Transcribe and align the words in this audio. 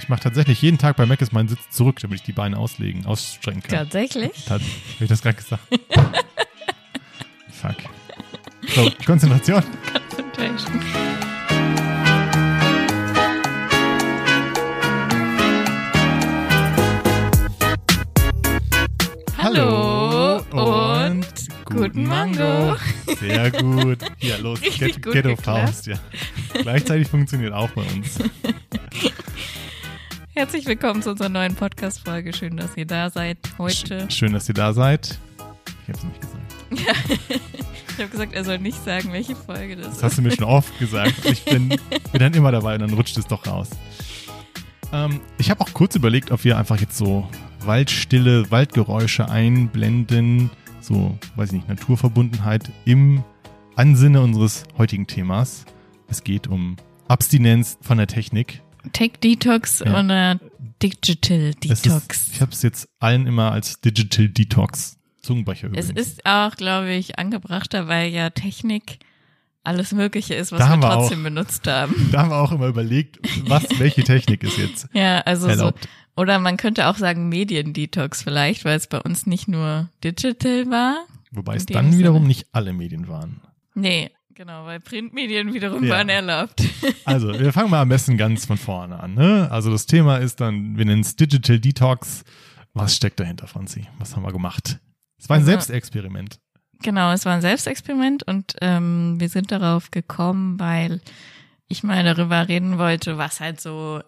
Ich 0.00 0.08
mache 0.08 0.22
tatsächlich 0.22 0.62
jeden 0.62 0.78
Tag 0.78 0.96
bei 0.96 1.04
Mac 1.04 1.20
ist 1.20 1.34
meinen 1.34 1.48
Sitz 1.48 1.68
zurück, 1.68 1.98
damit 2.00 2.20
ich 2.20 2.24
die 2.24 2.32
Beine 2.32 2.56
auslegen, 2.56 3.04
ausstrecken 3.04 3.62
kann. 3.62 3.80
Tatsächlich? 3.80 4.32
Tat, 4.46 4.62
Habe 4.62 4.64
ich 5.00 5.08
das 5.08 5.20
gerade 5.20 5.36
gesagt? 5.36 5.62
Fuck. 7.52 7.76
So, 8.74 8.90
Konzentration. 9.04 9.62
Concentration. 10.16 10.80
Hallo 19.36 20.38
und 20.50 21.26
guten 21.66 22.04
Mango. 22.06 22.76
Sehr 23.18 23.50
gut. 23.50 23.98
Ja, 24.18 24.38
los. 24.38 24.62
Richtig 24.62 25.02
Get, 25.02 25.12
Ghetto. 25.12 25.36
Faust, 25.36 25.88
ja. 25.88 25.96
Gleichzeitig 26.54 27.06
funktioniert 27.06 27.52
auch 27.52 27.68
bei 27.72 27.82
uns. 27.82 28.18
Herzlich 30.40 30.64
willkommen 30.64 31.02
zu 31.02 31.10
unserer 31.10 31.28
neuen 31.28 31.54
Podcast-Folge. 31.54 32.32
Schön, 32.32 32.56
dass 32.56 32.74
ihr 32.74 32.86
da 32.86 33.10
seid 33.10 33.36
heute. 33.58 34.10
Schön, 34.10 34.32
dass 34.32 34.48
ihr 34.48 34.54
da 34.54 34.72
seid. 34.72 35.18
Ich 35.82 35.88
habe 35.88 35.98
es 35.98 36.04
nicht 36.04 36.20
gesagt. 36.22 37.40
Ich 37.88 37.98
habe 37.98 38.08
gesagt, 38.08 38.32
er 38.32 38.44
soll 38.44 38.58
nicht 38.58 38.82
sagen, 38.82 39.12
welche 39.12 39.36
Folge 39.36 39.76
das 39.76 39.88
Das 39.88 39.96
ist. 39.96 40.02
hast 40.02 40.16
du 40.16 40.22
mir 40.22 40.30
schon 40.30 40.44
oft 40.44 40.78
gesagt. 40.78 41.12
Ich 41.26 41.44
bin, 41.44 41.68
bin 41.68 41.78
dann 42.14 42.32
immer 42.32 42.50
dabei 42.52 42.72
und 42.72 42.80
dann 42.80 42.94
rutscht 42.94 43.18
es 43.18 43.26
doch 43.26 43.46
raus. 43.46 43.68
Ähm, 44.94 45.20
ich 45.36 45.50
habe 45.50 45.60
auch 45.60 45.74
kurz 45.74 45.94
überlegt, 45.94 46.30
ob 46.30 46.42
wir 46.42 46.56
einfach 46.56 46.80
jetzt 46.80 46.96
so 46.96 47.28
Waldstille, 47.58 48.50
Waldgeräusche 48.50 49.28
einblenden, 49.28 50.48
so, 50.80 51.18
weiß 51.36 51.48
ich 51.50 51.56
nicht, 51.56 51.68
Naturverbundenheit 51.68 52.72
im 52.86 53.22
Ansinne 53.76 54.22
unseres 54.22 54.64
heutigen 54.78 55.06
Themas. 55.06 55.66
Es 56.08 56.24
geht 56.24 56.46
um 56.46 56.76
Abstinenz 57.08 57.76
von 57.82 57.98
der 57.98 58.06
Technik. 58.06 58.62
Tech 58.92 59.12
Detox 59.22 59.80
Ja. 59.80 59.98
oder 60.00 60.40
Digital 60.82 61.52
Es 61.68 61.82
Detox. 61.82 62.20
Ist, 62.28 62.34
ich 62.34 62.40
habe 62.40 62.52
es 62.52 62.62
jetzt 62.62 62.88
allen 62.98 63.26
immer 63.26 63.52
als 63.52 63.80
Digital 63.80 64.28
Detox 64.28 64.96
Zungenbrecher 65.22 65.68
Es 65.74 65.90
übrigens. 65.90 66.08
ist 66.08 66.26
auch, 66.26 66.56
glaube 66.56 66.92
ich, 66.92 67.18
angebrachter, 67.18 67.88
weil 67.88 68.10
ja 68.10 68.30
Technik 68.30 68.98
alles 69.62 69.92
Mögliche 69.92 70.34
ist, 70.34 70.52
was 70.52 70.60
wir 70.66 70.80
trotzdem 70.80 71.22
benutzt 71.22 71.66
haben. 71.66 72.08
Da 72.12 72.22
haben 72.22 72.30
wir 72.30 72.38
auch 72.38 72.52
immer 72.52 72.68
überlegt, 72.68 73.18
was, 73.46 73.64
welche 73.78 74.02
Technik 74.04 74.42
ist 74.42 74.56
jetzt 74.56 74.88
Ja, 74.94 75.18
also 75.20 75.42
so. 75.44 75.50
erlaubt. 75.50 75.86
Oder 76.16 76.38
man 76.38 76.56
könnte 76.56 76.86
auch 76.88 76.96
sagen 76.96 77.28
Mediendetox 77.28 78.22
vielleicht, 78.22 78.64
weil 78.64 78.76
es 78.78 78.86
bei 78.86 78.98
uns 79.00 79.26
nicht 79.26 79.46
nur 79.48 79.90
digital 80.02 80.70
war. 80.70 81.04
Wobei 81.32 81.56
es 81.56 81.66
dann 81.66 81.96
wiederum 81.96 82.22
Sinne. 82.22 82.28
nicht 82.28 82.46
alle 82.52 82.72
Medien 82.72 83.06
waren. 83.08 83.42
Nee, 83.74 84.10
genau, 84.40 84.64
weil 84.64 84.80
Printmedien 84.80 85.52
wiederum 85.52 85.84
Ja. 85.84 85.96
waren 85.96 86.08
erlaubt. 86.08 86.62
Also, 87.04 87.38
wir 87.38 87.52
fangen 87.52 87.68
mal 87.70 87.82
am 87.82 87.90
besten 87.90 88.16
ganz 88.16 88.46
von 88.46 88.56
vorne 88.56 88.98
an. 88.98 89.12
Ne? 89.14 89.48
Also 89.50 89.70
das 89.70 89.84
Thema 89.84 90.16
ist 90.16 90.40
dann, 90.40 90.78
wir 90.78 90.84
nennen 90.86 91.02
es 91.02 91.14
Digital 91.16 91.58
Detox. 91.60 92.24
Was 92.72 92.96
steckt 92.96 93.20
dahinter, 93.20 93.46
Franzi? 93.48 93.86
Was 93.98 94.16
haben 94.16 94.22
wir 94.22 94.32
gemacht? 94.32 94.78
Es 95.18 95.28
war 95.28 95.36
ein 95.36 95.40
Also- 95.40 95.50
Selbstexperiment. 95.50 96.38
Genau, 96.82 97.12
es 97.12 97.26
war 97.26 97.34
ein 97.34 97.42
Selbstexperiment 97.42 98.22
und 98.22 98.54
ähm, 98.62 99.16
wir 99.20 99.28
sind 99.28 99.50
darauf 99.52 99.90
gekommen, 99.90 100.58
weil 100.58 101.02
ich 101.68 101.82
mal 101.82 102.02
darüber 102.02 102.48
reden 102.48 102.78
wollte, 102.78 103.18
was 103.18 103.40
halt 103.40 103.60
so 103.60 104.00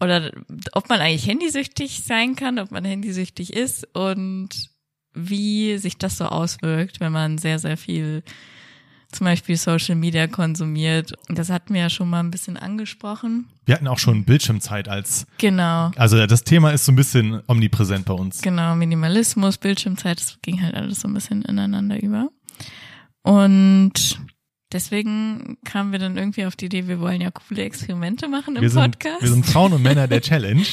oder 0.00 0.30
ob 0.72 0.88
man 0.88 1.00
eigentlich 1.00 1.26
handysüchtig 1.26 2.02
sein 2.04 2.34
kann, 2.36 2.58
ob 2.58 2.70
man 2.70 2.86
handysüchtig 2.86 3.52
ist 3.52 3.86
und 3.94 4.70
wie 5.12 5.76
sich 5.76 5.98
das 5.98 6.16
so 6.16 6.24
auswirkt, 6.24 7.00
wenn 7.00 7.12
man 7.12 7.36
sehr, 7.36 7.58
sehr 7.58 7.76
viel 7.76 8.22
zum 9.14 9.24
Beispiel 9.26 9.56
Social 9.56 9.94
Media 9.94 10.26
konsumiert. 10.26 11.12
Das 11.28 11.48
hatten 11.50 11.72
wir 11.74 11.82
ja 11.82 11.90
schon 11.90 12.10
mal 12.10 12.20
ein 12.20 12.30
bisschen 12.30 12.56
angesprochen. 12.56 13.46
Wir 13.64 13.74
hatten 13.76 13.86
auch 13.88 13.98
schon 13.98 14.24
Bildschirmzeit 14.24 14.88
als, 14.88 15.26
Genau. 15.38 15.90
also 15.96 16.26
das 16.26 16.44
Thema 16.44 16.70
ist 16.72 16.84
so 16.84 16.92
ein 16.92 16.96
bisschen 16.96 17.40
omnipräsent 17.46 18.04
bei 18.04 18.14
uns. 18.14 18.42
Genau, 18.42 18.74
Minimalismus, 18.74 19.58
Bildschirmzeit, 19.58 20.18
das 20.20 20.38
ging 20.42 20.60
halt 20.62 20.74
alles 20.74 21.00
so 21.00 21.08
ein 21.08 21.14
bisschen 21.14 21.42
ineinander 21.42 22.02
über. 22.02 22.28
Und 23.22 24.20
deswegen 24.72 25.56
kamen 25.64 25.92
wir 25.92 25.98
dann 25.98 26.16
irgendwie 26.16 26.44
auf 26.46 26.56
die 26.56 26.66
Idee, 26.66 26.88
wir 26.88 27.00
wollen 27.00 27.20
ja 27.20 27.30
coole 27.30 27.62
Experimente 27.62 28.28
machen 28.28 28.56
im 28.56 28.62
Wir 28.62 28.70
sind, 28.70 28.82
Podcast. 28.98 29.22
wir 29.22 29.30
sind 29.30 29.46
Frauen 29.46 29.72
und 29.72 29.82
Männer 29.82 30.08
der 30.08 30.20
Challenge. 30.20 30.64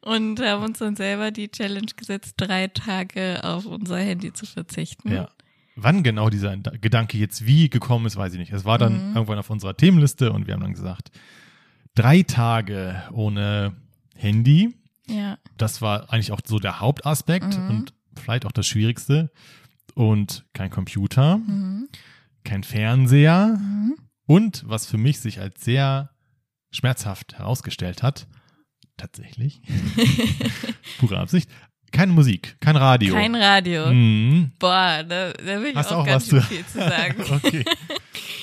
und 0.00 0.40
haben 0.40 0.64
uns 0.64 0.78
dann 0.78 0.96
selber 0.96 1.30
die 1.30 1.48
Challenge 1.48 1.86
gesetzt, 1.96 2.34
drei 2.36 2.68
Tage 2.68 3.44
auf 3.44 3.66
unser 3.66 3.98
Handy 3.98 4.32
zu 4.32 4.46
verzichten. 4.46 5.12
Ja. 5.12 5.28
Wann 5.76 6.02
genau 6.02 6.30
dieser 6.30 6.56
Gedanke 6.56 7.18
jetzt 7.18 7.44
wie 7.46 7.68
gekommen 7.68 8.06
ist, 8.06 8.16
weiß 8.16 8.32
ich 8.32 8.38
nicht. 8.38 8.52
Es 8.52 8.64
war 8.64 8.78
dann 8.78 9.10
Mhm. 9.10 9.14
irgendwann 9.16 9.38
auf 9.38 9.50
unserer 9.50 9.76
Themenliste 9.76 10.32
und 10.32 10.46
wir 10.46 10.54
haben 10.54 10.62
dann 10.62 10.72
gesagt, 10.72 11.10
drei 11.94 12.22
Tage 12.22 13.02
ohne 13.12 13.76
Handy. 14.14 14.74
Ja. 15.06 15.38
Das 15.58 15.82
war 15.82 16.10
eigentlich 16.12 16.32
auch 16.32 16.40
so 16.44 16.58
der 16.58 16.80
Hauptaspekt 16.80 17.58
Mhm. 17.58 17.68
und 17.70 17.94
vielleicht 18.16 18.46
auch 18.46 18.52
das 18.52 18.66
Schwierigste. 18.66 19.30
Und 19.94 20.44
kein 20.54 20.70
Computer, 20.70 21.38
Mhm. 21.38 21.88
kein 22.44 22.64
Fernseher 22.64 23.58
Mhm. 23.60 23.96
und 24.26 24.62
was 24.66 24.86
für 24.86 24.98
mich 24.98 25.20
sich 25.20 25.40
als 25.40 25.62
sehr 25.64 26.10
schmerzhaft 26.70 27.38
herausgestellt 27.38 28.02
hat, 28.02 28.26
tatsächlich, 28.96 29.60
pure 30.98 31.18
Absicht, 31.18 31.50
keine 31.92 32.12
Musik, 32.12 32.56
kein 32.60 32.76
Radio. 32.76 33.14
Kein 33.14 33.34
Radio. 33.34 33.86
Mhm. 33.92 34.52
Boah, 34.58 35.02
da, 35.08 35.32
da 35.32 35.60
will 35.60 35.70
ich 35.70 35.76
Hast 35.76 35.92
auch, 35.92 35.98
auch 36.00 36.06
ganz 36.06 36.28
schön 36.28 36.40
zu- 36.40 36.46
viel 36.46 36.64
zu 36.66 36.78
sagen. 36.78 37.24
okay, 37.44 37.64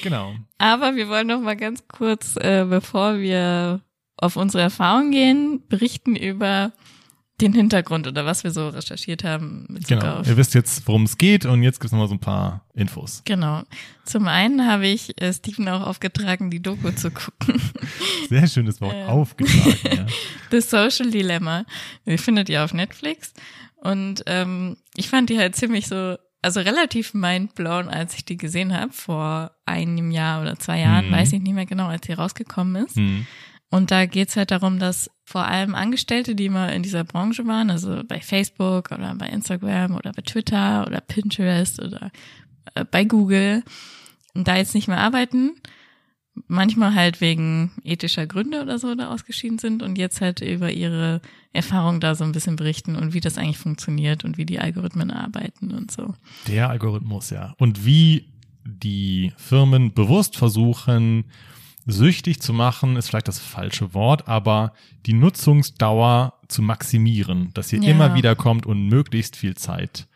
genau. 0.01 0.35
Aber 0.57 0.95
wir 0.95 1.07
wollen 1.09 1.27
noch 1.27 1.39
mal 1.41 1.55
ganz 1.55 1.87
kurz, 1.87 2.35
äh, 2.37 2.65
bevor 2.67 3.19
wir 3.19 3.81
auf 4.17 4.35
unsere 4.35 4.63
Erfahrung 4.63 5.11
gehen, 5.11 5.61
berichten 5.67 6.15
über 6.15 6.71
den 7.41 7.53
Hintergrund 7.53 8.05
oder 8.07 8.25
was 8.25 8.43
wir 8.43 8.51
so 8.51 8.69
recherchiert 8.69 9.23
haben 9.23 9.65
Genau. 9.87 10.19
auf. 10.19 10.27
Ihr 10.27 10.37
wisst 10.37 10.53
jetzt, 10.53 10.87
worum 10.87 11.03
es 11.03 11.17
geht 11.17 11.45
und 11.45 11.63
jetzt 11.63 11.79
gibt 11.79 11.87
es 11.87 11.91
nochmal 11.91 12.07
so 12.07 12.13
ein 12.13 12.19
paar 12.19 12.65
Infos. 12.75 13.21
Genau. 13.25 13.63
Zum 14.05 14.27
einen 14.27 14.67
habe 14.67 14.87
ich 14.87 15.19
äh, 15.21 15.33
Steven 15.33 15.67
auch 15.69 15.81
aufgetragen, 15.87 16.51
die 16.51 16.61
Doku 16.61 16.91
zu 16.91 17.09
gucken. 17.11 17.59
Sehr 18.29 18.47
schönes 18.47 18.79
Wort, 18.81 18.93
Ähm. 18.95 19.07
aufgetragen. 19.09 19.77
Ja. 19.97 20.05
The 20.51 20.61
Social 20.61 21.09
Dilemma. 21.11 21.65
Die 22.05 22.17
findet 22.17 22.49
ihr 22.49 22.63
auf 22.63 22.73
Netflix. 22.73 23.33
Und 23.77 24.23
ähm, 24.27 24.77
ich 24.95 25.09
fand 25.09 25.29
die 25.29 25.37
halt 25.39 25.55
ziemlich 25.55 25.87
so, 25.87 26.15
also 26.41 26.59
relativ 26.59 27.13
mindblown, 27.13 27.89
als 27.89 28.13
ich 28.15 28.25
die 28.25 28.37
gesehen 28.37 28.73
habe, 28.77 28.93
vor 28.93 29.51
einem 29.65 30.11
Jahr 30.11 30.41
oder 30.41 30.57
zwei 30.59 30.79
Jahren, 30.81 31.07
Mhm. 31.07 31.13
weiß 31.13 31.33
ich 31.33 31.41
nicht 31.41 31.53
mehr 31.53 31.65
genau, 31.65 31.87
als 31.87 32.05
sie 32.05 32.13
rausgekommen 32.13 32.85
ist. 32.85 32.95
Hm. 32.95 33.25
Und 33.73 33.89
da 33.89 34.05
geht's 34.05 34.35
halt 34.35 34.51
darum, 34.51 34.77
dass 34.77 35.09
vor 35.25 35.45
allem 35.45 35.73
Angestellte, 35.73 36.35
die 36.35 36.47
mal 36.47 36.67
in 36.67 36.83
dieser 36.83 37.03
Branche 37.03 37.47
waren, 37.47 37.71
also 37.71 38.03
bei 38.07 38.21
Facebook 38.21 38.91
oder 38.91 39.15
bei 39.15 39.27
Instagram 39.29 39.95
oder 39.95 40.11
bei 40.11 40.21
Twitter 40.21 40.85
oder 40.85 41.01
Pinterest 41.01 41.81
oder 41.81 42.11
äh, 42.75 42.85
bei 42.85 43.03
Google, 43.03 43.63
da 44.35 44.57
jetzt 44.57 44.75
nicht 44.75 44.87
mehr 44.87 44.99
arbeiten, 44.99 45.55
manchmal 46.45 46.93
halt 46.93 47.19
wegen 47.19 47.71
ethischer 47.83 48.27
Gründe 48.27 48.61
oder 48.61 48.77
so 48.77 48.93
da 48.93 49.09
ausgeschieden 49.09 49.57
sind 49.57 49.81
und 49.81 49.97
jetzt 49.97 50.21
halt 50.21 50.41
über 50.41 50.71
ihre 50.71 51.19
Erfahrung 51.51 51.99
da 51.99 52.13
so 52.13 52.25
ein 52.25 52.31
bisschen 52.31 52.57
berichten 52.57 52.95
und 52.95 53.15
wie 53.15 53.21
das 53.21 53.39
eigentlich 53.39 53.57
funktioniert 53.57 54.23
und 54.23 54.37
wie 54.37 54.45
die 54.45 54.59
Algorithmen 54.59 55.09
arbeiten 55.09 55.71
und 55.71 55.89
so. 55.89 56.13
Der 56.47 56.69
Algorithmus, 56.69 57.31
ja. 57.31 57.55
Und 57.57 57.87
wie 57.87 58.29
die 58.65 59.33
Firmen 59.37 59.95
bewusst 59.95 60.37
versuchen, 60.37 61.25
süchtig 61.85 62.41
zu 62.41 62.53
machen, 62.53 62.95
ist 62.95 63.09
vielleicht 63.09 63.27
das 63.27 63.39
falsche 63.39 63.93
Wort, 63.93 64.27
aber 64.27 64.73
die 65.05 65.13
Nutzungsdauer 65.13 66.33
zu 66.47 66.61
maximieren, 66.61 67.49
dass 67.53 67.73
ihr 67.73 67.81
Ja. 67.81 67.89
immer 67.91 68.15
wieder 68.15 68.35
kommt 68.35 68.65
und 68.65 68.87
möglichst 68.87 69.35
viel 69.35 69.55
Zeit 69.55 70.07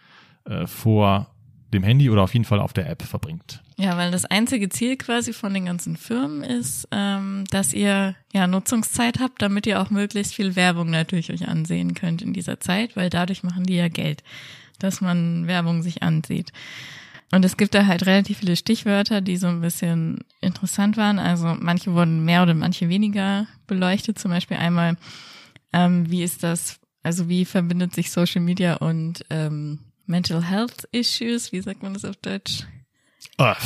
äh, 0.46 0.66
vor 0.68 1.34
dem 1.74 1.84
Handy 1.84 2.10
oder 2.10 2.22
auf 2.24 2.34
jeden 2.34 2.46
Fall 2.46 2.60
auf 2.62 2.72
der 2.72 2.90
App 2.90 3.02
verbringt. 3.04 3.62
Ja, 3.76 3.98
weil 3.98 4.10
das 4.10 4.24
einzige 4.26 4.70
Ziel 4.70 4.96
quasi 4.96 5.34
von 5.34 5.54
den 5.54 5.66
ganzen 5.66 5.98
Firmen 5.98 6.44
ist, 6.44 6.88
ähm, 6.92 7.44
dass 7.52 7.74
ihr 7.74 8.16
ja 8.34 8.48
Nutzungszeit 8.48 9.20
habt, 9.20 9.42
damit 9.42 9.68
ihr 9.68 9.82
auch 9.82 9.90
möglichst 9.90 10.34
viel 10.34 10.56
Werbung 10.56 10.90
natürlich 10.90 11.32
euch 11.32 11.48
ansehen 11.48 11.94
könnt 11.94 12.22
in 12.22 12.32
dieser 12.34 12.60
Zeit, 12.62 12.96
weil 12.96 13.10
dadurch 13.10 13.44
machen 13.44 13.66
die 13.66 13.76
ja 13.76 13.90
Geld, 13.90 14.24
dass 14.80 15.02
man 15.02 15.46
Werbung 15.48 15.84
sich 15.84 16.02
ansieht. 16.02 16.54
Und 17.32 17.44
es 17.44 17.58
gibt 17.58 17.76
da 17.76 17.86
halt 17.86 18.06
relativ 18.06 18.38
viele 18.38 18.56
Stichwörter, 18.56 19.20
die 19.22 19.38
so 19.38 19.48
ein 19.48 19.62
bisschen 19.62 20.20
interessant 20.40 20.96
waren. 20.96 21.20
Also 21.20 21.56
manche 21.60 21.94
wurden 21.94 22.24
mehr 22.24 22.44
oder 22.44 22.54
manche 22.54 22.88
weniger 22.88 23.48
beleuchtet. 23.68 24.18
Zum 24.18 24.32
Beispiel 24.32 24.58
einmal, 24.58 24.96
ähm, 25.74 26.10
wie 26.10 26.24
ist 26.24 26.44
das, 26.44 26.80
also 27.04 27.28
wie 27.28 27.44
verbindet 27.44 27.94
sich 27.94 28.12
Social 28.12 28.42
Media 28.42 28.76
und 28.76 29.26
ähm, 29.30 29.80
Mental 30.06 30.42
Health 30.42 30.88
Issues, 30.94 31.52
wie 31.52 31.62
sagt 31.62 31.84
man 31.84 31.94
das 31.94 32.06
auf 32.06 32.16
Deutsch? 32.16 32.64
Ah. 33.38 33.58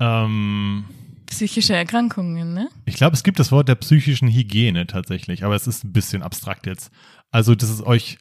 Ähm, 0.00 0.84
Psychische 1.26 1.74
Erkrankungen, 1.74 2.54
ne? 2.54 2.68
ich 2.84 2.96
glaube, 2.96 3.14
es 3.14 3.22
gibt 3.22 3.38
das 3.38 3.50
Wort 3.50 3.68
der 3.68 3.76
psychischen 3.76 4.28
Hygiene 4.28 4.86
tatsächlich, 4.86 5.44
aber 5.44 5.54
es 5.54 5.66
ist 5.66 5.84
ein 5.84 5.92
bisschen 5.92 6.22
abstrakt 6.22 6.66
jetzt. 6.66 6.90
Also, 7.30 7.54
das 7.54 7.70
ist 7.70 7.82
euch, 7.82 8.18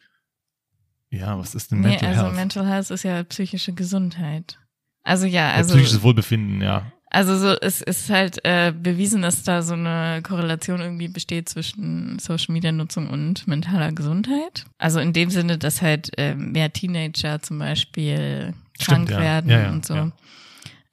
ja, 1.14 1.38
was 1.38 1.56
ist 1.56 1.72
denn 1.72 1.80
Mental 1.82 2.02
nee, 2.02 2.08
also 2.08 2.24
Health? 2.26 2.36
Mental 2.36 2.68
Health 2.68 2.92
ist 2.92 3.04
ja 3.04 3.24
psychische 3.24 3.74
Gesundheit. 3.74 4.60
Also 5.04 5.26
ja, 5.26 5.50
Ja, 5.50 5.54
also 5.54 5.74
psychisches 5.76 6.02
Wohlbefinden, 6.02 6.62
ja. 6.62 6.92
Also 7.10 7.38
so, 7.38 7.50
es 7.62 7.82
ist 7.82 8.10
halt 8.10 8.44
äh, 8.44 8.74
bewiesen, 8.76 9.22
dass 9.22 9.44
da 9.44 9.62
so 9.62 9.76
eine 9.76 10.22
Korrelation 10.24 10.82
irgendwie 10.82 11.08
besteht 11.10 11.48
zwischen 11.48 12.18
Social 12.18 12.54
Media 12.54 12.72
Nutzung 12.72 13.08
und 13.08 13.48
mentaler 13.48 13.92
Gesundheit. 13.92 14.66
Also 14.80 15.00
in 15.00 15.14
dem 15.14 15.30
Sinne, 15.30 15.60
dass 15.60 15.84
halt 15.84 16.10
äh, 16.18 16.34
mehr 16.34 16.74
Teenager 16.74 17.40
zum 17.40 17.60
Beispiel 17.60 18.56
krank 18.80 19.08
Stimmt, 19.08 19.10
ja. 19.12 19.20
werden 19.20 19.50
Ja, 19.52 19.62
ja, 19.62 19.70
und 19.70 19.86
so. 19.86 19.94
ja. 19.94 20.12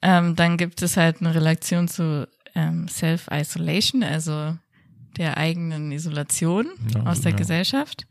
Ähm, 0.03 0.35
dann 0.35 0.57
gibt 0.57 0.83
es 0.83 0.95
halt 0.95 1.21
eine 1.21 1.33
Relation 1.33 1.87
zu 1.87 2.27
ähm, 2.53 2.87
Self-Isolation, 2.87 4.03
also 4.03 4.55
der 5.17 5.37
eigenen 5.37 5.91
Isolation 5.91 6.67
Ja, 6.93 7.03
aus 7.03 7.21
der 7.21 7.31
ja. 7.31 7.37
Gesellschaft. 7.37 8.05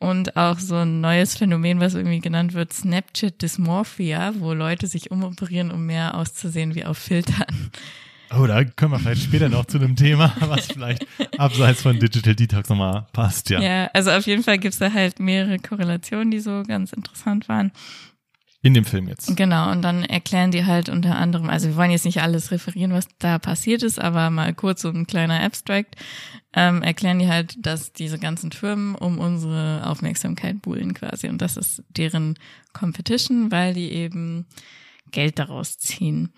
Und 0.00 0.34
auch 0.34 0.58
so 0.58 0.76
ein 0.76 1.02
neues 1.02 1.36
Phänomen, 1.36 1.78
was 1.78 1.94
irgendwie 1.94 2.20
genannt 2.20 2.54
wird, 2.54 2.72
Snapchat 2.72 3.42
Dysmorphia, 3.42 4.32
wo 4.38 4.54
Leute 4.54 4.86
sich 4.86 5.10
umoperieren, 5.10 5.70
um 5.70 5.84
mehr 5.84 6.14
auszusehen 6.14 6.74
wie 6.74 6.86
auf 6.86 6.96
Filtern. 6.96 7.70
Oh, 8.32 8.46
da 8.46 8.64
können 8.64 8.92
wir 8.92 8.98
vielleicht 8.98 9.24
später 9.24 9.50
noch 9.50 9.66
zu 9.66 9.76
einem 9.76 9.96
Thema, 9.96 10.32
was 10.40 10.68
vielleicht 10.68 11.06
abseits 11.36 11.82
von 11.82 11.98
Digital 11.98 12.34
Detox 12.34 12.70
nochmal 12.70 13.06
passt, 13.12 13.50
ja. 13.50 13.60
Ja, 13.60 13.90
also 13.92 14.10
auf 14.12 14.26
jeden 14.26 14.42
Fall 14.42 14.58
gibt's 14.58 14.78
da 14.78 14.90
halt 14.92 15.20
mehrere 15.20 15.58
Korrelationen, 15.58 16.30
die 16.30 16.40
so 16.40 16.62
ganz 16.66 16.92
interessant 16.92 17.48
waren. 17.48 17.70
In 18.62 18.74
dem 18.74 18.84
Film 18.84 19.08
jetzt. 19.08 19.36
Genau, 19.36 19.70
und 19.72 19.82
dann 19.82 20.04
erklären 20.04 20.50
die 20.50 20.66
halt 20.66 20.90
unter 20.90 21.16
anderem, 21.16 21.48
also 21.48 21.68
wir 21.68 21.76
wollen 21.76 21.90
jetzt 21.90 22.04
nicht 22.04 22.20
alles 22.22 22.50
referieren, 22.50 22.92
was 22.92 23.08
da 23.18 23.38
passiert 23.38 23.82
ist, 23.82 23.98
aber 23.98 24.30
mal 24.30 24.54
kurz 24.54 24.82
so 24.82 24.90
ein 24.90 25.06
kleiner 25.06 25.40
Abstract, 25.42 25.96
ähm, 26.54 26.82
erklären 26.82 27.18
die 27.18 27.28
halt, 27.28 27.64
dass 27.64 27.92
diese 27.92 28.18
ganzen 28.18 28.50
Firmen 28.50 28.94
um 28.94 29.18
unsere 29.18 29.86
Aufmerksamkeit 29.86 30.62
buhlen 30.62 30.94
quasi. 30.94 31.28
Und 31.28 31.40
das 31.40 31.56
ist 31.56 31.82
deren 31.88 32.38
Competition, 32.72 33.52
weil 33.52 33.74
die 33.74 33.90
eben 33.92 34.46
Geld 35.12 35.38
daraus 35.38 35.78
ziehen. 35.78 36.32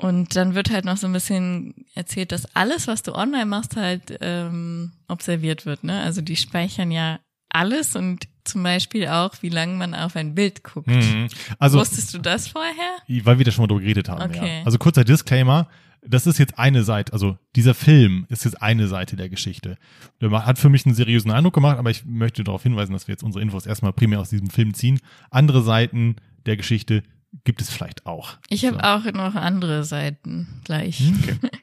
Und 0.00 0.36
dann 0.36 0.54
wird 0.54 0.70
halt 0.70 0.84
noch 0.84 0.96
so 0.96 1.06
ein 1.06 1.12
bisschen 1.12 1.74
erzählt, 1.94 2.30
dass 2.30 2.54
alles, 2.54 2.86
was 2.86 3.02
du 3.02 3.14
online 3.14 3.46
machst, 3.46 3.76
halt 3.76 4.16
ähm, 4.20 4.92
observiert 5.08 5.66
wird. 5.66 5.82
Ne? 5.82 6.00
Also 6.00 6.20
die 6.20 6.36
speichern 6.36 6.90
ja 6.90 7.18
alles 7.50 7.96
und 7.96 8.28
zum 8.44 8.62
Beispiel 8.62 9.06
auch, 9.08 9.34
wie 9.42 9.48
lange 9.50 9.74
man 9.76 9.94
auf 9.94 10.16
ein 10.16 10.34
Bild 10.34 10.64
guckt. 10.64 10.86
Mhm. 10.88 11.28
Also, 11.58 11.78
Wusstest 11.78 12.14
du 12.14 12.18
das 12.18 12.48
vorher? 12.48 12.96
weil 13.24 13.38
wir 13.38 13.44
da 13.44 13.50
schon 13.50 13.62
mal 13.62 13.66
drüber 13.68 13.80
geredet 13.82 14.08
haben, 14.08 14.22
Okay. 14.22 14.58
ja. 14.60 14.64
Also 14.64 14.78
kurzer 14.78 15.04
Disclaimer. 15.04 15.68
Das 16.00 16.26
ist 16.28 16.38
jetzt 16.38 16.58
eine 16.58 16.84
Seite, 16.84 17.12
also 17.12 17.36
dieser 17.56 17.74
Film 17.74 18.24
ist 18.28 18.44
jetzt 18.44 18.62
eine 18.62 18.86
Seite 18.86 19.16
der 19.16 19.28
Geschichte. 19.28 19.76
Der 20.20 20.30
hat 20.46 20.56
für 20.58 20.68
mich 20.70 20.86
einen 20.86 20.94
seriösen 20.94 21.30
Eindruck 21.32 21.54
gemacht, 21.54 21.76
aber 21.76 21.90
ich 21.90 22.04
möchte 22.04 22.44
darauf 22.44 22.62
hinweisen, 22.62 22.92
dass 22.92 23.08
wir 23.08 23.14
jetzt 23.14 23.24
unsere 23.24 23.42
Infos 23.42 23.66
erstmal 23.66 23.92
primär 23.92 24.20
aus 24.20 24.30
diesem 24.30 24.48
Film 24.48 24.74
ziehen. 24.74 25.00
Andere 25.30 25.60
Seiten 25.62 26.14
der 26.46 26.56
Geschichte 26.56 27.02
gibt 27.44 27.60
es 27.60 27.68
vielleicht 27.68 28.06
auch. 28.06 28.38
Ich 28.48 28.64
habe 28.64 28.76
So. 28.76 28.82
auch 28.82 29.12
noch 29.12 29.34
andere 29.34 29.82
Seiten 29.84 30.60
gleich. 30.64 31.02
Okay. 31.22 31.36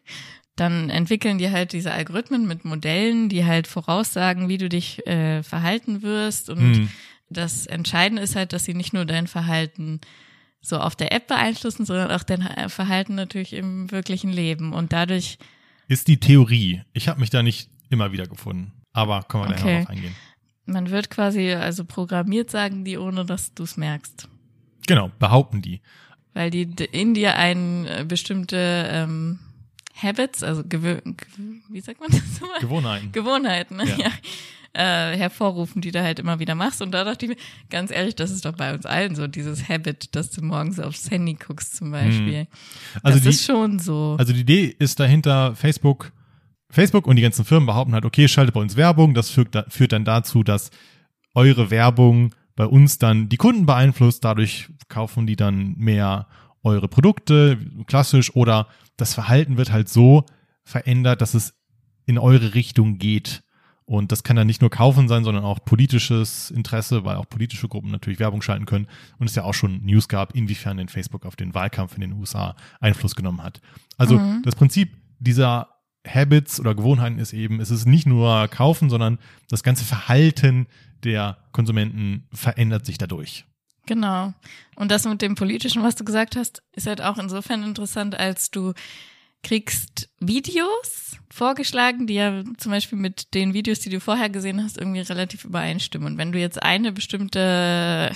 Dann 0.55 0.89
entwickeln 0.89 1.37
die 1.37 1.51
halt 1.51 1.73
diese 1.73 1.91
Algorithmen 1.91 2.47
mit 2.47 2.63
Modellen, 2.63 3.27
die 3.29 3.45
halt 3.45 3.67
voraussagen, 3.67 4.47
wie 4.47 4.57
du 4.57 4.69
dich 4.69 5.05
äh, 5.05 5.43
verhalten 5.43 6.01
wirst. 6.01 6.49
Und 6.49 6.59
Hm. 6.77 6.89
das 7.29 7.65
Entscheidende 7.65 8.21
ist 8.21 8.35
halt, 8.35 8.53
dass 8.53 8.63
sie 8.65 8.73
nicht 8.73 8.93
nur 8.93 9.05
dein 9.05 9.27
Verhalten 9.27 9.99
so 10.61 10.79
auf 10.79 10.95
der 10.95 11.11
App 11.11 11.27
beeinflussen, 11.27 11.85
sondern 11.85 12.09
auch 12.11 12.23
dein 12.23 12.41
äh, 12.41 12.69
Verhalten 12.69 13.15
natürlich 13.15 13.53
im 13.53 13.91
wirklichen 13.91 14.31
Leben. 14.31 14.73
Und 14.73 14.93
dadurch, 14.93 15.37
Ist 15.87 16.07
die 16.07 16.19
Theorie. 16.19 16.81
Ich 16.93 17.07
habe 17.09 17.19
mich 17.19 17.29
da 17.29 17.43
nicht 17.43 17.69
immer 17.89 18.11
wieder 18.13 18.25
gefunden. 18.25 18.71
Aber 18.93 19.23
können 19.23 19.43
wir 19.43 19.47
gleich 19.49 19.61
Okay. 19.61 19.73
noch 19.79 19.85
drauf 19.85 19.89
eingehen. 19.91 20.15
man 20.65 20.89
wird 20.89 21.09
quasi 21.11 21.51
also 21.51 21.83
programmiert, 21.85 22.49
sagen 22.49 22.85
die, 22.85 22.97
ohne 22.97 23.25
dass 23.25 23.53
du 23.53 23.63
es 23.63 23.75
merkst. 23.77 24.27
Genau, 24.87 25.11
behaupten 25.19 25.61
die. 25.61 25.81
Weil 26.33 26.49
die 26.49 26.63
in 26.91 27.13
dir 27.13 27.35
ein 27.35 27.85
äh, 27.85 28.05
bestimmte 28.07 28.57
ähm, 28.89 29.39
Habits, 29.95 30.43
also 30.43 30.63
gewö 30.67 30.99
wie 31.69 31.81
sagt 31.81 31.99
man 31.99 32.09
das 32.11 32.41
nochmal? 32.41 32.59
Gewohnheiten. 32.59 33.11
Gewohnheiten, 33.11 33.77
ne? 33.77 33.85
Ja. 33.85 33.97
ja. 33.97 34.11
Äh, 34.77 35.15
hervorrufen, 35.15 35.81
die 35.81 35.91
du 35.91 36.03
halt 36.03 36.19
immer 36.19 36.39
wieder 36.39 36.53
machst. 36.53 36.81
Und 36.81 36.91
da 36.91 37.05
dachte 37.05 37.25
ich 37.25 37.29
mir, 37.29 37.37
ganz 37.69 37.91
ehrlich, 37.91 38.13
das 38.13 38.29
ist 38.29 38.43
doch 38.43 38.57
bei 38.57 38.73
uns 38.73 38.85
allen 38.85 39.15
so, 39.15 39.25
dieses 39.25 39.69
Habit, 39.69 40.13
dass 40.17 40.31
du 40.31 40.41
morgens 40.41 40.81
aufs 40.81 41.09
Handy 41.09 41.35
guckst 41.35 41.77
zum 41.77 41.91
Beispiel. 41.91 42.47
Also 43.01 43.17
das 43.19 43.23
die, 43.23 43.29
ist 43.29 43.45
schon 43.45 43.79
so. 43.79 44.17
Also 44.19 44.33
die 44.33 44.41
Idee 44.41 44.75
ist 44.77 44.99
dahinter, 44.99 45.55
Facebook, 45.55 46.11
Facebook 46.69 47.07
und 47.07 47.15
die 47.15 47.21
ganzen 47.21 47.45
Firmen 47.45 47.67
behaupten 47.67 47.93
halt, 47.93 48.03
okay, 48.03 48.27
schaltet 48.27 48.53
bei 48.53 48.59
uns 48.59 48.75
Werbung, 48.75 49.13
das 49.13 49.29
führt, 49.29 49.55
da, 49.55 49.63
führt 49.69 49.93
dann 49.93 50.03
dazu, 50.03 50.43
dass 50.43 50.71
eure 51.33 51.71
Werbung 51.71 52.35
bei 52.57 52.65
uns 52.65 52.97
dann 52.97 53.29
die 53.29 53.37
Kunden 53.37 53.65
beeinflusst, 53.65 54.25
dadurch 54.25 54.67
kaufen 54.89 55.25
die 55.25 55.37
dann 55.37 55.75
mehr 55.77 56.27
eure 56.65 56.87
Produkte, 56.87 57.57
klassisch, 57.87 58.35
oder 58.35 58.67
das 58.97 59.13
Verhalten 59.13 59.57
wird 59.57 59.71
halt 59.71 59.87
so 59.87 60.25
verändert, 60.63 61.21
dass 61.21 61.33
es 61.33 61.53
in 62.05 62.17
eure 62.17 62.53
Richtung 62.53 62.97
geht. 62.97 63.43
Und 63.85 64.11
das 64.11 64.23
kann 64.23 64.35
dann 64.35 64.47
nicht 64.47 64.61
nur 64.61 64.71
kaufen 64.71 65.07
sein, 65.07 65.23
sondern 65.23 65.43
auch 65.43 65.63
politisches 65.63 66.49
Interesse, 66.49 67.05
weil 67.05 67.17
auch 67.17 67.29
politische 67.29 67.67
Gruppen 67.67 67.91
natürlich 67.91 68.19
Werbung 68.19 68.41
schalten 68.41 68.65
können. 68.65 68.87
Und 69.19 69.27
es 69.27 69.35
ja 69.35 69.43
auch 69.43 69.53
schon 69.53 69.85
News 69.85 70.07
gab, 70.07 70.33
inwiefern 70.33 70.77
denn 70.77 70.89
Facebook 70.89 71.23
auf 71.23 71.35
den 71.35 71.53
Wahlkampf 71.53 71.93
in 71.93 72.01
den 72.01 72.13
USA 72.13 72.55
Einfluss 72.79 73.15
genommen 73.15 73.43
hat. 73.43 73.61
Also 73.97 74.17
Mhm. 74.17 74.41
das 74.43 74.55
Prinzip 74.55 74.97
dieser 75.19 75.69
Habits 76.07 76.59
oder 76.59 76.73
Gewohnheiten 76.73 77.19
ist 77.19 77.33
eben, 77.33 77.59
es 77.59 77.69
ist 77.69 77.85
nicht 77.85 78.07
nur 78.07 78.47
kaufen, 78.47 78.89
sondern 78.89 79.19
das 79.49 79.61
ganze 79.61 79.85
Verhalten 79.85 80.65
der 81.03 81.37
Konsumenten 81.51 82.27
verändert 82.33 82.85
sich 82.87 82.97
dadurch. 82.97 83.45
Genau. 83.85 84.33
Und 84.75 84.91
das 84.91 85.05
mit 85.05 85.21
dem 85.21 85.35
Politischen, 85.35 85.83
was 85.83 85.95
du 85.95 86.03
gesagt 86.03 86.35
hast, 86.35 86.63
ist 86.73 86.87
halt 86.87 87.01
auch 87.01 87.17
insofern 87.17 87.63
interessant, 87.63 88.15
als 88.15 88.51
du 88.51 88.73
kriegst 89.43 90.09
Videos 90.19 91.17
vorgeschlagen, 91.31 92.07
die 92.07 92.15
ja 92.15 92.43
zum 92.57 92.71
Beispiel 92.71 92.97
mit 92.97 93.33
den 93.35 93.53
Videos, 93.53 93.79
die 93.79 93.89
du 93.91 93.99
vorher 93.99 94.29
gesehen 94.29 94.63
hast, 94.63 94.77
irgendwie 94.77 95.01
relativ 95.01 95.45
übereinstimmen. 95.45 96.07
Und 96.13 96.17
wenn 96.17 96.31
du 96.31 96.39
jetzt 96.39 96.63
eine 96.63 96.91
bestimmte 96.91 98.11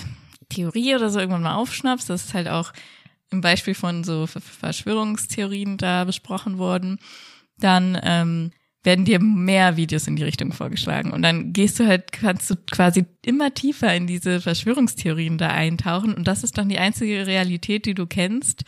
Theorie 0.48 0.96
oder 0.96 1.08
so 1.08 1.20
irgendwann 1.20 1.42
mal 1.42 1.54
aufschnappst, 1.54 2.10
das 2.10 2.24
ist 2.24 2.34
halt 2.34 2.48
auch 2.48 2.72
im 3.30 3.40
Beispiel 3.40 3.74
von 3.74 4.02
so 4.02 4.26
Ver- 4.26 4.40
Verschwörungstheorien 4.40 5.76
da 5.76 6.02
besprochen 6.04 6.58
worden, 6.58 6.98
dann 7.58 7.96
ähm, 8.02 8.50
werden 8.82 9.04
dir 9.04 9.20
mehr 9.20 9.76
Videos 9.76 10.06
in 10.06 10.16
die 10.16 10.24
Richtung 10.24 10.52
vorgeschlagen. 10.52 11.10
Und 11.10 11.22
dann 11.22 11.52
gehst 11.52 11.78
du 11.78 11.86
halt, 11.86 12.12
kannst 12.12 12.48
du 12.50 12.54
quasi 12.70 13.04
immer 13.24 13.52
tiefer 13.52 13.94
in 13.94 14.06
diese 14.06 14.40
Verschwörungstheorien 14.40 15.36
da 15.36 15.48
eintauchen. 15.48 16.14
Und 16.14 16.26
das 16.26 16.44
ist 16.44 16.56
dann 16.56 16.68
die 16.68 16.78
einzige 16.78 17.26
Realität, 17.26 17.84
die 17.84 17.94
du 17.94 18.06
kennst. 18.06 18.64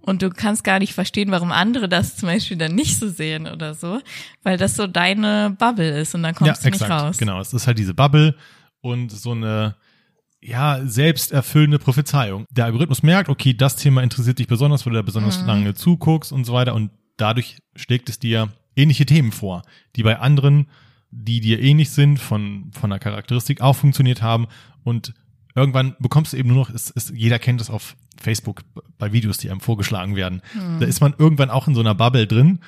Und 0.00 0.22
du 0.22 0.30
kannst 0.30 0.62
gar 0.62 0.78
nicht 0.78 0.94
verstehen, 0.94 1.30
warum 1.30 1.50
andere 1.52 1.88
das 1.88 2.16
zum 2.16 2.28
Beispiel 2.28 2.56
dann 2.56 2.74
nicht 2.74 2.98
so 2.98 3.08
sehen 3.08 3.46
oder 3.48 3.74
so, 3.74 4.00
weil 4.44 4.56
das 4.56 4.76
so 4.76 4.86
deine 4.86 5.56
Bubble 5.58 5.98
ist 5.98 6.14
und 6.14 6.22
dann 6.22 6.34
kommst 6.34 6.64
du 6.64 6.70
nicht 6.70 6.88
raus. 6.88 7.18
Genau, 7.18 7.40
es 7.40 7.52
ist 7.52 7.66
halt 7.66 7.78
diese 7.78 7.92
Bubble 7.94 8.36
und 8.82 9.10
so 9.10 9.32
eine 9.32 9.74
ja, 10.40 10.80
selbsterfüllende 10.84 11.80
Prophezeiung. 11.80 12.44
Der 12.50 12.66
Algorithmus 12.66 13.02
merkt, 13.02 13.28
okay, 13.28 13.52
das 13.52 13.74
Thema 13.74 14.02
interessiert 14.02 14.38
dich 14.38 14.46
besonders, 14.46 14.86
weil 14.86 14.92
du 14.92 14.98
da 14.98 15.02
besonders 15.02 15.40
Mhm. 15.40 15.46
lange 15.46 15.74
zuguckst 15.74 16.30
und 16.30 16.44
so 16.44 16.52
weiter 16.52 16.74
und 16.74 16.90
dadurch 17.16 17.58
schlägt 17.74 18.08
es 18.08 18.20
dir 18.20 18.48
ähnliche 18.76 19.06
Themen 19.06 19.32
vor, 19.32 19.62
die 19.96 20.02
bei 20.02 20.18
anderen, 20.18 20.66
die 21.10 21.40
dir 21.40 21.60
ähnlich 21.60 21.90
sind, 21.90 22.18
von, 22.18 22.70
von 22.72 22.90
der 22.90 22.98
Charakteristik 22.98 23.60
auch 23.60 23.74
funktioniert 23.76 24.22
haben 24.22 24.46
und 24.84 25.14
irgendwann 25.54 25.96
bekommst 25.98 26.32
du 26.32 26.36
eben 26.36 26.50
nur 26.50 26.58
noch, 26.58 26.70
es, 26.70 26.90
es, 26.94 27.10
jeder 27.14 27.38
kennt 27.38 27.60
es 27.60 27.70
auf 27.70 27.96
Facebook 28.20 28.62
bei 28.98 29.12
Videos, 29.12 29.38
die 29.38 29.50
einem 29.50 29.60
vorgeschlagen 29.60 30.16
werden. 30.16 30.40
Da 30.80 30.86
ist 30.86 31.00
man 31.00 31.14
irgendwann 31.18 31.50
auch 31.50 31.68
in 31.68 31.74
so 31.74 31.80
einer 31.80 31.94
Bubble 31.94 32.26
drin 32.26 32.60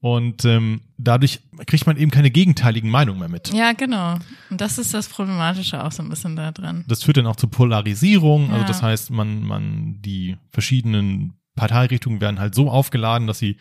und 0.00 0.44
ähm, 0.44 0.80
dadurch 0.98 1.40
kriegt 1.66 1.86
man 1.86 1.96
eben 1.96 2.10
keine 2.10 2.30
gegenteiligen 2.30 2.90
Meinungen 2.90 3.20
mehr 3.20 3.28
mit. 3.28 3.52
Ja, 3.52 3.72
genau. 3.72 4.18
Und 4.50 4.60
das 4.60 4.78
ist 4.78 4.94
das 4.94 5.08
Problematische 5.08 5.82
auch 5.84 5.92
so 5.92 6.02
ein 6.02 6.08
bisschen 6.08 6.34
da 6.36 6.50
dran. 6.50 6.84
Das 6.88 7.04
führt 7.04 7.16
dann 7.18 7.26
auch 7.26 7.36
zu 7.36 7.46
Polarisierung. 7.48 8.50
Also 8.50 8.62
Ja. 8.62 8.66
das 8.66 8.82
heißt, 8.82 9.10
man, 9.10 9.42
man, 9.44 10.02
die 10.02 10.36
verschiedenen 10.50 11.34
Parteirichtungen 11.54 12.20
werden 12.20 12.38
halt 12.40 12.54
so 12.56 12.68
aufgeladen, 12.70 13.26
dass 13.28 13.38
sie 13.38 13.56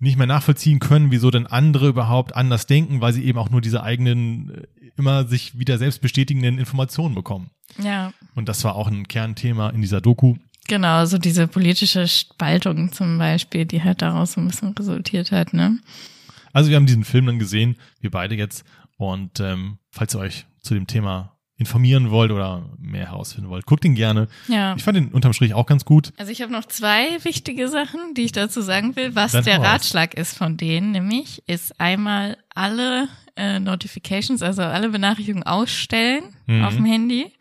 nicht 0.00 0.16
mehr 0.18 0.26
nachvollziehen 0.26 0.78
können, 0.78 1.10
wieso 1.10 1.30
denn 1.30 1.46
andere 1.46 1.88
überhaupt 1.88 2.34
anders 2.36 2.66
denken, 2.66 3.00
weil 3.00 3.12
sie 3.12 3.24
eben 3.24 3.38
auch 3.38 3.50
nur 3.50 3.60
diese 3.60 3.82
eigenen, 3.82 4.50
äh, 4.50 4.66
immer 4.96 5.26
sich 5.26 5.58
wieder 5.58 5.78
selbst 5.78 6.00
bestätigenden 6.00 6.58
Informationen 6.58 7.14
bekommen. 7.14 7.50
Ja, 7.82 8.12
Und 8.34 8.48
das 8.48 8.64
war 8.64 8.74
auch 8.74 8.88
ein 8.88 9.08
Kernthema 9.08 9.70
in 9.70 9.80
dieser 9.80 10.00
Doku. 10.00 10.36
genau. 10.68 11.04
So 11.06 11.18
diese 11.18 11.48
politische 11.48 12.06
Spaltung 12.06 12.92
zum 12.92 13.18
Beispiel, 13.18 13.64
die 13.64 13.82
halt 13.82 14.02
daraus 14.02 14.32
so 14.32 14.40
ein 14.40 14.48
bisschen 14.48 14.72
resultiert 14.72 15.32
hat, 15.32 15.54
ne? 15.54 15.78
Also 16.52 16.68
wir 16.68 16.76
haben 16.76 16.86
diesen 16.86 17.04
Film 17.04 17.26
dann 17.26 17.38
gesehen, 17.38 17.76
wir 18.00 18.10
beide 18.10 18.34
jetzt. 18.34 18.64
Und 18.98 19.40
ähm, 19.40 19.78
falls 19.90 20.14
ihr 20.14 20.20
euch 20.20 20.44
zu 20.60 20.74
dem 20.74 20.86
Thema 20.86 21.34
informieren 21.56 22.10
wollt 22.10 22.30
oder 22.32 22.68
mehr 22.78 23.06
herausfinden 23.10 23.48
wollt, 23.50 23.66
guckt 23.66 23.84
ihn 23.84 23.94
gerne. 23.94 24.26
Ja. 24.48 24.74
Ich 24.76 24.82
fand 24.82 24.96
den 24.96 25.08
unterm 25.08 25.32
Strich 25.32 25.54
auch 25.54 25.66
ganz 25.66 25.84
gut. 25.84 26.12
Also 26.16 26.32
ich 26.32 26.42
habe 26.42 26.50
noch 26.50 26.64
zwei 26.64 27.22
wichtige 27.24 27.68
Sachen, 27.68 28.14
die 28.14 28.22
ich 28.22 28.32
dazu 28.32 28.62
sagen 28.62 28.96
will. 28.96 29.14
Was 29.14 29.32
Dann 29.32 29.44
der 29.44 29.58
raus. 29.58 29.66
Ratschlag 29.66 30.14
ist 30.14 30.36
von 30.36 30.56
denen, 30.56 30.90
nämlich 30.92 31.42
ist 31.46 31.78
einmal 31.80 32.36
alle 32.54 33.08
äh, 33.36 33.60
Notifications, 33.60 34.42
also 34.42 34.62
alle 34.62 34.88
Benachrichtigungen 34.88 35.44
ausstellen 35.46 36.24
Mhm. 36.46 36.64
auf 36.64 36.74
dem 36.74 36.84
Handy 36.84 37.32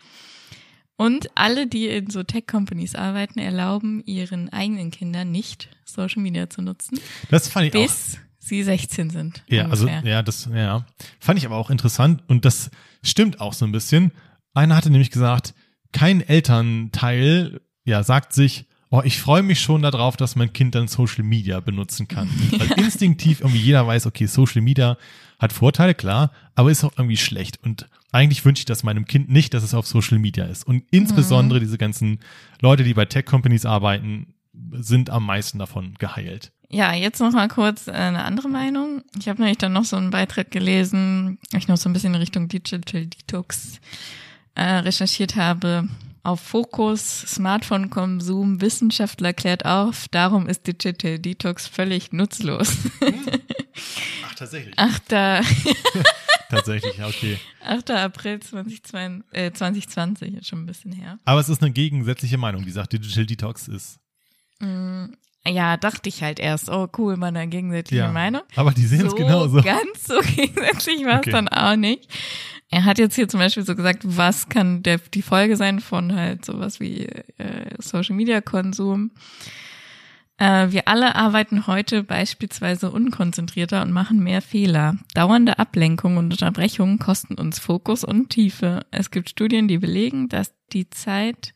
Und 0.95 1.29
alle, 1.33 1.65
die 1.65 1.87
in 1.87 2.11
so 2.11 2.21
Tech-Companies 2.21 2.93
arbeiten, 2.95 3.39
erlauben 3.39 4.03
ihren 4.05 4.49
eigenen 4.53 4.91
Kindern 4.91 5.31
nicht, 5.31 5.69
Social 5.83 6.21
Media 6.21 6.47
zu 6.49 6.61
nutzen. 6.61 6.99
Das 7.31 7.47
fand 7.47 7.65
ich 7.67 7.71
bis 7.71 8.17
auch. 8.17 8.19
sie 8.37 8.61
16 8.61 9.09
sind. 9.09 9.43
Ja, 9.47 9.65
ungefähr. 9.65 9.95
also 9.95 10.07
ja, 10.07 10.21
das 10.21 10.47
ja, 10.53 10.85
fand 11.19 11.39
ich 11.39 11.45
aber 11.47 11.55
auch 11.55 11.71
interessant 11.71 12.21
und 12.27 12.45
das 12.45 12.69
stimmt 13.01 13.39
auch 13.41 13.53
so 13.53 13.65
ein 13.65 13.71
bisschen. 13.71 14.11
Einer 14.53 14.75
hatte 14.75 14.89
nämlich 14.89 15.11
gesagt, 15.11 15.53
kein 15.91 16.21
Elternteil 16.21 17.61
ja 17.83 18.03
sagt 18.03 18.33
sich, 18.33 18.65
oh, 18.89 19.01
ich 19.03 19.19
freue 19.19 19.41
mich 19.41 19.59
schon 19.61 19.81
darauf, 19.81 20.17
dass 20.17 20.35
mein 20.35 20.53
Kind 20.53 20.75
dann 20.75 20.87
Social 20.87 21.23
Media 21.23 21.59
benutzen 21.59 22.07
kann. 22.07 22.29
Weil 22.51 22.71
instinktiv 22.79 23.39
irgendwie 23.39 23.59
jeder 23.59 23.87
weiß, 23.87 24.05
okay, 24.05 24.25
Social 24.25 24.61
Media 24.61 24.97
hat 25.39 25.53
Vorteile, 25.53 25.95
klar, 25.95 26.31
aber 26.55 26.69
ist 26.69 26.83
auch 26.83 26.93
irgendwie 26.97 27.17
schlecht. 27.17 27.59
Und 27.63 27.89
eigentlich 28.11 28.45
wünsche 28.45 28.61
ich 28.61 28.65
das 28.65 28.83
meinem 28.83 29.05
Kind 29.05 29.29
nicht, 29.29 29.53
dass 29.53 29.63
es 29.63 29.73
auf 29.73 29.87
Social 29.87 30.19
Media 30.19 30.45
ist. 30.45 30.67
Und 30.67 30.83
insbesondere 30.91 31.59
mhm. 31.59 31.63
diese 31.63 31.77
ganzen 31.77 32.19
Leute, 32.61 32.83
die 32.83 32.93
bei 32.93 33.05
Tech-Companies 33.05 33.65
arbeiten, 33.65 34.33
sind 34.73 35.09
am 35.09 35.25
meisten 35.25 35.57
davon 35.57 35.95
geheilt. 35.97 36.51
Ja, 36.71 36.93
jetzt 36.93 37.19
noch 37.19 37.31
mal 37.31 37.49
kurz 37.49 37.89
eine 37.89 38.23
andere 38.23 38.47
Meinung. 38.47 39.03
Ich 39.19 39.27
habe 39.27 39.41
nämlich 39.41 39.57
dann 39.57 39.73
noch 39.73 39.83
so 39.83 39.97
einen 39.97 40.09
Beitrag 40.09 40.51
gelesen, 40.51 41.37
ich 41.53 41.67
noch 41.67 41.77
so 41.77 41.89
ein 41.89 41.93
bisschen 41.93 42.13
in 42.13 42.19
Richtung 42.19 42.47
Digital 42.47 43.05
Detox 43.05 43.81
äh, 44.55 44.63
recherchiert 44.63 45.35
habe 45.35 45.87
auf 46.23 46.39
Fokus, 46.39 47.21
Smartphone-Konsum, 47.21 48.61
Wissenschaftler 48.61 49.33
klärt 49.33 49.65
auf, 49.65 50.07
darum 50.09 50.47
ist 50.47 50.67
Digital 50.67 51.19
Detox 51.19 51.67
völlig 51.67 52.13
nutzlos. 52.13 52.77
Ach, 54.25 54.35
tatsächlich. 54.35 54.77
Achter. 54.77 55.41
tatsächlich, 56.49 57.03
okay. 57.03 57.39
8. 57.65 57.91
April 57.91 58.39
2020, 58.39 59.25
äh, 59.31 59.51
2020, 59.51 60.35
ist 60.35 60.47
schon 60.47 60.59
ein 60.59 60.65
bisschen 60.67 60.91
her. 60.91 61.17
Aber 61.25 61.39
es 61.39 61.49
ist 61.49 61.61
eine 61.63 61.71
gegensätzliche 61.71 62.37
Meinung, 62.37 62.65
die 62.65 62.71
sagt, 62.71 62.93
Digital 62.93 63.25
Detox 63.25 63.67
ist. 63.67 63.99
Ja, 65.47 65.75
dachte 65.75 66.07
ich 66.07 66.21
halt 66.21 66.39
erst, 66.39 66.69
oh 66.69 66.87
cool, 66.97 67.17
meine 67.17 67.47
gegensätzliche 67.47 68.03
ja, 68.03 68.11
Meinung. 68.11 68.43
Aber 68.55 68.71
die 68.71 68.85
sehen 68.85 69.01
so 69.01 69.07
es 69.07 69.15
genauso. 69.15 69.61
Ganz 69.61 70.05
so 70.05 70.19
gegensätzlich 70.35 71.03
war 71.05 71.15
es 71.15 71.19
okay. 71.21 71.31
dann 71.31 71.47
auch 71.47 71.75
nicht. 71.75 72.07
Er 72.69 72.85
hat 72.85 72.99
jetzt 72.99 73.15
hier 73.15 73.27
zum 73.27 73.39
Beispiel 73.39 73.65
so 73.65 73.75
gesagt, 73.75 74.03
was 74.03 74.47
kann 74.49 74.83
der, 74.83 74.99
die 74.99 75.21
Folge 75.21 75.57
sein 75.57 75.79
von 75.79 76.15
halt 76.15 76.45
sowas 76.45 76.79
wie 76.79 77.05
äh, 77.05 77.75
Social 77.79 78.15
Media 78.15 78.39
Konsum. 78.39 79.11
Äh, 80.37 80.71
wir 80.71 80.87
alle 80.87 81.15
arbeiten 81.15 81.67
heute 81.67 82.03
beispielsweise 82.03 82.89
unkonzentrierter 82.89 83.81
und 83.81 83.91
machen 83.91 84.23
mehr 84.23 84.41
Fehler. 84.41 84.95
Dauernde 85.13 85.59
Ablenkung 85.59 86.17
und 86.17 86.31
Unterbrechungen 86.31 86.97
kosten 86.97 87.35
uns 87.35 87.59
Fokus 87.59 88.03
und 88.03 88.29
Tiefe. 88.29 88.85
Es 88.89 89.11
gibt 89.11 89.29
Studien, 89.29 89.67
die 89.67 89.77
belegen, 89.77 90.29
dass 90.29 90.53
die 90.71 90.89
Zeit, 90.89 91.53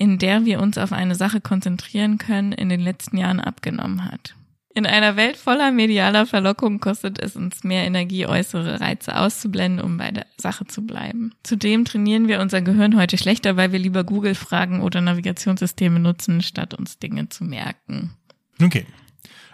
in 0.00 0.16
der 0.16 0.46
wir 0.46 0.60
uns 0.60 0.78
auf 0.78 0.92
eine 0.92 1.14
Sache 1.14 1.42
konzentrieren 1.42 2.16
können, 2.16 2.52
in 2.52 2.70
den 2.70 2.80
letzten 2.80 3.18
Jahren 3.18 3.38
abgenommen 3.38 4.06
hat. 4.10 4.34
In 4.74 4.86
einer 4.86 5.16
Welt 5.16 5.36
voller 5.36 5.72
medialer 5.72 6.24
Verlockung 6.24 6.80
kostet 6.80 7.18
es 7.18 7.36
uns 7.36 7.64
mehr 7.64 7.84
Energie, 7.84 8.24
äußere 8.24 8.80
Reize 8.80 9.14
auszublenden, 9.14 9.84
um 9.84 9.98
bei 9.98 10.10
der 10.10 10.24
Sache 10.38 10.64
zu 10.64 10.86
bleiben. 10.86 11.34
Zudem 11.42 11.84
trainieren 11.84 12.28
wir 12.28 12.40
unser 12.40 12.62
Gehirn 12.62 12.96
heute 12.96 13.18
schlechter, 13.18 13.58
weil 13.58 13.72
wir 13.72 13.78
lieber 13.78 14.02
Google 14.02 14.34
fragen 14.34 14.80
oder 14.80 15.02
Navigationssysteme 15.02 16.00
nutzen, 16.00 16.40
statt 16.40 16.72
uns 16.72 16.98
Dinge 16.98 17.28
zu 17.28 17.44
merken. 17.44 18.14
Okay. 18.62 18.86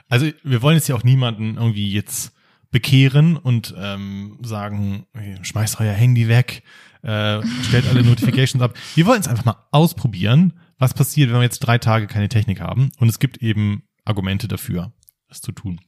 Also 0.08 0.30
wir 0.44 0.62
wollen 0.62 0.76
jetzt 0.76 0.86
ja 0.86 0.94
auch 0.94 1.02
niemanden 1.02 1.56
irgendwie 1.56 1.90
jetzt 1.90 2.32
bekehren 2.70 3.36
und 3.36 3.74
ähm, 3.76 4.38
sagen, 4.42 5.06
schmeißt 5.42 5.80
euer 5.80 5.92
Handy 5.92 6.28
weg, 6.28 6.62
äh, 7.06 7.40
stellt 7.62 7.86
alle 7.88 8.02
Notifications 8.02 8.62
ab. 8.62 8.74
Wir 8.96 9.06
wollen 9.06 9.20
es 9.20 9.28
einfach 9.28 9.44
mal 9.44 9.56
ausprobieren, 9.70 10.54
was 10.78 10.92
passiert, 10.92 11.30
wenn 11.30 11.36
wir 11.36 11.44
jetzt 11.44 11.60
drei 11.60 11.78
Tage 11.78 12.08
keine 12.08 12.28
Technik 12.28 12.60
haben. 12.60 12.90
Und 12.98 13.08
es 13.08 13.20
gibt 13.20 13.38
eben 13.38 13.84
Argumente 14.04 14.48
dafür 14.48 14.92
das 15.28 15.40
zu 15.40 15.52
tun. 15.52 15.80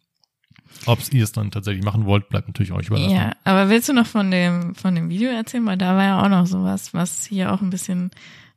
Ob 0.87 1.00
ihr 1.12 1.25
es 1.25 1.32
dann 1.32 1.50
tatsächlich 1.50 1.84
machen 1.84 2.04
wollt, 2.04 2.28
bleibt 2.28 2.46
natürlich 2.46 2.72
euch 2.72 2.87
überlassen. 2.87 3.14
Ja, 3.14 3.32
aber 3.44 3.68
willst 3.68 3.88
du 3.88 3.92
noch 3.92 4.06
von 4.06 4.30
dem, 4.30 4.75
von 4.75 4.94
dem 4.94 5.08
Video 5.08 5.30
erzählen? 5.30 5.66
Weil 5.66 5.78
da 5.78 5.96
war 5.96 6.04
ja 6.04 6.22
auch 6.22 6.28
noch 6.28 6.46
sowas, 6.46 6.94
was 6.94 7.25
hier 7.25 7.52
auch 7.52 7.62
ein 7.62 7.70
bisschen 7.70 8.10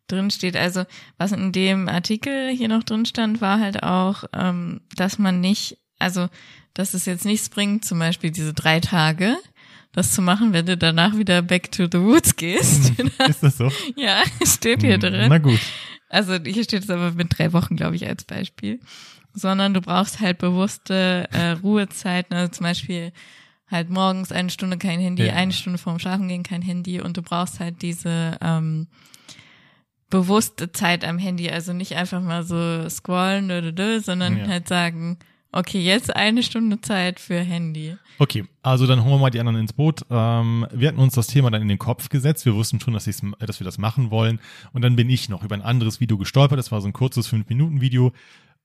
drin 0.07 0.29
steht. 0.29 0.55
Also, 0.55 0.83
was 1.17 1.31
in 1.31 1.51
dem 1.51 1.87
Artikel 1.87 2.49
hier 2.49 2.67
noch 2.67 2.83
drin 2.83 3.05
stand, 3.05 3.41
war 3.41 3.59
halt 3.59 3.81
auch, 3.81 4.25
ähm, 4.33 4.81
dass 4.95 5.19
man 5.19 5.39
nicht, 5.39 5.77
also, 5.99 6.27
dass 6.73 6.93
es 6.93 7.05
jetzt 7.05 7.25
nichts 7.25 7.49
bringt, 7.49 7.85
zum 7.85 7.97
Beispiel 7.97 8.29
diese 8.29 8.53
drei 8.53 8.81
Tage, 8.81 9.37
das 9.93 10.13
zu 10.13 10.21
machen, 10.21 10.53
wenn 10.53 10.65
du 10.65 10.77
danach 10.77 11.17
wieder 11.17 11.41
back 11.41 11.71
to 11.71 11.85
the 11.91 11.99
woods 11.99 12.35
gehst. 12.35 12.93
Ist 13.27 13.43
das 13.43 13.57
so? 13.57 13.71
ja, 13.95 14.23
steht 14.45 14.81
hier 14.81 14.93
hm, 14.95 15.01
drin. 15.01 15.29
Na 15.29 15.37
gut. 15.37 15.59
Also 16.09 16.35
hier 16.43 16.63
steht 16.63 16.83
es 16.83 16.89
aber 16.89 17.11
mit 17.11 17.37
drei 17.37 17.53
Wochen, 17.53 17.75
glaube 17.75 17.95
ich, 17.95 18.07
als 18.07 18.23
Beispiel 18.25 18.79
sondern 19.33 19.73
du 19.73 19.81
brauchst 19.81 20.19
halt 20.19 20.37
bewusste 20.37 21.27
äh, 21.31 21.51
Ruhezeiten, 21.51 22.35
also 22.35 22.51
zum 22.51 22.65
Beispiel 22.65 23.11
halt 23.67 23.89
morgens 23.89 24.31
eine 24.31 24.49
Stunde 24.49 24.77
kein 24.77 24.99
Handy, 24.99 25.27
ja. 25.27 25.33
eine 25.33 25.53
Stunde 25.53 25.77
vorm 25.77 25.99
Schlafen 25.99 26.27
gehen 26.27 26.43
kein 26.43 26.61
Handy 26.61 26.99
und 26.99 27.15
du 27.15 27.21
brauchst 27.21 27.59
halt 27.59 27.81
diese 27.81 28.37
ähm, 28.41 28.87
bewusste 30.09 30.73
Zeit 30.73 31.05
am 31.05 31.17
Handy, 31.17 31.49
also 31.49 31.71
nicht 31.71 31.95
einfach 31.95 32.21
mal 32.21 32.43
so 32.43 32.89
scrollen, 32.89 33.47
sondern 34.03 34.37
ja. 34.37 34.47
halt 34.47 34.67
sagen, 34.67 35.19
Okay, 35.51 35.81
jetzt 35.81 36.15
eine 36.15 36.43
Stunde 36.43 36.79
Zeit 36.79 37.19
für 37.19 37.39
Handy. 37.39 37.97
Okay, 38.19 38.45
also 38.61 38.87
dann 38.87 39.03
holen 39.03 39.15
wir 39.15 39.19
mal 39.19 39.29
die 39.31 39.39
anderen 39.39 39.59
ins 39.59 39.73
Boot. 39.73 40.05
Ähm, 40.09 40.65
wir 40.71 40.87
hatten 40.87 40.99
uns 40.99 41.15
das 41.15 41.27
Thema 41.27 41.51
dann 41.51 41.61
in 41.61 41.67
den 41.67 41.79
Kopf 41.79 42.09
gesetzt. 42.09 42.45
Wir 42.45 42.55
wussten 42.55 42.79
schon, 42.79 42.93
dass, 42.93 43.05
dass 43.05 43.59
wir 43.59 43.65
das 43.65 43.77
machen 43.77 44.11
wollen. 44.11 44.39
Und 44.71 44.81
dann 44.83 44.95
bin 44.95 45.09
ich 45.09 45.27
noch 45.27 45.43
über 45.43 45.55
ein 45.55 45.61
anderes 45.61 45.99
Video 45.99 46.17
gestolpert. 46.17 46.57
Das 46.57 46.71
war 46.71 46.79
so 46.79 46.87
ein 46.87 46.93
kurzes 46.93 47.31
5-Minuten-Video 47.31 48.13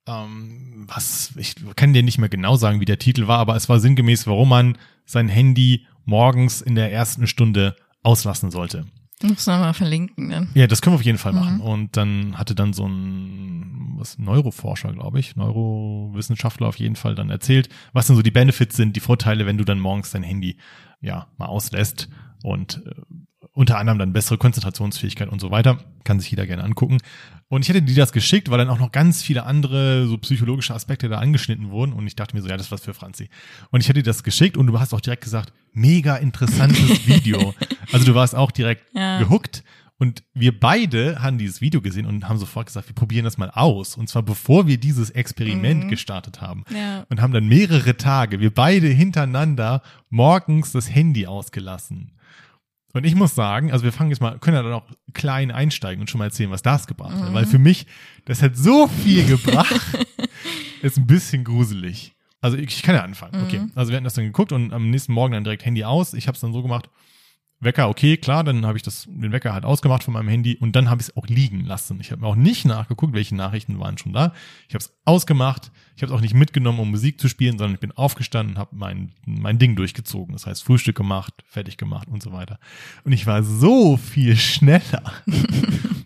ähm, 0.07 0.87
was, 0.87 1.33
ich 1.37 1.55
kann 1.75 1.93
dir 1.93 2.03
nicht 2.03 2.19
mehr 2.19 2.29
genau 2.29 2.57
sagen, 2.57 2.81
wie 2.81 2.85
der 2.85 2.99
Titel 2.99 3.27
war, 3.27 3.39
aber 3.39 3.57
es 3.57 3.69
war 3.69 3.81
sinngemäß, 3.81 4.27
warum 4.27 4.49
man 4.49 4.79
sein 5.05 5.29
Handy 5.29 5.87
morgens 6.05 6.61
in 6.61 6.75
der 6.77 6.93
ersten 6.93 7.27
Stunde 7.27 7.77
auslassen 8.03 8.51
sollte. 8.51 8.87
Muss 9.23 9.47
man 9.47 9.61
mal 9.61 9.73
verlinken 9.73 10.29
dann. 10.29 10.49
Ja, 10.55 10.67
das 10.67 10.83
können 10.83 10.93
wir 10.93 10.99
auf 10.99 11.05
jeden 11.05 11.19
Fall 11.19 11.33
mhm. 11.33 11.39
machen. 11.39 11.61
Und 11.61 11.97
dann 11.97 12.39
hatte 12.39 12.55
dann 12.55 12.73
so 12.73 12.87
ein 12.87 13.97
was 13.99 14.19
Neuroforscher, 14.19 14.93
glaube 14.93 15.21
ich, 15.21 15.37
Neurowissenschaftler 15.37 16.69
auf 16.69 16.79
jeden 16.79 16.97
Fall 16.97 17.15
dann 17.15 17.31
erzählt, 17.31 17.69
was 17.93 18.07
denn 18.07 18.17
so 18.17 18.23
die 18.23 18.31
Benefits 18.31 18.77
sind, 18.77 18.95
die 18.95 19.01
Vorteile, 19.01 19.47
wenn 19.47 19.59
du 19.59 19.65
dann 19.65 19.81
morgens 19.81 20.11
dein 20.11 20.23
Handy 20.23 20.59
ja 21.01 21.29
mal 21.39 21.47
auslässt 21.47 22.09
und 22.43 22.83
äh, 22.87 22.91
unter 23.57 23.79
anderem 23.79 23.99
dann 23.99 24.13
bessere 24.13 24.37
Konzentrationsfähigkeit 24.37 25.31
und 25.31 25.41
so 25.41 25.51
weiter. 25.51 25.79
Kann 26.05 26.21
sich 26.21 26.31
jeder 26.31 26.47
gerne 26.47 26.63
angucken. 26.63 26.99
Und 27.49 27.63
ich 27.63 27.71
hätte 27.71 27.81
dir 27.81 27.95
das 27.95 28.13
geschickt, 28.13 28.51
weil 28.51 28.59
dann 28.59 28.69
auch 28.69 28.79
noch 28.79 28.93
ganz 28.93 29.23
viele 29.23 29.45
andere 29.45 30.07
so 30.07 30.19
psychologische 30.19 30.75
Aspekte 30.75 31.09
da 31.09 31.19
angeschnitten 31.19 31.71
wurden. 31.71 31.95
Und 31.95 32.07
ich 32.07 32.15
dachte 32.15 32.37
mir 32.37 32.43
so, 32.43 32.49
ja, 32.49 32.59
das 32.59 32.67
ist 32.67 32.73
was 32.73 32.83
für 32.83 32.93
Franzi. 32.93 33.31
Und 33.71 33.81
ich 33.81 33.89
hätte 33.89 34.01
dir 34.01 34.11
das 34.11 34.23
geschickt 34.23 34.59
und 34.59 34.67
du 34.67 34.79
hast 34.79 34.93
auch 34.93 35.01
direkt 35.01 35.25
gesagt, 35.25 35.55
mega 35.73 36.17
interessantes 36.17 37.07
Video. 37.07 37.55
also 37.93 38.05
du 38.05 38.15
warst 38.15 38.35
auch 38.35 38.51
direkt 38.51 38.95
ja. 38.95 39.21
gehuckt. 39.21 39.65
Und 39.99 40.23
wir 40.35 40.61
beide 40.61 41.23
haben 41.23 41.39
dieses 41.39 41.63
Video 41.63 41.81
gesehen 41.81 42.05
und 42.05 42.29
haben 42.29 42.39
sofort 42.39 42.67
gesagt, 42.67 42.89
wir 42.89 42.95
probieren 42.95 43.25
das 43.25 43.39
mal 43.39 43.51
aus. 43.51 43.97
Und 43.97 44.11
zwar 44.11 44.23
bevor 44.23 44.67
wir 44.67 44.77
dieses 44.77 45.09
Experiment 45.09 45.85
mhm. 45.85 45.89
gestartet 45.89 46.43
haben. 46.43 46.65
Ja. 46.71 47.07
Und 47.09 47.23
haben 47.23 47.33
dann 47.33 47.49
mehrere 47.49 47.97
Tage, 47.97 48.39
wir 48.41 48.53
beide 48.53 48.89
hintereinander, 48.89 49.81
morgens 50.11 50.73
das 50.73 50.95
Handy 50.95 51.27
ausgelassen. 51.27 52.13
Und 52.97 53.05
ich 53.05 53.15
muss 53.15 53.35
sagen, 53.35 53.73
also 53.73 53.85
wir 53.85 53.93
fangen 53.93 54.09
jetzt 54.09 54.21
mal, 54.21 54.39
können 54.39 54.57
ja 54.57 54.63
dann 54.63 54.73
auch 54.73 54.87
klein 55.13 55.51
einsteigen 55.51 56.01
und 56.01 56.09
schon 56.09 56.19
mal 56.19 56.25
erzählen, 56.25 56.51
was 56.51 56.63
das 56.63 56.87
gebracht 56.87 57.15
mhm. 57.15 57.25
hat. 57.25 57.35
Weil 57.35 57.47
für 57.47 57.59
mich, 57.59 57.87
das 58.25 58.41
hat 58.41 58.57
so 58.57 58.89
viel 58.89 59.27
gebracht, 59.27 59.81
ist 60.83 60.97
ein 60.97 61.07
bisschen 61.07 61.45
gruselig. 61.45 62.15
Also 62.41 62.57
ich, 62.57 62.69
ich 62.69 62.83
kann 62.83 62.95
ja 62.95 63.03
anfangen. 63.03 63.39
Mhm. 63.39 63.47
Okay, 63.47 63.61
also 63.75 63.91
wir 63.91 63.97
hatten 63.97 64.05
das 64.05 64.15
dann 64.15 64.25
geguckt 64.25 64.51
und 64.51 64.73
am 64.73 64.89
nächsten 64.89 65.13
Morgen 65.13 65.35
dann 65.35 65.45
direkt 65.45 65.67
Handy 65.67 65.85
aus. 65.85 66.15
Ich 66.15 66.27
habe 66.27 66.37
es 66.37 66.41
dann 66.41 66.55
so 66.55 66.63
gemacht, 66.63 66.89
Wecker, 67.59 67.89
okay, 67.89 68.19
klar, 68.19 68.45
dann 68.45 68.67
habe 68.67 68.77
ich 68.77 68.83
das, 68.83 69.07
den 69.09 69.33
Wecker 69.33 69.55
halt 69.55 69.65
ausgemacht 69.65 70.05
von 70.05 70.13
meinem 70.13 70.29
Handy 70.29 70.57
und 70.57 70.77
dann 70.77 70.91
habe 70.91 71.01
ich 71.01 71.09
es 71.09 71.17
auch 71.17 71.27
liegen 71.27 71.65
lassen. 71.65 71.99
Ich 72.01 72.13
habe 72.13 72.27
auch 72.27 72.37
nicht 72.37 72.67
nachgeguckt, 72.67 73.15
welche 73.15 73.35
Nachrichten 73.35 73.81
waren 73.81 73.97
schon 73.97 74.13
da. 74.13 74.35
Ich 74.69 74.75
habe 74.75 74.85
es 74.85 74.95
ausgemacht, 75.07 75.73
ich 75.97 76.03
habe 76.03 76.13
es 76.13 76.19
auch 76.19 76.21
nicht 76.21 76.35
mitgenommen, 76.35 76.81
um 76.81 76.91
Musik 76.91 77.19
zu 77.19 77.29
spielen, 77.29 77.57
sondern 77.57 77.75
ich 77.75 77.81
bin 77.81 77.93
aufgestanden, 77.93 78.59
habe 78.59 78.77
mein, 78.77 79.13
mein 79.25 79.59
Ding 79.59 79.75
durchgezogen. 79.75 80.35
Das 80.35 80.47
heißt, 80.47 80.65
Frühstück 80.65 80.97
gemacht, 80.97 81.33
fertig 81.47 81.79
gemacht 81.79 82.09
und 82.09 82.23
so 82.23 82.33
weiter. 82.33 82.59
Und 83.05 83.13
ich 83.13 83.27
war 83.27 83.43
so 83.43 83.97
viel 83.97 84.37
schneller. 84.37 85.13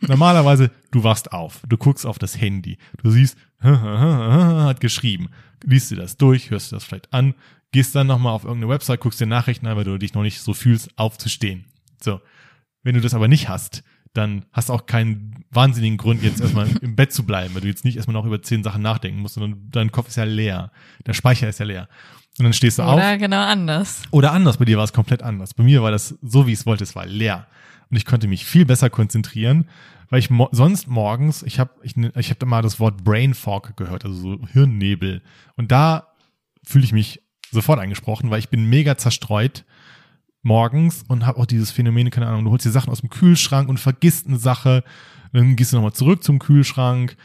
Normalerweise, 0.03 0.71
du 0.93 1.03
wachst 1.03 1.33
auf, 1.33 1.63
du 1.69 1.77
guckst 1.77 2.07
auf 2.07 2.21
das 2.21 2.41
Handy, 2.41 2.79
du 3.03 3.11
siehst, 3.11 3.37
hat 3.61 4.81
geschrieben, 4.81 5.29
liest 5.65 5.91
dir 5.91 5.97
das 5.97 6.17
durch, 6.17 6.51
hörst 6.51 6.71
dir 6.71 6.77
das 6.77 6.85
vielleicht 6.85 7.13
an, 7.13 7.35
gehst 7.73 7.95
dann 7.95 8.07
nochmal 8.07 8.33
auf 8.33 8.45
irgendeine 8.45 8.73
Website, 8.73 9.01
guckst 9.01 9.21
dir 9.21 9.27
Nachrichten 9.27 9.67
an, 9.67 9.77
weil 9.77 9.85
du 9.85 9.99
dich 9.99 10.15
noch 10.15 10.23
nicht 10.23 10.41
so 10.41 10.55
fühlst, 10.55 10.91
aufzustehen. 10.99 11.67
So. 12.03 12.21
Wenn 12.83 12.95
du 12.95 13.01
das 13.01 13.15
aber 13.15 13.29
nicht 13.29 13.49
hast, 13.49 13.83
dann 14.13 14.45
hast 14.53 14.69
du 14.69 14.73
auch 14.73 14.87
keinen 14.87 15.45
wahnsinnigen 15.51 15.99
Grund, 15.99 16.23
jetzt 16.23 16.41
erstmal 16.41 16.69
im 16.83 16.97
Bett 16.97 17.13
zu 17.13 17.25
bleiben, 17.25 17.55
weil 17.55 17.61
du 17.61 17.69
jetzt 17.69 17.85
nicht 17.85 17.97
erstmal 17.97 18.15
noch 18.15 18.27
über 18.27 18.43
zehn 18.43 18.65
Sachen 18.65 18.83
nachdenken 18.83 19.21
musst, 19.21 19.35
sondern 19.35 19.69
dein 19.71 19.93
Kopf 19.93 20.09
ist 20.09 20.17
ja 20.17 20.25
leer. 20.25 20.73
Der 21.07 21.13
Speicher 21.13 21.49
ist 21.49 21.61
ja 21.61 21.67
leer. 21.67 21.89
Und 22.39 22.45
dann 22.45 22.53
stehst 22.53 22.79
du 22.79 22.83
Oder 22.83 22.93
auf. 22.93 22.99
Oder 22.99 23.19
genau 23.19 23.43
anders. 23.43 24.03
Oder 24.11 24.33
anders. 24.33 24.57
Bei 24.57 24.65
dir 24.65 24.79
war 24.79 24.85
es 24.85 24.93
komplett 24.93 25.23
anders. 25.23 25.55
Bei 25.55 25.63
mir 25.63 25.83
war 25.83 25.91
das 25.91 26.19
so, 26.23 26.47
wie 26.47 26.53
ich 26.53 26.61
es 26.61 26.67
wollte. 26.67 26.85
Es 26.85 26.97
war 26.97 27.07
leer. 27.07 27.47
und 27.91 27.97
ich 27.97 28.05
konnte 28.05 28.29
mich 28.29 28.45
viel 28.45 28.65
besser 28.65 28.89
konzentrieren, 28.91 29.69
weil 30.09 30.21
ich 30.21 30.31
mo 30.31 30.49
sonst 30.51 30.89
morgens, 30.89 31.43
ich 31.43 31.61
habe 31.61 31.73
ich, 31.83 31.97
ich 31.97 32.31
hab 32.31 32.39
da 32.39 32.47
mal 32.47 32.63
das 32.63 32.81
Wort 32.81 33.05
Brain 33.05 33.35
Fog 33.35 33.77
gehört, 33.77 34.05
also 34.05 34.17
so 34.17 34.47
Hirnnebel. 34.47 35.23
Und 35.57 35.71
da 35.71 36.09
fühle 36.65 36.85
ich 36.85 36.93
mich 36.93 37.23
sofort 37.51 37.81
angesprochen, 37.81 38.31
weil 38.31 38.39
ich 38.39 38.49
bin 38.49 38.65
mega 38.67 38.97
zerstreut 38.97 39.65
morgens 40.43 41.05
und 41.09 41.27
habe 41.27 41.39
auch 41.39 41.47
dieses 41.47 41.71
Phänomen, 41.71 42.11
keine 42.11 42.27
Ahnung, 42.27 42.45
du 42.45 42.51
holst 42.51 42.65
dir 42.65 42.71
Sachen 42.71 42.91
aus 42.91 43.01
dem 43.01 43.11
Kühlschrank 43.11 43.69
und 43.69 43.79
vergisst 43.79 44.27
eine 44.27 44.39
Sache, 44.39 44.85
dann 45.33 45.57
gehst 45.57 45.73
du 45.73 45.77
nochmal 45.77 45.93
zurück 45.93 46.25
zum 46.25 46.39
Kühlschrank, 46.39 47.17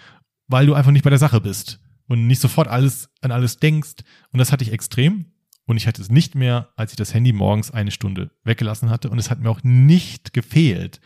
weil 0.47 0.65
du 0.65 0.73
einfach 0.73 0.91
nicht 0.91 1.03
bei 1.03 1.09
der 1.09 1.19
Sache 1.19 1.41
bist 1.41 1.79
und 2.07 2.27
nicht 2.27 2.41
sofort 2.41 2.67
alles 2.67 3.09
an 3.21 3.31
alles 3.31 3.57
denkst. 3.57 4.03
Und 4.31 4.39
das 4.39 4.51
hatte 4.51 4.63
ich 4.63 4.71
extrem. 4.71 5.25
Und 5.67 5.77
ich 5.77 5.87
hatte 5.87 6.01
es 6.01 6.11
nicht 6.11 6.35
mehr, 6.35 6.69
als 6.75 6.91
ich 6.91 6.97
das 6.97 7.13
Handy 7.13 7.33
morgens 7.33 7.71
eine 7.71 7.89
Stunde 7.89 8.29
weggelassen 8.43 8.91
hatte. 8.91 9.09
Und 9.09 9.17
es 9.17 9.31
hat 9.31 9.39
mir 9.39 9.49
auch 9.49 9.63
nicht 9.63 10.33
gefehlt, 10.33 11.01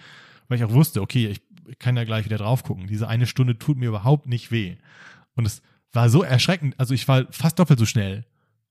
weil 0.47 0.57
ich 0.57 0.65
auch 0.65 0.73
wusste, 0.73 1.01
okay, 1.01 1.27
ich 1.27 1.79
kann 1.79 1.95
ja 1.95 2.03
gleich 2.03 2.25
wieder 2.25 2.37
drauf 2.37 2.63
gucken. 2.63 2.87
Diese 2.87 3.07
eine 3.07 3.25
Stunde 3.25 3.57
tut 3.57 3.77
mir 3.77 3.87
überhaupt 3.87 4.27
nicht 4.27 4.51
weh. 4.51 4.75
Und 5.35 5.45
es 5.45 5.61
war 5.93 6.09
so 6.09 6.23
erschreckend. 6.23 6.77
Also 6.77 6.93
ich 6.93 7.07
war 7.07 7.27
fast 7.31 7.57
doppelt 7.57 7.79
so 7.79 7.85
schnell. 7.85 8.25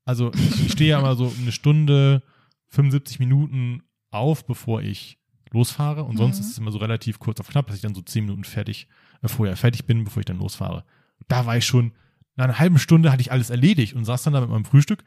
Also 0.08 0.32
ich, 0.32 0.72
stehe 0.72 0.90
ja 0.90 0.98
immer 1.00 1.14
so 1.16 1.30
eine 1.38 1.52
Stunde, 1.52 2.22
75 2.68 3.18
Minuten 3.18 3.82
auf, 4.10 4.46
bevor 4.46 4.80
ich 4.80 5.18
losfahre. 5.52 6.04
Und 6.04 6.16
sonst 6.16 6.38
Mhm. 6.38 6.44
ist 6.46 6.52
es 6.52 6.58
immer 6.58 6.72
so 6.72 6.78
relativ 6.78 7.18
kurz 7.18 7.40
auf 7.40 7.48
knapp, 7.48 7.66
dass 7.66 7.76
ich 7.76 7.82
dann 7.82 7.94
so 7.94 8.00
10 8.00 8.24
Minuten 8.24 8.44
fertig, 8.44 8.88
äh, 9.22 9.28
vorher 9.28 9.54
fertig 9.56 9.84
bin, 9.84 10.04
bevor 10.04 10.20
ich 10.20 10.24
dann 10.26 10.38
losfahre. 10.38 10.84
Da 11.28 11.44
war 11.44 11.58
ich 11.58 11.66
schon, 11.66 11.92
nach 12.36 12.44
einer 12.44 12.58
halben 12.58 12.78
Stunde 12.78 13.12
hatte 13.12 13.20
ich 13.20 13.32
alles 13.32 13.50
erledigt 13.50 13.92
und 13.94 14.06
saß 14.06 14.22
dann 14.22 14.32
da 14.32 14.40
mit 14.40 14.48
meinem 14.48 14.64
Frühstück, 14.64 15.04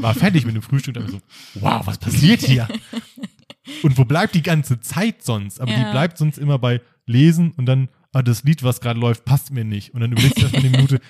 war 0.00 0.14
fertig 0.14 0.44
mit 0.44 0.54
dem 0.54 0.62
Frühstück 0.62 0.96
und 0.96 1.02
dann 1.04 1.10
so, 1.10 1.20
wow, 1.54 1.86
was 1.86 1.96
passiert 1.98 2.42
hier? 2.42 2.68
Und 3.82 3.98
wo 3.98 4.04
bleibt 4.06 4.34
die 4.34 4.42
ganze 4.42 4.80
Zeit 4.80 5.22
sonst? 5.22 5.60
Aber 5.60 5.72
Ja. 5.72 5.78
die 5.84 5.90
bleibt 5.90 6.16
sonst 6.18 6.38
immer 6.38 6.58
bei 6.58 6.80
Lesen 7.06 7.52
und 7.52 7.66
dann, 7.66 7.88
ah, 8.12 8.22
das 8.22 8.44
Lied, 8.44 8.62
was 8.62 8.80
gerade 8.80 8.98
läuft, 8.98 9.24
passt 9.24 9.50
mir 9.50 9.64
nicht. 9.64 9.94
Und 9.94 10.00
dann 10.00 10.12
überlegst 10.12 10.38
du 10.38 10.42
erstmal 10.42 10.64
eine 10.64 10.70
Minute, 10.70 11.00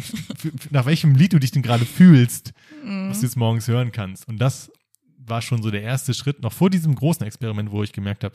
nach 0.70 0.86
welchem 0.86 1.14
Lied 1.14 1.32
du 1.32 1.38
dich 1.38 1.50
denn 1.50 1.62
gerade 1.62 1.84
fühlst, 1.84 2.52
was 2.84 3.20
du 3.20 3.26
jetzt 3.26 3.36
morgens 3.36 3.68
hören 3.68 3.92
kannst. 3.92 4.28
Und 4.28 4.38
das 4.38 4.70
war 5.18 5.42
schon 5.42 5.62
so 5.62 5.70
der 5.70 5.82
erste 5.82 6.14
Schritt, 6.14 6.42
noch 6.42 6.52
vor 6.52 6.70
diesem 6.70 6.94
großen 6.94 7.26
Experiment, 7.26 7.70
wo 7.70 7.82
ich 7.82 7.92
gemerkt 7.92 8.24
habe, 8.24 8.34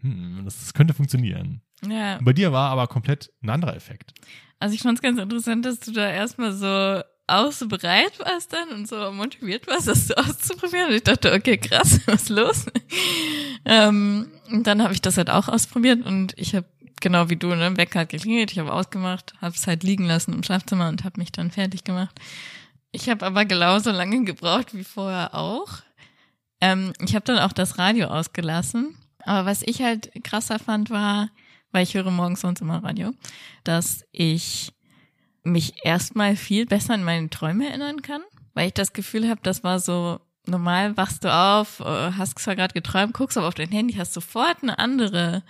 hm, 0.00 0.42
das, 0.44 0.58
das 0.58 0.74
könnte 0.74 0.94
funktionieren. 0.94 1.62
Ja, 1.86 2.18
bei 2.20 2.32
dir 2.32 2.52
war 2.52 2.70
aber 2.70 2.86
komplett 2.86 3.30
ein 3.42 3.50
anderer 3.50 3.76
Effekt. 3.76 4.12
also 4.58 4.74
ich 4.74 4.82
fand 4.82 4.98
es 4.98 5.02
ganz 5.02 5.18
interessant, 5.20 5.64
dass 5.64 5.78
du 5.80 5.92
da 5.92 6.10
erstmal 6.10 6.52
so 6.52 7.02
auch 7.28 7.50
so 7.50 7.66
bereit 7.66 8.18
warst 8.20 8.52
dann 8.52 8.68
und 8.70 8.88
so 8.88 9.10
motiviert 9.10 9.66
warst, 9.66 9.88
das 9.88 10.08
so 10.08 10.14
auszuprobieren. 10.14 10.90
Und 10.90 10.94
ich 10.94 11.02
dachte, 11.02 11.32
okay, 11.32 11.58
krass, 11.58 12.00
was 12.06 12.22
ist 12.22 12.28
los? 12.28 12.66
ähm, 13.64 14.28
und 14.50 14.66
dann 14.66 14.82
habe 14.82 14.94
ich 14.94 15.02
das 15.02 15.16
halt 15.16 15.30
auch 15.30 15.48
ausprobiert 15.48 16.04
und 16.04 16.34
ich 16.36 16.54
habe 16.54 16.66
genau 17.00 17.28
wie 17.30 17.36
du, 17.36 17.48
ne, 17.54 17.76
Wecker 17.76 18.00
hat 18.00 18.08
geklingelt, 18.10 18.52
ich 18.52 18.58
habe 18.58 18.72
ausgemacht, 18.72 19.34
habe 19.40 19.54
es 19.54 19.66
halt 19.66 19.82
liegen 19.82 20.06
lassen 20.06 20.32
im 20.32 20.42
Schlafzimmer 20.42 20.88
und 20.88 21.04
habe 21.04 21.20
mich 21.20 21.32
dann 21.32 21.50
fertig 21.50 21.84
gemacht. 21.84 22.18
Ich 22.92 23.08
habe 23.08 23.26
aber 23.26 23.44
genauso 23.44 23.90
lange 23.90 24.24
gebraucht 24.24 24.74
wie 24.74 24.84
vorher 24.84 25.34
auch. 25.34 25.80
Ähm, 26.60 26.92
ich 27.00 27.14
habe 27.14 27.24
dann 27.24 27.38
auch 27.38 27.52
das 27.52 27.78
Radio 27.78 28.06
ausgelassen. 28.06 28.96
Aber 29.22 29.46
was 29.46 29.62
ich 29.62 29.82
halt 29.82 30.12
krasser 30.24 30.58
fand, 30.58 30.88
war, 30.88 31.30
weil 31.72 31.82
ich 31.82 31.94
höre 31.94 32.10
morgens 32.10 32.40
sonst 32.40 32.60
immer 32.60 32.82
Radio, 32.82 33.12
dass 33.64 34.04
ich 34.12 34.72
mich 35.42 35.84
erstmal 35.84 36.36
viel 36.36 36.64
besser 36.64 36.94
an 36.94 37.04
meine 37.04 37.28
Träume 37.28 37.68
erinnern 37.68 38.02
kann, 38.02 38.22
weil 38.54 38.68
ich 38.68 38.74
das 38.74 38.92
Gefühl 38.92 39.28
habe, 39.28 39.40
das 39.42 39.62
war 39.62 39.78
so 39.78 40.20
normal 40.46 40.96
wachst 40.96 41.24
du 41.24 41.32
auf, 41.32 41.80
äh, 41.80 42.12
hast 42.12 42.38
zwar 42.38 42.56
gerade 42.56 42.72
geträumt, 42.74 43.14
guckst 43.14 43.36
aber 43.36 43.48
auf 43.48 43.54
dein 43.54 43.70
Handy, 43.70 43.94
hast 43.94 44.14
sofort 44.14 44.62
eine 44.62 44.78
andere 44.78 45.42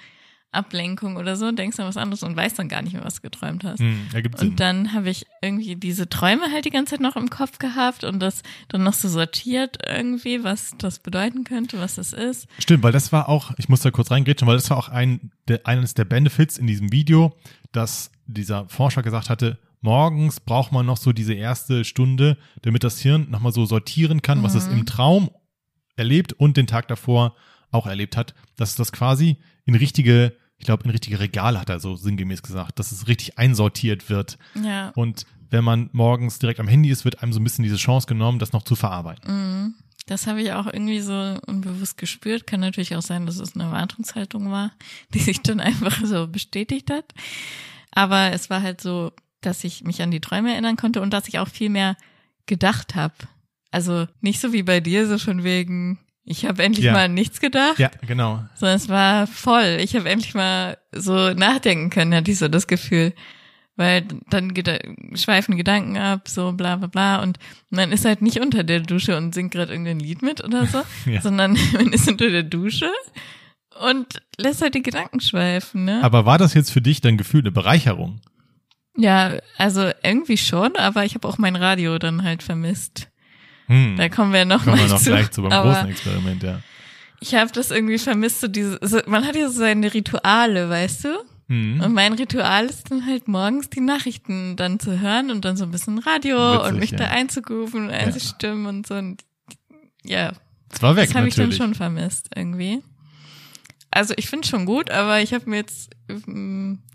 Ablenkung 0.56 1.16
oder 1.16 1.36
so, 1.36 1.52
denkst 1.52 1.78
an 1.78 1.86
was 1.86 1.96
anderes 1.96 2.22
und 2.22 2.34
weißt 2.36 2.58
dann 2.58 2.68
gar 2.68 2.82
nicht 2.82 2.94
mehr, 2.94 3.04
was 3.04 3.16
du 3.16 3.22
geträumt 3.22 3.62
hast. 3.64 3.78
Hm, 3.80 4.06
ergibt 4.12 4.38
Sinn. 4.38 4.50
Und 4.50 4.60
dann 4.60 4.92
habe 4.92 5.10
ich 5.10 5.26
irgendwie 5.42 5.76
diese 5.76 6.08
Träume 6.08 6.50
halt 6.50 6.64
die 6.64 6.70
ganze 6.70 6.92
Zeit 6.92 7.00
noch 7.00 7.16
im 7.16 7.30
Kopf 7.30 7.58
gehabt 7.58 8.02
und 8.04 8.18
das 8.20 8.42
dann 8.68 8.82
noch 8.82 8.94
so 8.94 9.08
sortiert 9.08 9.78
irgendwie, 9.88 10.42
was 10.42 10.72
das 10.78 10.98
bedeuten 10.98 11.44
könnte, 11.44 11.78
was 11.78 11.94
das 11.96 12.12
ist. 12.12 12.48
Stimmt, 12.58 12.82
weil 12.82 12.92
das 12.92 13.12
war 13.12 13.28
auch, 13.28 13.52
ich 13.59 13.68
muss 13.68 13.81
da 13.81 13.90
kurz 13.90 14.11
reingrätschen, 14.11 14.48
weil 14.48 14.57
das 14.57 14.70
war 14.70 14.76
auch 14.78 14.88
ein, 14.88 15.31
der, 15.48 15.66
eines 15.66 15.94
der 15.94 16.04
Benefits 16.04 16.59
in 16.59 16.66
diesem 16.66 16.90
Video, 16.90 17.37
dass 17.72 18.11
dieser 18.26 18.68
Forscher 18.68 19.02
gesagt 19.02 19.31
hatte, 19.31 19.59
morgens 19.83 20.40
braucht 20.40 20.72
man 20.72 20.85
noch 20.87 20.96
so 20.96 21.12
diese 21.12 21.35
erste 21.35 21.85
Stunde, 21.85 22.38
damit 22.62 22.83
das 22.83 22.98
Hirn 23.00 23.28
nochmal 23.31 23.52
so 23.52 23.66
sortieren 23.66 24.22
kann, 24.22 24.42
was 24.42 24.54
es 24.54 24.66
Mhm. 24.68 24.78
im 24.78 24.87
Traum 24.87 25.31
erlebt 25.96 26.33
und 26.33 26.57
den 26.57 26.66
Tag 26.66 26.88
davor 26.88 27.35
auch 27.70 27.87
erlebt 27.87 28.16
hat, 28.16 28.35
dass 28.57 28.74
das 28.74 28.92
quasi 28.92 29.37
in 29.64 29.74
richtige, 29.74 30.33
ich 30.59 30.66
glaube, 30.66 30.85
in 30.85 30.90
richtige 30.90 31.21
Regale 31.21 31.61
hat 31.61 31.69
er 31.69 31.81
so 31.81 31.97
sinngemäß 31.97 32.42
gesagt, 32.42 32.79
dass 32.79 32.92
es 32.92 33.09
richtig 33.09 33.38
einsortiert 33.38 34.09
wird. 34.09 34.38
Ja. 34.55 34.90
Und 34.95 35.27
wenn 35.51 35.64
man 35.64 35.90
morgens 35.92 36.38
direkt 36.38 36.61
am 36.61 36.69
Handy 36.69 36.90
ist, 36.90 37.05
wird 37.05 37.23
einem 37.23 37.33
so 37.33 37.40
ein 37.40 37.45
bisschen 37.45 37.62
diese 37.62 37.77
Chance 37.77 38.07
genommen, 38.07 38.38
das 38.38 38.53
noch 38.53 38.62
zu 38.62 38.77
verarbeiten. 38.77 39.33
Mhm. 39.33 39.75
Das 40.07 40.29
habe 40.29 40.40
ich 40.40 40.53
auch 40.53 40.66
irgendwie 40.66 41.01
so 41.01 41.38
unbewusst 41.47 41.99
gespürt. 41.99 42.47
Kann 42.47 42.61
natürlich 42.61 42.95
auch 42.95 43.03
sein, 43.03 43.27
dass 43.27 43.38
es 43.38 43.55
eine 43.55 43.64
Erwartungshaltung 43.64 44.51
war, 44.51 44.73
die 45.14 45.19
sich 45.19 45.42
dann 45.42 45.61
einfach 45.61 46.05
so 46.05 46.29
bestätigt 46.29 46.90
hat. 46.90 47.12
Aber 47.90 48.33
es 48.33 48.51
war 48.51 48.62
halt 48.62 48.81
so, 48.81 49.12
dass 49.40 49.64
ich 49.64 49.85
mich 49.85 50.03
an 50.03 50.11
die 50.11 50.21
Träume 50.21 50.53
erinnern 50.53 50.77
konnte 50.77 51.01
und 51.01 51.12
dass 51.12 51.29
ich 51.29 51.38
auch 51.38 51.49
viel 51.49 51.71
mehr 51.71 51.97
gedacht 52.47 52.95
habe. 52.95 53.14
Also 53.71 54.07
nicht 54.21 54.40
so 54.40 54.53
wie 54.53 54.62
bei 54.62 54.81
dir, 54.81 55.07
so 55.07 55.19
von 55.19 55.45
wegen, 55.45 55.99
ich 56.26 56.44
habe 56.44 56.62
endlich 56.62 56.84
Ja. 56.84 56.92
mal 56.92 57.04
an 57.06 57.14
nichts 57.14 57.40
gedacht, 57.40 57.78
Ja, 57.78 57.90
genau. 58.06 58.44
sondern 58.56 58.76
es 58.76 58.88
war 58.88 59.26
voll. 59.26 59.78
Ich 59.80 59.94
habe 59.96 60.08
endlich 60.10 60.34
mal 60.34 60.76
so 60.92 61.32
nachdenken 61.32 61.88
können, 61.90 62.14
hatte 62.14 62.30
ich 62.32 62.38
so 62.38 62.48
das 62.48 62.66
Gefühl. 62.66 63.14
Weil 63.78 64.04
dann 64.30 64.54
geda 64.54 64.78
schweifen 65.14 65.56
Gedanken 65.58 65.98
ab, 65.98 66.28
so 66.28 66.52
bla 66.52 66.76
bla 66.76 66.86
bla. 66.86 67.22
Und 67.22 67.38
man 67.68 67.92
ist 67.92 68.06
halt 68.06 68.22
nicht 68.22 68.40
unter 68.40 68.64
der 68.64 68.80
Dusche 68.80 69.16
und 69.18 69.34
singt 69.34 69.52
gerade 69.52 69.70
irgendein 69.72 70.00
Lied 70.00 70.22
mit 70.22 70.42
oder 70.42 70.64
so, 70.66 70.82
Ja. 71.10 71.20
sondern 71.20 71.56
man 71.74 71.92
ist 71.92 72.08
unter 72.08 72.30
der 72.30 72.42
Dusche 72.42 72.90
und 73.86 74.22
lässt 74.38 74.62
halt 74.62 74.74
die 74.74 74.82
Gedanken 74.82 75.20
schweifen, 75.20 75.84
ne? 75.84 76.00
Aber 76.02 76.24
war 76.24 76.38
das 76.38 76.54
jetzt 76.54 76.72
für 76.72 76.80
dich 76.80 77.02
dann 77.02 77.18
Gefühl 77.18 77.40
eine 77.42 77.52
Bereicherung? 77.52 78.20
ja, 78.96 79.32
also 79.58 79.90
irgendwie 80.02 80.38
schon, 80.38 80.74
aber 80.76 81.04
ich 81.04 81.14
habe 81.14 81.28
auch 81.28 81.36
mein 81.36 81.54
Radio 81.54 81.98
dann 81.98 82.22
halt 82.24 82.42
vermisst. 82.42 83.08
Hm. 83.66 83.96
Da 83.96 84.09
kommen 84.09 84.33
wir 84.33 84.44
noch 84.44 84.64
Kommen 84.64 84.76
mal 84.76 84.85
wir 84.85 84.92
noch 84.94 85.00
zu. 85.00 85.11
gleich 85.11 85.31
zu 85.31 85.42
beim 85.42 85.52
aber 85.52 85.72
großen 85.72 85.90
Experiment, 85.90 86.42
ja. 86.42 86.61
ich 87.20 87.35
habe 87.35 87.50
das 87.52 87.70
irgendwie 87.70 87.98
vermisst, 87.98 88.40
so 88.40 88.48
diese, 88.48 88.79
so, 88.83 89.00
man 89.07 89.26
hat 89.26 89.37
ja 89.37 89.48
so 89.48 89.59
seine 89.59 89.92
Rituale, 89.92 90.68
weißt 90.68 91.05
du? 91.05 91.09
Hm. 91.48 91.81
Und 91.81 91.92
mein 91.92 92.12
Ritual 92.14 92.66
ist 92.66 92.90
dann 92.90 93.07
halt 93.07 93.29
morgens 93.29 93.70
die 93.70 93.81
Nachrichten 93.81 94.57
dann 94.57 94.81
zu 94.81 95.00
hören 95.00 95.31
und 95.31 95.44
dann 95.44 95.57
so 95.57 95.64
ein 95.64 95.70
bisschen 95.70 95.98
Radio 95.98 96.37
Witzig, 96.37 96.72
und 96.72 96.79
mich 96.81 96.90
ja. 96.90 96.98
da 96.98 97.05
einzugrooven 97.07 97.85
und 97.85 97.90
einzustimmen 97.90 98.66
und 98.66 98.87
so. 98.87 98.94
Und 98.94 99.22
ja, 100.02 100.33
Es 100.72 100.83
war 100.83 100.96
weg, 100.96 101.07
das 101.07 101.14
habe 101.14 101.29
ich 101.29 101.37
dann 101.37 101.52
schon 101.52 101.74
vermisst 101.74 102.31
irgendwie. 102.35 102.83
Also 103.90 104.12
ich 104.16 104.29
finde 104.29 104.46
schon 104.46 104.66
gut, 104.66 104.90
aber 104.90 105.20
ich 105.20 105.33
habe 105.33 105.48
mir 105.48 105.57
jetzt 105.57 105.90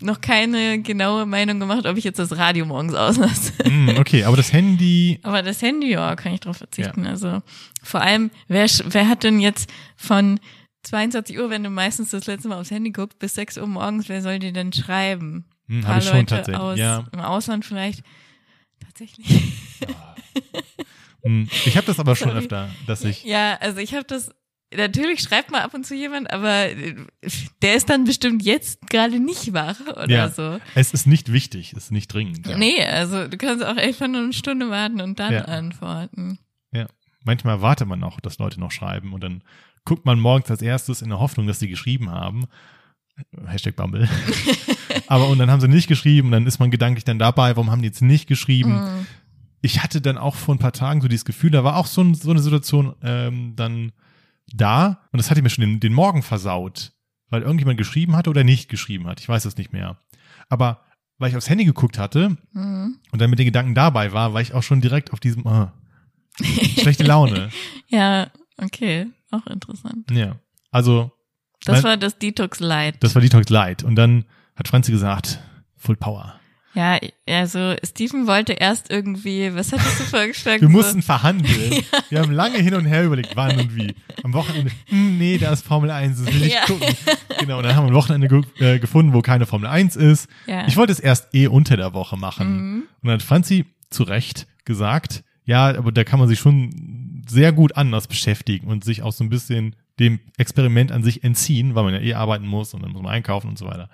noch 0.00 0.20
keine 0.20 0.80
genaue 0.80 1.26
Meinung 1.26 1.60
gemacht, 1.60 1.84
ob 1.86 1.96
ich 1.96 2.04
jetzt 2.04 2.18
das 2.18 2.36
Radio 2.36 2.64
morgens 2.64 2.94
auslasse. 2.94 3.52
Hm, 3.64 3.96
okay, 3.98 4.24
aber 4.24 4.36
das 4.36 4.52
Handy, 4.52 5.20
Aber 5.22 5.42
das 5.42 5.60
Handy, 5.62 5.90
ja, 5.90 6.16
kann 6.16 6.32
ich 6.34 6.40
drauf 6.40 6.56
verzichten. 6.58 7.06
Also 7.06 7.42
vor 7.82 8.00
allem, 8.00 8.30
wer, 8.48 8.66
wer 8.86 9.08
hat 9.08 9.22
denn 9.24 9.38
jetzt 9.40 9.70
von 9.96 10.40
22 10.84 11.38
Uhr, 11.38 11.50
wenn 11.50 11.62
du 11.62 11.70
meistens 11.70 12.10
das 12.10 12.26
letzte 12.26 12.48
Mal 12.48 12.58
aufs 12.60 12.70
Handy 12.70 12.90
guckst, 12.90 13.18
bis 13.18 13.34
6 13.34 13.58
Uhr 13.58 13.66
morgens, 13.66 14.08
wer 14.08 14.22
soll 14.22 14.38
dir 14.38 14.52
denn 14.52 14.72
schreiben? 14.72 15.44
hm, 15.68 15.78
Ein 15.78 15.82
paar 15.84 15.98
ich 15.98 16.04
schon 16.04 16.16
Leute 16.16 16.26
tatsächlich. 16.34 16.60
aus, 16.62 16.78
Ja, 16.78 17.04
im 17.12 17.20
Ausland 17.20 17.64
vielleicht. 17.64 18.02
Tatsächlich. 18.84 19.26
hm. 21.22 21.48
Ich 21.66 21.76
habe 21.76 21.86
das 21.86 22.00
aber 22.00 22.16
schon 22.16 22.28
Sorry. 22.28 22.40
öfter, 22.40 22.70
dass 22.86 23.04
ich, 23.04 23.24
Ja, 23.24 23.56
also 23.60 23.78
ich 23.78 23.94
habe 23.94 24.04
das, 24.04 24.30
natürlich 24.76 25.20
schreibt 25.20 25.50
mal 25.50 25.60
ab 25.62 25.74
und 25.74 25.86
zu 25.86 25.94
jemand, 25.94 26.30
aber 26.32 26.68
äh, 26.70 26.94
der 27.62 27.74
ist 27.76 27.88
dann 27.90 28.04
bestimmt 28.04 28.42
jetzt 28.42 28.80
gerade 28.90 29.18
nicht 29.20 29.52
wach 29.52 29.80
oder 29.88 30.08
Ja. 30.10 30.28
so. 30.30 30.58
es 30.74 30.92
ist 30.92 31.06
nicht 31.06 31.32
wichtig, 31.32 31.72
es 31.76 31.84
ist 31.84 31.90
nicht 31.92 32.08
dringend. 32.12 32.46
Ja. 32.46 32.56
Nee, 32.58 32.82
also 32.84 33.28
du 33.28 33.36
kannst 33.36 33.64
auch 33.64 33.76
einfach 33.76 34.08
nur 34.08 34.22
eine 34.22 34.32
Stunde 34.32 34.70
warten 34.70 35.00
und 35.00 35.18
dann 35.18 35.32
Ja. 35.32 35.44
antworten. 35.46 36.38
Ja. 36.72 36.86
Manchmal 37.24 37.60
wartet 37.62 37.86
man 37.88 38.00
noch, 38.00 38.20
dass 38.20 38.38
Leute 38.38 38.58
noch 38.60 38.72
schreiben 38.72 39.12
und 39.12 39.22
dann 39.22 39.42
guckt 39.84 40.04
man 40.06 40.18
morgens 40.20 40.50
als 40.50 40.62
erstes 40.62 41.02
in 41.02 41.08
der 41.10 41.18
Hoffnung, 41.20 41.46
dass 41.46 41.58
sie 41.60 41.68
geschrieben 41.68 42.10
haben. 42.10 42.46
Hashtag 43.46 43.76
Bumble. 43.76 44.08
aber 45.06 45.28
und 45.28 45.38
dann 45.38 45.50
haben 45.50 45.60
sie 45.60 45.68
nicht 45.68 45.86
geschrieben, 45.88 46.30
dann 46.30 46.46
ist 46.46 46.58
man 46.58 46.70
gedanklich 46.70 47.04
dann 47.04 47.18
dabei, 47.18 47.54
warum 47.56 47.70
haben 47.70 47.82
die 47.82 47.88
jetzt 47.88 48.02
nicht 48.02 48.26
geschrieben? 48.26 48.72
Mhm. 48.74 49.06
ich 49.60 49.82
hatte 49.82 50.00
dann 50.00 50.18
auch 50.18 50.34
vor 50.34 50.54
ein 50.54 50.58
paar 50.58 50.72
Tagen 50.72 51.00
so 51.00 51.06
dieses 51.08 51.24
Gefühl, 51.24 51.50
da 51.50 51.62
war 51.62 51.76
auch 51.76 51.86
so, 51.86 52.00
ein, 52.02 52.14
so 52.14 52.30
eine 52.30 52.40
Situation 52.40 52.94
ähm, 53.02 53.52
dann 53.54 53.92
da 54.56 55.00
und 55.12 55.18
das 55.18 55.30
hatte 55.30 55.42
mir 55.42 55.50
schon 55.50 55.62
den, 55.62 55.80
den 55.80 55.92
Morgen 55.92 56.22
versaut, 56.22 56.92
weil 57.30 57.42
irgendjemand 57.42 57.78
geschrieben 57.78 58.16
hatte 58.16 58.30
oder 58.30 58.44
nicht 58.44 58.68
geschrieben 58.68 59.06
hat. 59.06 59.20
Ich 59.20 59.28
weiß 59.28 59.44
es 59.44 59.56
nicht 59.56 59.72
mehr. 59.72 59.98
Aber 60.48 60.80
weil 61.18 61.30
ich 61.30 61.36
aufs 61.36 61.48
Handy 61.48 61.64
geguckt 61.64 61.98
hatte 61.98 62.36
Mhm. 62.52 62.96
und 63.12 63.20
dann 63.20 63.30
mit 63.30 63.38
den 63.38 63.46
Gedanken 63.46 63.74
dabei 63.74 64.12
war, 64.12 64.34
war 64.34 64.40
ich 64.40 64.54
auch 64.54 64.62
schon 64.62 64.80
direkt 64.80 65.12
auf 65.12 65.20
diesem 65.20 65.46
äh, 65.46 65.66
schlechte 66.80 67.04
Laune. 67.04 67.50
Ja, 67.88 68.28
okay, 68.56 69.08
auch 69.30 69.46
interessant. 69.48 70.10
Ja. 70.10 70.36
Also 70.70 71.12
Das 71.64 71.76
Nein. 71.76 71.84
war 71.84 71.96
das 71.98 72.18
Detox 72.18 72.58
Light. 72.60 72.96
Das 73.00 73.14
war 73.14 73.20
Detox 73.20 73.50
Light. 73.50 73.82
Und 73.84 73.96
dann 73.96 74.24
hat 74.56 74.66
Franzi 74.68 74.92
gesagt, 74.92 75.40
Full 75.76 75.96
Power. 75.96 76.34
Ja, 76.74 76.98
also 77.28 77.74
Steven 77.84 78.26
wollte 78.26 78.54
erst 78.54 78.90
irgendwie, 78.90 79.54
was 79.54 79.72
hattest 79.72 80.00
du 80.00 80.04
vorgeschlagen? 80.04 80.62
Wir 80.62 80.68
So- 80.68 80.72
mussten 80.72 81.02
verhandeln. 81.02 81.82
Wir 82.08 82.20
haben 82.20 82.32
lange 82.32 82.58
hin 82.58 82.74
und 82.74 82.86
her 82.86 83.04
überlegt, 83.04 83.36
wann 83.36 83.58
und 83.60 83.76
wie. 83.76 83.94
Am 84.22 84.32
Wochenende, 84.32 84.70
hm, 84.86 85.18
nee, 85.18 85.36
da 85.38 85.52
ist 85.52 85.64
Formel 85.66 85.90
1, 85.90 86.24
das 86.24 86.34
will 86.34 86.42
ich 86.44 86.52
Ja. 86.54 86.64
gucken. 86.66 86.94
Genau, 87.40 87.58
und 87.58 87.64
dann 87.64 87.76
haben 87.76 87.84
wir 87.86 87.90
ein 87.92 87.94
Wochenende 87.94 88.28
ge 88.28 88.42
äh, 88.58 88.78
gefunden, 88.78 89.12
wo 89.12 89.20
keine 89.20 89.44
Formel 89.46 89.68
1 89.68 89.96
ist. 89.96 90.28
Ja. 90.46 90.66
Ich 90.66 90.76
wollte 90.76 90.92
es 90.92 91.00
erst 91.00 91.34
eh 91.34 91.46
unter 91.46 91.76
der 91.76 91.92
Woche 91.92 92.16
machen. 92.16 92.56
Mhm. 92.56 92.82
Und 93.02 93.08
dann 93.08 93.12
hat 93.14 93.22
Franzi 93.22 93.66
zu 93.90 94.04
Recht 94.04 94.46
gesagt, 94.64 95.24
ja, 95.44 95.76
aber 95.76 95.92
da 95.92 96.04
kann 96.04 96.18
man 96.20 96.28
sich 96.28 96.38
schon 96.38 97.22
sehr 97.28 97.52
gut 97.52 97.76
anders 97.76 98.06
beschäftigen 98.06 98.68
und 98.68 98.84
sich 98.84 99.02
auch 99.02 99.12
so 99.12 99.24
ein 99.24 99.28
bisschen 99.30 99.76
dem 99.98 100.20
Experiment 100.38 100.90
an 100.90 101.02
sich 101.02 101.22
entziehen, 101.22 101.74
weil 101.74 101.84
man 101.84 101.92
ja 101.94 102.00
eh 102.00 102.14
arbeiten 102.14 102.46
muss 102.46 102.72
und 102.72 102.82
dann 102.82 102.92
muss 102.92 103.02
man 103.02 103.12
einkaufen 103.12 103.48
und 103.48 103.58
so 103.58 103.66
weiter. 103.66 103.90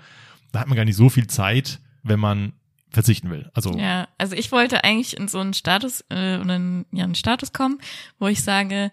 Da 0.52 0.60
hat 0.60 0.68
man 0.68 0.76
gar 0.76 0.84
nicht 0.84 0.96
so 0.96 1.08
viel 1.08 1.26
Zeit, 1.26 1.80
wenn 2.04 2.20
man 2.20 2.52
verzichten 2.90 3.30
will. 3.30 3.50
Also 3.54 3.72
Ja, 3.76 4.08
also 4.18 4.34
ich 4.34 4.52
wollte 4.52 4.84
eigentlich 4.84 5.16
in 5.16 5.28
so 5.28 5.38
einen 5.38 5.54
Status, 5.54 6.04
äh, 6.10 6.38
oder 6.38 6.54
einen, 6.54 6.86
ja, 6.92 7.04
einen 7.04 7.14
Status 7.14 7.52
kommen, 7.52 7.78
wo 8.18 8.26
ich 8.26 8.42
sage, 8.42 8.90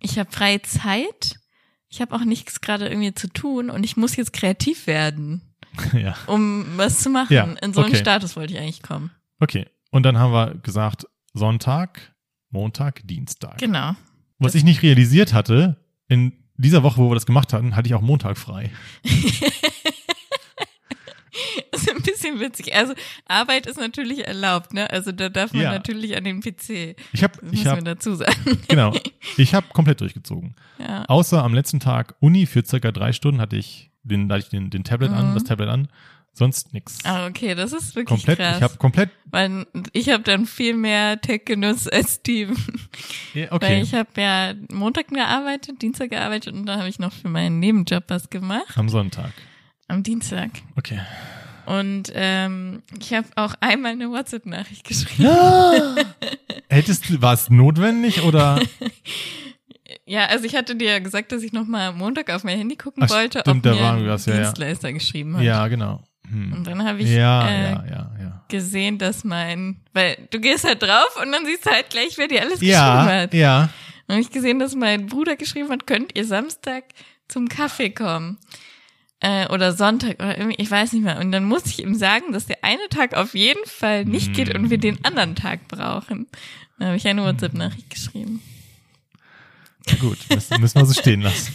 ich 0.00 0.18
habe 0.18 0.30
freie 0.30 0.62
Zeit, 0.62 1.38
ich 1.88 2.00
habe 2.00 2.14
auch 2.14 2.24
nichts 2.24 2.60
gerade 2.60 2.88
irgendwie 2.88 3.14
zu 3.14 3.28
tun 3.28 3.70
und 3.70 3.84
ich 3.84 3.96
muss 3.96 4.16
jetzt 4.16 4.32
kreativ 4.32 4.86
werden, 4.86 5.42
ja. 5.92 6.16
um 6.26 6.66
was 6.76 7.00
zu 7.00 7.10
machen. 7.10 7.32
Ja, 7.32 7.44
in 7.44 7.72
so 7.72 7.80
einen 7.80 7.90
okay. 7.90 8.00
Status 8.00 8.36
wollte 8.36 8.54
ich 8.54 8.60
eigentlich 8.60 8.82
kommen. 8.82 9.10
Okay. 9.40 9.66
Und 9.90 10.04
dann 10.04 10.18
haben 10.18 10.32
wir 10.32 10.54
gesagt, 10.56 11.06
Sonntag, 11.32 12.14
Montag, 12.50 13.06
Dienstag. 13.06 13.58
Genau. 13.58 13.94
Was 14.38 14.54
ich 14.54 14.64
nicht 14.64 14.82
realisiert 14.82 15.32
hatte, 15.34 15.76
in 16.08 16.32
dieser 16.56 16.82
Woche, 16.82 16.98
wo 16.98 17.10
wir 17.10 17.14
das 17.14 17.26
gemacht 17.26 17.52
hatten, 17.52 17.76
hatte 17.76 17.88
ich 17.88 17.94
auch 17.94 18.00
Montag 18.00 18.38
frei. 18.38 18.70
Ein 22.00 22.02
bisschen 22.12 22.40
witzig. 22.40 22.74
Also 22.74 22.94
Arbeit 23.26 23.66
ist 23.66 23.78
natürlich 23.78 24.26
erlaubt, 24.26 24.72
ne? 24.74 24.90
Also 24.90 25.12
da 25.12 25.28
darf 25.28 25.52
man 25.52 25.62
Ja. 25.62 25.72
natürlich 25.72 26.16
an 26.16 26.24
den 26.24 26.40
PC. 26.40 26.96
Ich 27.12 27.22
habe, 27.22 27.34
ich 27.52 27.66
habe, 27.66 27.82
dazu 27.82 28.14
sagen. 28.14 28.58
genau, 28.68 28.92
ich 29.36 29.54
habe 29.54 29.66
komplett 29.72 30.00
durchgezogen. 30.00 30.54
Ja. 30.78 31.04
Außer 31.06 31.42
am 31.42 31.54
letzten 31.54 31.80
Tag 31.80 32.14
Uni 32.20 32.46
für 32.46 32.64
circa 32.64 32.92
drei 32.92 33.12
Stunden 33.12 33.40
hatte 33.40 33.56
ich 33.56 33.90
den, 34.02 34.28
da 34.28 34.36
hatte 34.36 34.44
ich 34.44 34.50
den, 34.50 34.70
den 34.70 34.84
Tablet 34.84 35.10
an, 35.12 35.30
Mhm. 35.30 35.34
das 35.34 35.44
Tablet 35.44 35.68
an. 35.68 35.88
Sonst 36.32 36.72
nix. 36.72 36.98
Ah, 37.04 37.26
okay, 37.26 37.56
das 37.56 37.72
ist 37.72 37.96
wirklich 37.96 38.06
komplett. 38.06 38.38
krass. 38.38 38.56
Ich 38.58 38.62
habe 38.62 38.76
komplett. 38.76 39.10
weil 39.26 39.66
ich 39.92 40.10
habe 40.10 40.22
dann 40.22 40.46
viel 40.46 40.74
mehr 40.74 41.20
Tech 41.20 41.44
genutzt 41.44 41.92
als 41.92 42.14
Steven. 42.14 42.56
Ja, 43.34 43.46
Weil 43.50 43.56
okay. 43.56 43.80
ich 43.82 43.92
habe 43.94 44.08
ja 44.16 44.54
Montag 44.72 45.08
gearbeitet, 45.08 45.82
Dienstag 45.82 46.10
gearbeitet 46.10 46.54
und 46.54 46.66
dann 46.66 46.78
habe 46.78 46.88
ich 46.88 47.00
noch 47.00 47.12
für 47.12 47.28
meinen 47.28 47.58
Nebenjob 47.58 48.04
was 48.08 48.30
gemacht. 48.30 48.76
Am 48.76 48.88
Sonntag. 48.88 49.32
Am 49.88 50.04
Dienstag. 50.04 50.50
Okay. 50.76 51.00
Und 51.66 52.10
ähm, 52.14 52.82
ich 52.98 53.12
habe 53.14 53.26
auch 53.36 53.54
einmal 53.60 53.92
eine 53.92 54.10
WhatsApp-Nachricht 54.10 54.84
geschrieben. 54.84 55.24
Ja. 55.24 55.94
Hättest 56.68 57.08
du, 57.08 57.20
war 57.22 57.34
es 57.34 57.50
notwendig 57.50 58.22
oder? 58.22 58.60
Ja, 60.06 60.26
also 60.26 60.44
ich 60.44 60.56
hatte 60.56 60.74
dir 60.76 60.90
ja 60.92 60.98
gesagt, 60.98 61.30
dass 61.32 61.42
ich 61.42 61.52
noch 61.52 61.66
mal 61.66 61.88
am 61.88 61.98
Montag 61.98 62.30
auf 62.30 62.42
mein 62.42 62.58
Handy 62.58 62.76
gucken 62.76 63.02
Ach, 63.04 63.10
wollte, 63.10 63.40
stimmt, 63.40 63.66
ob 63.66 63.74
mir 63.74 63.80
war 63.80 63.94
ein 63.94 64.06
was, 64.08 64.26
ja, 64.26 64.34
ja. 64.34 64.40
Dienstleister 64.42 64.92
geschrieben 64.92 65.36
hat. 65.36 65.42
Ja, 65.44 65.66
genau. 65.68 66.02
Hm. 66.28 66.52
Und 66.52 66.66
dann 66.66 66.84
habe 66.84 67.00
ich 67.00 67.08
Ja, 67.10 67.48
äh, 67.48 67.70
ja, 67.70 67.84
ja, 67.88 68.10
ja. 68.20 68.44
gesehen, 68.48 68.98
dass 68.98 69.24
mein, 69.24 69.80
weil 69.92 70.16
du 70.30 70.40
gehst 70.40 70.64
halt 70.64 70.82
drauf 70.82 71.16
und 71.22 71.30
dann 71.32 71.44
siehst 71.46 71.66
du 71.66 71.70
halt 71.70 71.90
gleich, 71.90 72.18
wer 72.18 72.28
dir 72.28 72.42
alles 72.42 72.60
Ja, 72.60 72.94
geschrieben 73.04 73.20
hat. 73.22 73.34
ja. 73.34 73.68
Und 74.08 74.14
hab 74.16 74.20
ich 74.20 74.30
gesehen, 74.30 74.58
dass 74.58 74.74
mein 74.74 75.06
Bruder 75.06 75.36
geschrieben 75.36 75.70
hat, 75.70 75.86
könnt 75.86 76.16
ihr 76.16 76.24
Samstag 76.24 76.84
zum 77.28 77.48
Kaffee 77.48 77.90
kommen? 77.90 78.38
Äh, 79.22 79.48
oder 79.48 79.74
Sonntag 79.74 80.14
oder 80.14 80.38
irgendwie, 80.38 80.62
ich 80.62 80.70
weiß 80.70 80.94
nicht 80.94 81.02
mehr. 81.02 81.18
Und 81.18 81.30
dann 81.30 81.44
musste 81.44 81.68
ich 81.68 81.82
ihm 81.82 81.94
sagen, 81.94 82.32
dass 82.32 82.46
der 82.46 82.64
eine 82.64 82.88
Tag 82.88 83.14
auf 83.14 83.34
jeden 83.34 83.64
Fall 83.66 84.06
nicht 84.06 84.32
geht 84.32 84.54
und 84.54 84.70
wir 84.70 84.78
den 84.78 85.04
anderen 85.04 85.34
Tag 85.34 85.68
brauchen. 85.68 86.26
Dann 86.78 86.88
habe 86.88 86.96
ich 86.96 87.06
eine 87.06 87.22
WhatsApp-Nachricht 87.22 87.90
geschrieben. 87.90 88.40
Gut, 90.00 90.18
müssen, 90.30 90.60
müssen 90.60 90.78
wir 90.78 90.86
so 90.86 90.94
stehen 90.94 91.20
lassen. 91.20 91.52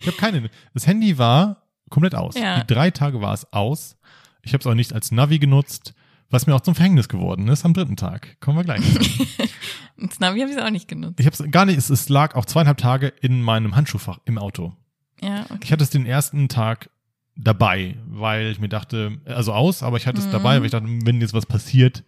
Ich 0.00 0.06
habe 0.06 0.16
keine. 0.16 0.50
Das 0.72 0.86
Handy 0.86 1.18
war 1.18 1.62
komplett 1.90 2.14
aus. 2.14 2.34
Ja. 2.34 2.60
Die 2.60 2.72
drei 2.72 2.90
Tage 2.90 3.20
war 3.20 3.34
es 3.34 3.52
aus. 3.52 3.96
Ich 4.42 4.52
habe 4.54 4.60
es 4.60 4.66
auch 4.66 4.74
nicht 4.74 4.92
als 4.92 5.12
Navi 5.12 5.38
genutzt, 5.38 5.94
was 6.30 6.46
mir 6.46 6.54
auch 6.54 6.60
zum 6.60 6.74
Verhängnis 6.74 7.08
geworden 7.08 7.48
ist 7.48 7.64
am 7.64 7.74
dritten 7.74 7.96
Tag. 7.96 8.40
Kommen 8.40 8.58
wir 8.58 8.64
gleich. 8.64 8.82
das 9.96 10.18
Navi 10.18 10.40
habe 10.40 10.50
ich 10.50 10.58
auch 10.58 10.70
nicht 10.70 10.88
genutzt. 10.88 11.20
ich 11.20 11.26
habe 11.26 11.36
es 11.36 11.50
gar 11.50 11.66
nicht. 11.66 11.76
Es, 11.76 11.90
es 11.90 12.08
lag 12.08 12.34
auch 12.34 12.44
zweieinhalb 12.44 12.78
Tage 12.78 13.08
in 13.08 13.42
meinem 13.42 13.76
Handschuhfach 13.76 14.18
im 14.24 14.38
Auto. 14.38 14.74
Ja, 15.20 15.44
okay. 15.44 15.60
Ich 15.62 15.72
hatte 15.72 15.84
es 15.84 15.90
den 15.90 16.06
ersten 16.06 16.48
Tag 16.48 16.90
dabei, 17.36 17.96
weil 18.06 18.48
ich 18.52 18.60
mir 18.60 18.68
dachte, 18.68 19.18
also 19.24 19.52
aus, 19.52 19.82
aber 19.82 19.96
ich 19.96 20.06
hatte 20.06 20.18
es 20.20 20.26
Mhm. 20.26 20.32
dabei, 20.32 20.56
weil 20.58 20.66
ich 20.66 20.72
dachte, 20.72 20.86
wenn 21.04 21.20
jetzt 21.20 21.32
was 21.34 21.46
passiert, 21.46 22.04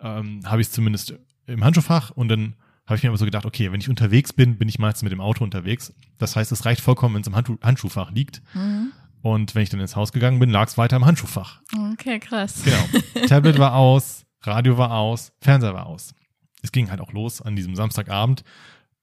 ähm, 0.00 0.40
habe 0.44 0.60
ich 0.60 0.68
es 0.68 0.72
zumindest 0.72 1.14
im 1.46 1.64
Handschuhfach 1.64 2.10
und 2.10 2.28
dann 2.28 2.54
habe 2.86 2.96
ich 2.96 3.02
mir 3.02 3.08
aber 3.10 3.18
so 3.18 3.24
gedacht, 3.24 3.46
okay, 3.46 3.70
wenn 3.72 3.80
ich 3.80 3.88
unterwegs 3.88 4.32
bin, 4.32 4.58
bin 4.58 4.68
ich 4.68 4.78
meistens 4.78 5.02
mit 5.02 5.12
dem 5.12 5.20
Auto 5.20 5.44
unterwegs. 5.44 5.92
Das 6.18 6.36
heißt, 6.36 6.50
es 6.52 6.64
reicht 6.66 6.80
vollkommen, 6.80 7.14
wenn 7.14 7.22
es 7.22 7.28
im 7.28 7.36
Handschuh 7.36 7.56
Handschuhfach 7.62 8.10
liegt. 8.10 8.42
Mhm. 8.54 8.92
Und 9.22 9.54
wenn 9.54 9.62
ich 9.62 9.68
dann 9.70 9.80
ins 9.80 9.96
Haus 9.96 10.12
gegangen 10.12 10.38
bin, 10.38 10.50
lag 10.50 10.66
es 10.68 10.76
weiter 10.78 10.96
im 10.96 11.04
Handschuhfach. 11.04 11.60
Okay, 11.92 12.18
krass. 12.18 12.62
Genau. 12.64 13.26
Tablet 13.28 13.58
war 13.58 13.74
aus, 13.74 14.24
Radio 14.42 14.76
war 14.78 14.92
aus, 14.92 15.32
Fernseher 15.40 15.74
war 15.74 15.86
aus. 15.86 16.14
Es 16.62 16.72
ging 16.72 16.90
halt 16.90 17.00
auch 17.00 17.12
los 17.12 17.40
an 17.40 17.54
diesem 17.54 17.76
Samstagabend. 17.76 18.42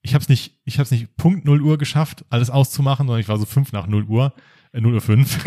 Ich 0.02 0.14
habe 0.14 0.22
es 0.22 0.30
nicht, 0.30 0.58
ich 0.66 0.76
habe 0.76 0.84
es 0.84 0.92
nicht 0.92 1.16
Punkt 1.18 1.46
0 1.46 1.62
Uhr 1.62 1.78
geschafft, 1.78 2.26
alles 2.30 2.50
auszumachen, 2.50 3.08
sondern 3.08 3.22
ich 3.22 3.28
war 3.30 3.38
so 3.38 3.46
fünf 3.46 3.72
nach 3.74 3.88
0 3.88 4.04
Uhr, 4.06 4.34
äh, 4.78 4.82
0 4.82 4.94
Uhr 4.94 5.02
5, 5.02 5.44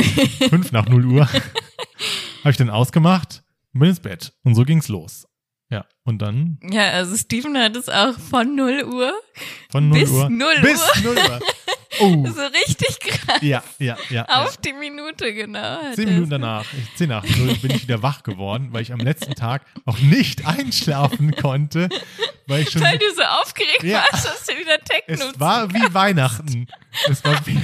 5 0.51 0.73
nach 0.73 0.87
0 0.89 1.07
Uhr. 1.07 1.27
habe 1.27 2.51
ich 2.51 2.57
dann 2.57 2.71
ausgemacht, 2.71 3.43
bin 3.73 3.89
ins 3.89 4.01
Bett 4.01 4.33
und 4.45 4.55
so 4.55 4.65
ging's 4.65 4.89
los. 4.89 5.27
Ja, 5.73 5.85
und 6.03 6.21
dann 6.21 6.59
Ja, 6.69 6.91
also 6.91 7.17
Steven 7.17 7.57
hat 7.57 7.77
es 7.77 7.89
auch 7.89 8.19
von 8.19 8.57
0 8.57 8.83
Uhr 8.93 9.13
von 9.71 9.89
0 9.89 10.01
Bis 10.01 10.11
Uhr 10.11 10.29
0 10.29 10.55
bis 10.63 11.03
0 11.03 11.17
Uhr. 11.17 11.41
Oh, 11.99 12.25
so 12.25 12.41
richtig 12.43 13.01
krass 13.01 13.43
ja, 13.43 13.63
ja, 13.79 13.97
ja. 14.11 14.25
ja. 14.29 14.45
auf 14.45 14.57
die 14.59 14.73
Minute 14.73 15.35
genau. 15.35 15.81
Zehn 15.93 16.05
Minuten 16.07 16.23
es. 16.25 16.31
danach, 16.31 16.65
zehn 16.95 17.09
nach 17.09 17.25
null, 17.37 17.55
bin 17.57 17.73
ich 17.73 17.83
wieder 17.83 18.01
wach 18.01 18.23
geworden, 18.23 18.69
weil 18.71 18.83
ich 18.83 18.93
am 18.93 19.01
letzten 19.01 19.35
Tag 19.35 19.67
auch 19.87 19.99
nicht 19.99 20.47
einschlafen 20.47 21.35
konnte, 21.35 21.89
weil 22.47 22.63
ich 22.63 22.71
schon, 22.71 22.83
Weil 22.83 22.97
du 22.97 23.05
so 23.15 23.23
aufgeregt 23.23 23.83
Ja. 23.83 24.05
warst, 24.11 24.25
dass 24.25 24.47
du 24.47 24.57
wieder 24.57 24.79
Techno 24.79 25.31
es 25.33 25.41
war 25.41 25.75
wie 25.75 25.93
Weihnachten. 25.93 26.69
Es 27.09 27.25
war 27.25 27.45
wie, 27.45 27.59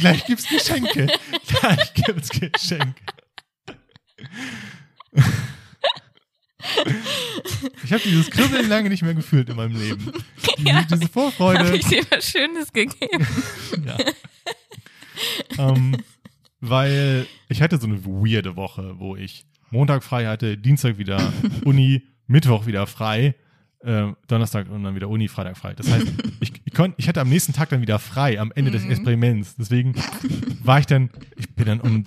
gleich 0.00 0.24
gibt's 0.26 0.48
Geschenke, 0.48 1.06
gleich 1.48 1.94
gibt's 1.94 2.28
Geschenke. 2.30 2.94
Ich 7.84 7.92
habe 7.92 8.02
dieses 8.04 8.30
Kribbeln 8.30 8.68
lange 8.68 8.88
nicht 8.88 9.02
mehr 9.02 9.14
gefühlt 9.14 9.48
in 9.48 9.56
meinem 9.56 9.76
Leben. 9.78 10.12
Die, 10.58 10.64
Ja, 10.64 10.82
diese 10.82 11.02
Habe 11.02 11.12
Vorfreude. 11.12 11.76
ich 11.76 11.86
dir 11.86 12.04
was 12.10 12.28
Schönes 12.30 12.72
gegeben? 12.72 13.26
Ja. 13.84 13.96
ähm, 15.58 15.96
weil 16.60 17.26
ich 17.48 17.62
hatte 17.62 17.78
so 17.78 17.86
eine 17.86 18.04
weirde 18.04 18.56
Woche, 18.56 18.98
wo 18.98 19.14
ich 19.16 19.46
Montag 19.70 20.02
frei 20.02 20.26
hatte, 20.26 20.56
Dienstag 20.58 20.98
wieder 20.98 21.32
Uni, 21.64 22.02
Mittwoch 22.26 22.66
wieder 22.66 22.86
frei, 22.86 23.34
äh, 23.86 24.12
Donnerstag 24.26 24.68
und 24.68 24.82
dann 24.82 24.94
wieder 24.94 25.08
Uni, 25.08 25.28
Freitag 25.28 25.56
frei. 25.56 25.74
Das 25.74 25.90
heißt, 25.90 26.06
ich, 26.40 26.52
ich, 26.64 26.74
konnt, 26.74 26.94
ich 26.98 27.08
hatte 27.08 27.20
am 27.20 27.28
nächsten 27.28 27.52
Tag 27.52 27.68
dann 27.68 27.80
wieder 27.80 27.98
frei, 27.98 28.40
am 28.40 28.52
Ende 28.54 28.70
des 28.70 28.84
Experiments. 28.84 29.56
Deswegen 29.56 29.94
war 30.62 30.80
ich 30.80 30.86
dann, 30.86 31.10
ich 31.36 31.54
bin 31.54 31.66
dann 31.66 31.80
um 31.80 32.04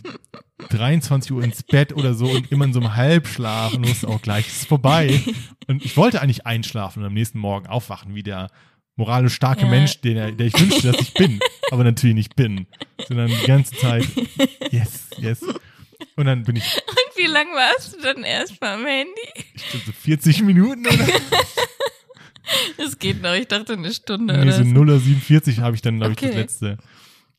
23 0.69 1.31
Uhr 1.31 1.43
ins 1.43 1.63
Bett 1.63 1.93
oder 1.93 2.13
so 2.13 2.29
und 2.29 2.51
immer 2.51 2.65
in 2.65 2.73
so 2.73 2.81
einem 2.81 2.95
Halbschlaf 2.95 3.73
und 3.73 3.87
wusste 3.87 4.07
auch 4.09 4.21
gleich, 4.21 4.47
es 4.47 4.57
ist 4.57 4.67
vorbei. 4.67 5.21
Und 5.67 5.85
ich 5.85 5.95
wollte 5.95 6.21
eigentlich 6.21 6.45
einschlafen 6.45 6.99
und 6.99 7.07
am 7.07 7.13
nächsten 7.13 7.39
Morgen 7.39 7.67
aufwachen, 7.67 8.13
wie 8.13 8.23
der 8.23 8.49
moralisch 8.95 9.33
starke 9.33 9.61
Ja. 9.61 9.69
Mensch, 9.69 10.01
den 10.01 10.17
er, 10.17 10.31
der 10.31 10.47
ich 10.47 10.59
wünschte, 10.59 10.91
dass 10.91 11.01
ich 11.01 11.13
bin, 11.13 11.39
aber 11.71 11.85
natürlich 11.85 12.15
nicht 12.15 12.35
bin. 12.35 12.67
Sondern 13.07 13.29
die 13.29 13.47
ganze 13.47 13.73
Zeit, 13.75 14.05
yes, 14.71 15.07
yes. 15.17 15.45
Und 16.19 16.25
dann 16.25 16.43
bin 16.43 16.55
ich, 16.57 16.63
Und 16.87 17.17
wie 17.17 17.27
lang 17.27 17.47
warst 17.53 17.95
du 17.95 18.01
dann 18.01 18.23
erst 18.23 18.59
beim 18.59 18.85
Handy? 18.85 19.11
ich 19.55 19.63
so 19.85 19.91
40 19.91 20.41
Minuten 20.43 20.85
oder 20.85 20.97
Es 22.77 22.97
geht 22.97 23.21
noch, 23.21 23.33
ich 23.33 23.47
dachte 23.47 23.73
eine 23.73 23.93
Stunde 23.93 24.33
nee, 24.35 24.41
oder 24.43 24.53
so 24.53 24.63
so. 24.63 24.69
0 24.69 24.89
oder 24.89 24.99
47 24.99 25.59
habe 25.59 25.75
ich 25.75 25.81
dann, 25.81 25.97
glaube 25.99 26.13
ich, 26.13 26.17
das 26.19 26.29
Okay. 26.29 26.39
letzte. 26.39 26.77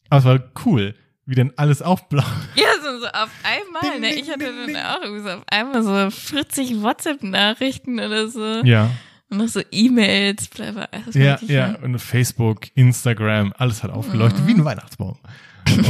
Aber 0.08 0.18
es 0.18 0.24
war 0.24 0.52
cool, 0.64 0.94
wie 1.26 1.34
dann 1.34 1.52
alles 1.56 1.82
aufblau. 1.82 2.22
Ja, 2.56 2.68
so, 2.82 3.00
so 3.00 3.06
auf 3.06 3.30
einmal. 3.42 3.92
Ding, 3.92 4.00
Ne? 4.00 4.14
Ich 4.14 4.28
hatte 4.30 4.38
ding, 4.38 4.56
dann 4.56 4.66
ding. 4.66 4.76
auch 4.76 5.02
irgendwie 5.02 5.22
so 5.22 5.30
auf 5.36 5.42
einmal 5.48 5.82
so 5.82 6.10
40 6.16 6.80
WhatsApp-Nachrichten 6.82 7.98
oder 8.00 8.28
so. 8.28 8.62
Ja, 8.64 8.90
Und 9.30 9.38
noch 9.38 9.48
so 9.48 9.60
E-Mails, 9.70 10.48
bla 10.48 10.70
bla. 10.72 10.88
Das 11.06 11.14
war 11.14 11.22
ja, 11.22 11.38
ja. 11.42 11.66
lang. 11.72 11.82
Und 11.82 11.98
Facebook, 11.98 12.68
Instagram, 12.76 13.52
alles 13.58 13.82
hat 13.82 13.90
aufgeleuchtet, 13.90 14.42
Mhm. 14.44 14.46
wie 14.46 14.54
ein 14.54 14.64
Weihnachtsbaum. 14.64 15.18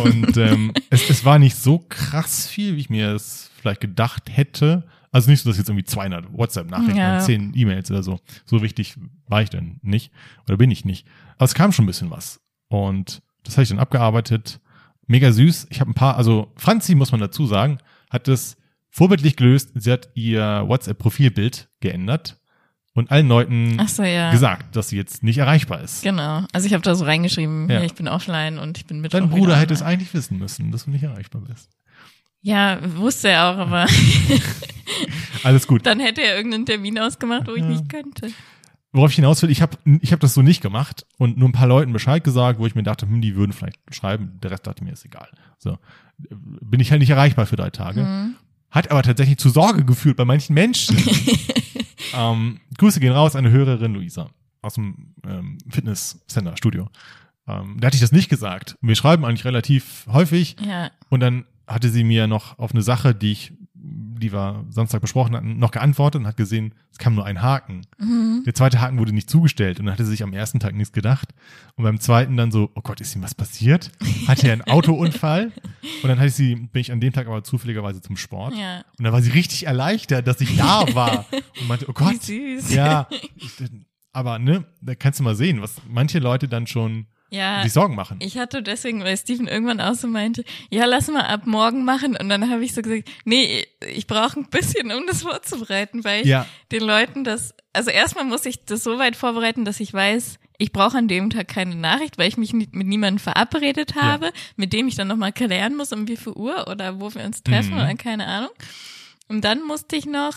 Und 0.04 0.36
ähm, 0.36 0.72
es, 0.90 1.08
es 1.08 1.24
war 1.24 1.38
nicht 1.38 1.56
so 1.56 1.84
krass 1.88 2.46
viel, 2.48 2.76
wie 2.76 2.80
ich 2.80 2.90
mir 2.90 3.10
es 3.14 3.50
vielleicht 3.60 3.80
gedacht 3.80 4.24
hätte. 4.30 4.84
Also 5.12 5.30
nicht 5.30 5.42
so, 5.42 5.50
dass 5.50 5.58
jetzt 5.58 5.68
irgendwie 5.68 5.84
200 5.84 6.32
WhatsApp-Nachrichten 6.32 6.96
Ja. 6.96 7.16
und 7.18 7.24
10 7.24 7.52
E-Mails 7.54 7.90
oder 7.90 8.02
so. 8.02 8.20
So 8.44 8.62
wichtig 8.62 8.94
war 9.26 9.42
ich 9.42 9.50
dann 9.50 9.78
nicht. 9.82 10.12
Oder 10.46 10.56
bin 10.56 10.70
ich 10.70 10.84
nicht. 10.84 11.06
Aber 11.36 11.44
es 11.46 11.54
kam 11.54 11.72
schon 11.72 11.84
ein 11.84 11.86
bisschen 11.86 12.10
was. 12.10 12.40
Und 12.68 13.22
Das 13.42 13.54
habe 13.56 13.62
ich 13.64 13.68
dann 13.70 13.78
abgearbeitet. 13.78 14.60
Mega 15.06 15.32
süß. 15.32 15.66
Ich 15.70 15.80
habe 15.80 15.90
ein 15.90 15.94
paar, 15.94 16.16
also 16.16 16.52
Franzi, 16.56 16.94
muss 16.94 17.10
man 17.10 17.20
dazu 17.20 17.46
sagen, 17.46 17.78
hat 18.10 18.28
es 18.28 18.56
vorbildlich 18.90 19.36
gelöst. 19.36 19.70
Sie 19.74 19.90
hat 19.90 20.10
ihr 20.14 20.64
WhatsApp-Profilbild 20.66 21.68
geändert 21.80 22.39
und 22.94 23.10
allen 23.10 23.28
Leuten 23.28 23.80
so, 23.86 24.02
ja. 24.02 24.30
gesagt, 24.32 24.74
dass 24.76 24.88
sie 24.88 24.96
jetzt 24.96 25.22
nicht 25.22 25.38
erreichbar 25.38 25.80
ist. 25.80 26.02
Genau. 26.02 26.44
Also 26.52 26.66
ich 26.66 26.72
habe 26.74 26.82
da 26.82 26.94
so 26.94 27.04
reingeschrieben, 27.04 27.68
Ja. 27.68 27.76
ja. 27.80 27.84
ich 27.84 27.94
bin 27.94 28.08
offline 28.08 28.58
und 28.58 28.78
ich 28.78 28.86
bin 28.86 29.00
mit 29.00 29.14
Dein 29.14 29.30
Bruder 29.30 29.56
hätte 29.56 29.72
es 29.74 29.82
eigentlich 29.82 30.12
wissen 30.14 30.38
müssen, 30.38 30.70
dass 30.72 30.84
du 30.86 30.90
nicht 30.90 31.02
erreichbar 31.04 31.42
bist. 31.42 31.70
Ja, 32.42 32.78
wusste 32.96 33.28
er 33.28 33.50
auch, 33.50 33.58
aber 33.58 33.86
Alles 35.44 35.66
gut. 35.66 35.86
dann 35.86 36.00
hätte 36.00 36.22
er 36.22 36.36
irgendeinen 36.36 36.66
Termin 36.66 36.98
ausgemacht, 36.98 37.46
wo 37.46 37.52
ich 37.52 37.62
Ja. 37.62 37.68
nicht 37.68 37.88
könnte. 37.88 38.30
Worauf 38.92 39.10
ich 39.10 39.16
hinaus 39.16 39.40
will, 39.42 39.50
ich 39.50 39.62
habe 39.62 39.76
ich 40.00 40.12
hab 40.12 40.18
das 40.18 40.34
so 40.34 40.42
nicht 40.42 40.60
gemacht 40.62 41.06
und 41.16 41.38
nur 41.38 41.48
ein 41.48 41.52
paar 41.52 41.68
Leuten 41.68 41.92
Bescheid 41.92 42.24
gesagt, 42.24 42.58
wo 42.58 42.66
ich 42.66 42.74
mir 42.74 42.82
dachte, 42.82 43.06
hm, 43.06 43.20
die 43.20 43.36
würden 43.36 43.52
vielleicht 43.52 43.78
schreiben. 43.94 44.38
Der 44.42 44.50
Rest 44.50 44.66
dachte 44.66 44.82
mir, 44.82 44.92
ist 44.92 45.04
egal. 45.04 45.28
So. 45.58 45.78
Bin 46.18 46.80
ich 46.80 46.90
halt 46.90 47.00
nicht 47.00 47.10
erreichbar 47.10 47.46
für 47.46 47.54
drei 47.56 47.70
Tage. 47.70 48.02
Mhm. 48.02 48.34
Hat 48.70 48.90
aber 48.90 49.02
tatsächlich 49.02 49.38
zu 49.38 49.48
Sorge 49.48 49.84
geführt 49.84 50.16
bei 50.16 50.24
manchen 50.24 50.54
Menschen. 50.54 50.96
ähm, 52.14 52.60
Grüße 52.78 53.00
gehen 53.00 53.12
raus, 53.12 53.36
eine 53.36 53.50
Hörerin, 53.50 53.94
Luisa, 53.94 54.30
aus 54.62 54.74
dem 54.74 55.14
ähm, 55.26 55.58
Fitnesscenter, 55.68 56.56
Studio. 56.56 56.88
Ähm, 57.46 57.76
da 57.80 57.86
hatte 57.86 57.96
ich 57.96 58.00
das 58.02 58.12
nicht 58.12 58.28
gesagt. 58.28 58.76
Wir 58.80 58.94
schreiben 58.94 59.24
eigentlich 59.24 59.44
relativ 59.44 60.06
häufig 60.10 60.56
Ja. 60.64 60.90
und 61.08 61.20
dann 61.20 61.44
hatte 61.66 61.88
sie 61.88 62.04
mir 62.04 62.26
noch 62.26 62.58
auf 62.58 62.72
eine 62.72 62.82
Sache, 62.82 63.14
die 63.14 63.32
ich, 63.32 63.52
die 64.20 64.32
wir 64.32 64.64
Samstag 64.70 65.00
besprochen 65.00 65.34
hatten, 65.34 65.58
noch 65.58 65.70
geantwortet 65.70 66.20
und 66.20 66.26
hat 66.26 66.36
gesehen, 66.36 66.74
es 66.92 66.98
kam 66.98 67.14
nur 67.14 67.24
ein 67.24 67.42
Haken. 67.42 67.82
Mhm. 67.98 68.42
Der 68.46 68.54
zweite 68.54 68.80
Haken 68.80 68.98
wurde 68.98 69.12
nicht 69.12 69.28
zugestellt 69.28 69.80
und 69.80 69.86
dann 69.86 69.94
hatte 69.94 70.04
sie 70.04 70.12
sich 70.12 70.22
am 70.22 70.32
ersten 70.32 70.60
Tag 70.60 70.74
nichts 70.74 70.92
gedacht. 70.92 71.34
Und 71.76 71.84
beim 71.84 71.98
zweiten 71.98 72.36
dann 72.36 72.52
so, 72.52 72.70
oh 72.74 72.80
Gott, 72.82 73.00
ist 73.00 73.16
ihm 73.16 73.22
was 73.22 73.34
passiert? 73.34 73.90
Hatte 74.28 74.46
er 74.46 74.52
einen 74.52 74.62
Autounfall? 74.62 75.52
Und 76.02 76.08
dann 76.08 76.18
hatte 76.18 76.30
sie, 76.30 76.54
bin 76.54 76.80
ich 76.80 76.92
an 76.92 77.00
dem 77.00 77.12
Tag 77.12 77.26
aber 77.26 77.42
zufälligerweise 77.42 78.00
zum 78.00 78.16
Sport. 78.16 78.54
Ja. 78.54 78.84
Und 78.98 79.04
da 79.04 79.12
war 79.12 79.22
sie 79.22 79.30
richtig 79.30 79.66
erleichtert, 79.66 80.26
dass 80.26 80.40
ich 80.40 80.56
da 80.56 80.84
war. 80.94 81.26
Und 81.60 81.68
meinte, 81.68 81.86
oh 81.88 81.92
Gott. 81.92 82.28
Wie 82.28 82.60
süß. 82.60 82.74
Ja. 82.74 83.08
Aber 84.12 84.38
ne, 84.38 84.64
da 84.80 84.94
kannst 84.94 85.20
du 85.20 85.24
mal 85.24 85.34
sehen, 85.34 85.62
was 85.62 85.76
manche 85.88 86.18
Leute 86.18 86.48
dann 86.48 86.66
schon 86.66 87.06
Ja. 87.30 87.62
sich 87.62 87.72
Sorgen 87.72 87.94
machen. 87.94 88.16
Ich 88.20 88.36
hatte 88.38 88.62
deswegen, 88.62 89.02
weil 89.04 89.16
Steven 89.16 89.46
irgendwann 89.48 89.80
auch 89.80 89.94
so 89.94 90.08
meinte, 90.08 90.44
ja, 90.68 90.84
lass 90.84 91.08
mal 91.08 91.22
ab 91.22 91.46
morgen 91.46 91.84
machen. 91.84 92.16
Und 92.16 92.28
dann 92.28 92.50
habe 92.50 92.64
ich 92.64 92.74
so 92.74 92.82
gesagt, 92.82 93.08
nee, 93.24 93.64
ich 93.88 94.06
brauche 94.06 94.40
ein 94.40 94.46
bisschen, 94.50 94.90
um 94.92 95.06
das 95.06 95.22
vorzubereiten, 95.22 96.02
weil 96.04 96.22
ich 96.22 96.26
Ja. 96.26 96.46
den 96.72 96.82
Leuten 96.82 97.22
das, 97.24 97.54
also 97.72 97.90
erstmal 97.90 98.24
muss 98.24 98.44
ich 98.46 98.64
das 98.64 98.82
so 98.82 98.98
weit 98.98 99.14
vorbereiten, 99.16 99.64
dass 99.64 99.78
ich 99.80 99.94
weiß, 99.94 100.38
ich 100.58 100.72
brauche 100.72 100.98
an 100.98 101.08
dem 101.08 101.30
Tag 101.30 101.48
keine 101.48 101.74
Nachricht, 101.76 102.18
weil 102.18 102.28
ich 102.28 102.36
mich 102.36 102.52
mit 102.52 102.74
niemandem 102.74 103.18
verabredet 103.18 103.94
habe, 103.94 104.30
mit 104.56 104.72
dem 104.74 104.88
ich 104.88 104.94
dann 104.96 105.08
nochmal 105.08 105.32
klären 105.32 105.74
muss, 105.76 105.92
um 105.92 106.06
wie 106.08 106.16
viel 106.18 106.32
Uhr 106.34 106.66
oder 106.68 107.00
wo 107.00 107.14
wir 107.14 107.24
uns 107.24 107.42
treffen 107.42 107.70
Mhm. 107.74 107.80
oder 107.80 107.94
keine 107.94 108.26
Ahnung. 108.26 108.50
Und 109.28 109.42
dann 109.44 109.62
musste 109.64 109.96
ich 109.96 110.04
noch 110.06 110.34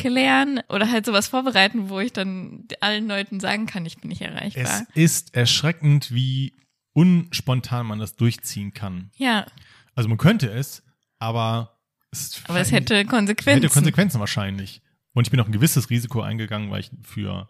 klären 0.00 0.60
oder 0.68 0.90
halt 0.90 1.06
sowas 1.06 1.28
vorbereiten, 1.28 1.88
wo 1.88 2.00
ich 2.00 2.12
dann 2.12 2.64
allen 2.80 3.08
Leuten 3.08 3.40
sagen 3.40 3.66
kann, 3.66 3.84
ich 3.86 3.98
bin 3.98 4.08
nicht 4.08 4.22
erreichbar. 4.22 4.86
Es 4.94 4.96
ist 4.96 5.34
erschreckend, 5.34 6.12
wie 6.12 6.54
unspontan 6.92 7.86
man 7.86 7.98
das 7.98 8.16
durchziehen 8.16 8.74
kann. 8.74 9.10
ja, 9.16 9.46
Also 9.94 10.08
man 10.08 10.18
könnte 10.18 10.48
es, 10.50 10.82
aber 11.18 11.78
es, 12.10 12.42
aber 12.48 12.60
es 12.60 12.72
hätte 12.72 13.04
Konsequenzen. 13.04 13.62
hätte 13.62 13.72
Konsequenzen 13.72 14.20
wahrscheinlich. 14.20 14.82
Und 15.12 15.26
ich 15.26 15.30
bin 15.30 15.40
auch 15.40 15.46
ein 15.46 15.52
gewisses 15.52 15.90
Risiko 15.90 16.20
eingegangen, 16.22 16.70
weil 16.70 16.80
ich 16.80 16.90
für 17.02 17.48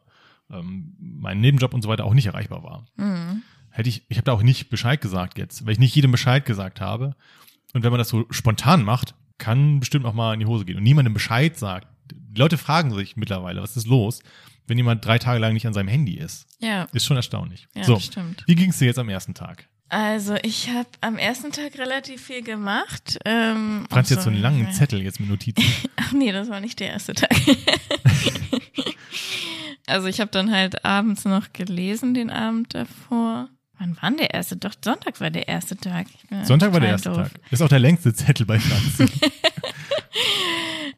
ähm, 0.50 0.94
meinen 0.98 1.40
Nebenjob 1.40 1.72
und 1.74 1.82
so 1.82 1.88
weiter 1.88 2.04
auch 2.04 2.14
nicht 2.14 2.26
erreichbar 2.26 2.62
war. 2.62 2.86
Mhm. 2.96 3.42
Hätte 3.70 3.88
ich, 3.88 4.04
ich 4.08 4.16
habe 4.16 4.24
da 4.24 4.32
auch 4.32 4.42
nicht 4.42 4.68
Bescheid 4.68 5.00
gesagt 5.00 5.38
jetzt, 5.38 5.64
weil 5.64 5.72
ich 5.72 5.78
nicht 5.78 5.94
jedem 5.94 6.10
Bescheid 6.10 6.44
gesagt 6.44 6.80
habe. 6.80 7.14
Und 7.72 7.82
wenn 7.84 7.90
man 7.90 7.98
das 7.98 8.08
so 8.08 8.26
spontan 8.30 8.82
macht, 8.82 9.14
kann 9.38 9.80
bestimmt 9.80 10.04
auch 10.06 10.12
mal 10.14 10.34
in 10.34 10.40
die 10.40 10.46
Hose 10.46 10.64
gehen. 10.64 10.76
Und 10.76 10.82
niemandem 10.82 11.14
Bescheid 11.14 11.56
sagt. 11.56 11.86
Die 12.32 12.38
Leute 12.40 12.58
fragen 12.58 12.94
sich 12.94 13.16
mittlerweile, 13.16 13.60
was 13.60 13.76
ist 13.76 13.86
los, 13.88 14.20
wenn 14.68 14.78
jemand 14.78 15.04
drei 15.04 15.18
Tage 15.18 15.40
lang 15.40 15.52
nicht 15.52 15.66
an 15.66 15.74
seinem 15.74 15.88
Handy 15.88 16.14
ist. 16.14 16.46
Ja, 16.60 16.86
Ist 16.92 17.04
schon 17.04 17.16
erstaunlich. 17.16 17.66
ja, 17.74 17.82
so, 17.84 17.98
stimmt. 17.98 18.44
wie 18.46 18.54
ging 18.54 18.70
es 18.70 18.78
dir 18.78 18.86
jetzt 18.86 18.98
am 19.00 19.08
ersten 19.08 19.34
Tag? 19.34 19.68
Also 19.88 20.36
ich 20.44 20.68
habe 20.70 20.88
am 21.00 21.18
ersten 21.18 21.50
Tag 21.50 21.76
relativ 21.76 22.22
viel 22.22 22.42
gemacht. 22.42 23.18
Ähm, 23.24 23.86
Franz 23.90 24.10
jetzt 24.10 24.22
so 24.22 24.30
einen 24.30 24.40
langen 24.40 24.68
äh, 24.68 24.70
Zettel 24.70 25.02
jetzt 25.02 25.18
mit 25.18 25.28
Notizen. 25.28 25.64
Ach 25.96 26.12
nee, 26.12 26.30
das 26.30 26.48
war 26.48 26.60
nicht 26.60 26.78
der 26.78 26.90
erste 26.90 27.14
Tag. 27.14 27.30
also 29.88 30.06
ich 30.06 30.20
habe 30.20 30.30
dann 30.30 30.52
halt 30.52 30.84
abends 30.84 31.24
noch 31.24 31.52
gelesen, 31.52 32.14
den 32.14 32.30
Abend 32.30 32.72
davor. 32.72 33.48
Wann 33.80 33.96
war 34.00 34.10
denn 34.10 34.18
der 34.18 34.32
erste? 34.34 34.56
Doch, 34.56 34.74
Sonntag 34.84 35.20
war 35.20 35.30
der 35.30 35.48
erste 35.48 35.76
Tag. 35.76 36.06
Sonntag 36.44 36.72
war 36.72 36.78
der 36.78 36.90
erste 36.90 37.08
doof. 37.08 37.16
Tag. 37.32 37.40
Ist 37.50 37.60
auch 37.62 37.68
der 37.68 37.80
längste 37.80 38.14
Zettel 38.14 38.46
bei 38.46 38.60
Franz. 38.60 39.10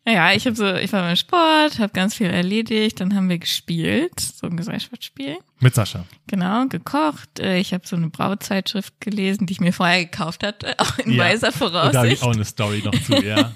Ja, 0.05 0.33
ich 0.33 0.47
habe 0.47 0.57
so, 0.57 0.67
ich 0.75 0.93
war 0.93 1.03
beim 1.03 1.15
Sport, 1.15 1.79
habe 1.79 1.93
ganz 1.93 2.17
viel 2.17 2.27
erledigt, 2.27 3.01
dann 3.01 3.15
haben 3.15 3.29
wir 3.29 3.39
gespielt, 3.39 4.19
so 4.19 4.49
ein 4.49 4.57
Gesellschaftsspiel. 4.57 5.37
mit 5.61 5.75
Sascha. 5.77 6.05
Genau, 6.27 6.67
gekocht. 6.67 7.39
Äh, 7.39 7.59
Ich 7.61 7.73
habe 7.73 7.87
so 7.87 7.95
eine 7.95 8.09
Brauzeitschrift 8.09 9.01
gelesen, 9.01 9.47
die 9.47 9.53
ich 9.53 9.61
mir 9.61 9.73
vorher 9.73 10.05
gekauft 10.05 10.43
hatte, 10.43 10.75
auch 10.79 10.99
in 10.99 11.13
Ja. 11.13 11.25
weiser 11.25 11.49
Und 11.49 11.61
da 11.61 11.69
habe 11.85 11.91
Voraussicht. 11.93 12.15
ich 12.15 12.23
auch 12.25 12.33
eine 12.35 12.45
Story 12.45 12.83
noch 12.85 13.01
zu, 13.01 13.15
ja. 13.25 13.53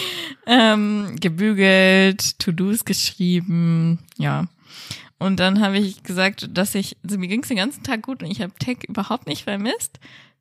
ähm, 0.46 1.16
gebügelt, 1.20 2.38
To-Dos 2.38 2.84
geschrieben, 2.86 3.98
ja. 4.16 4.46
Und 5.18 5.38
dann 5.38 5.60
habe 5.60 5.76
ich 5.78 6.02
gesagt, 6.02 6.48
dass 6.56 6.74
ich, 6.74 6.96
also 7.04 7.18
mir 7.18 7.28
ging 7.28 7.42
es 7.42 7.48
den 7.48 7.58
ganzen 7.58 7.82
Tag 7.82 8.00
gut 8.02 8.22
und 8.22 8.30
ich 8.30 8.40
habe 8.40 8.54
Tech 8.58 8.78
überhaupt 8.88 9.26
nicht 9.26 9.44
vermisst. 9.44 10.00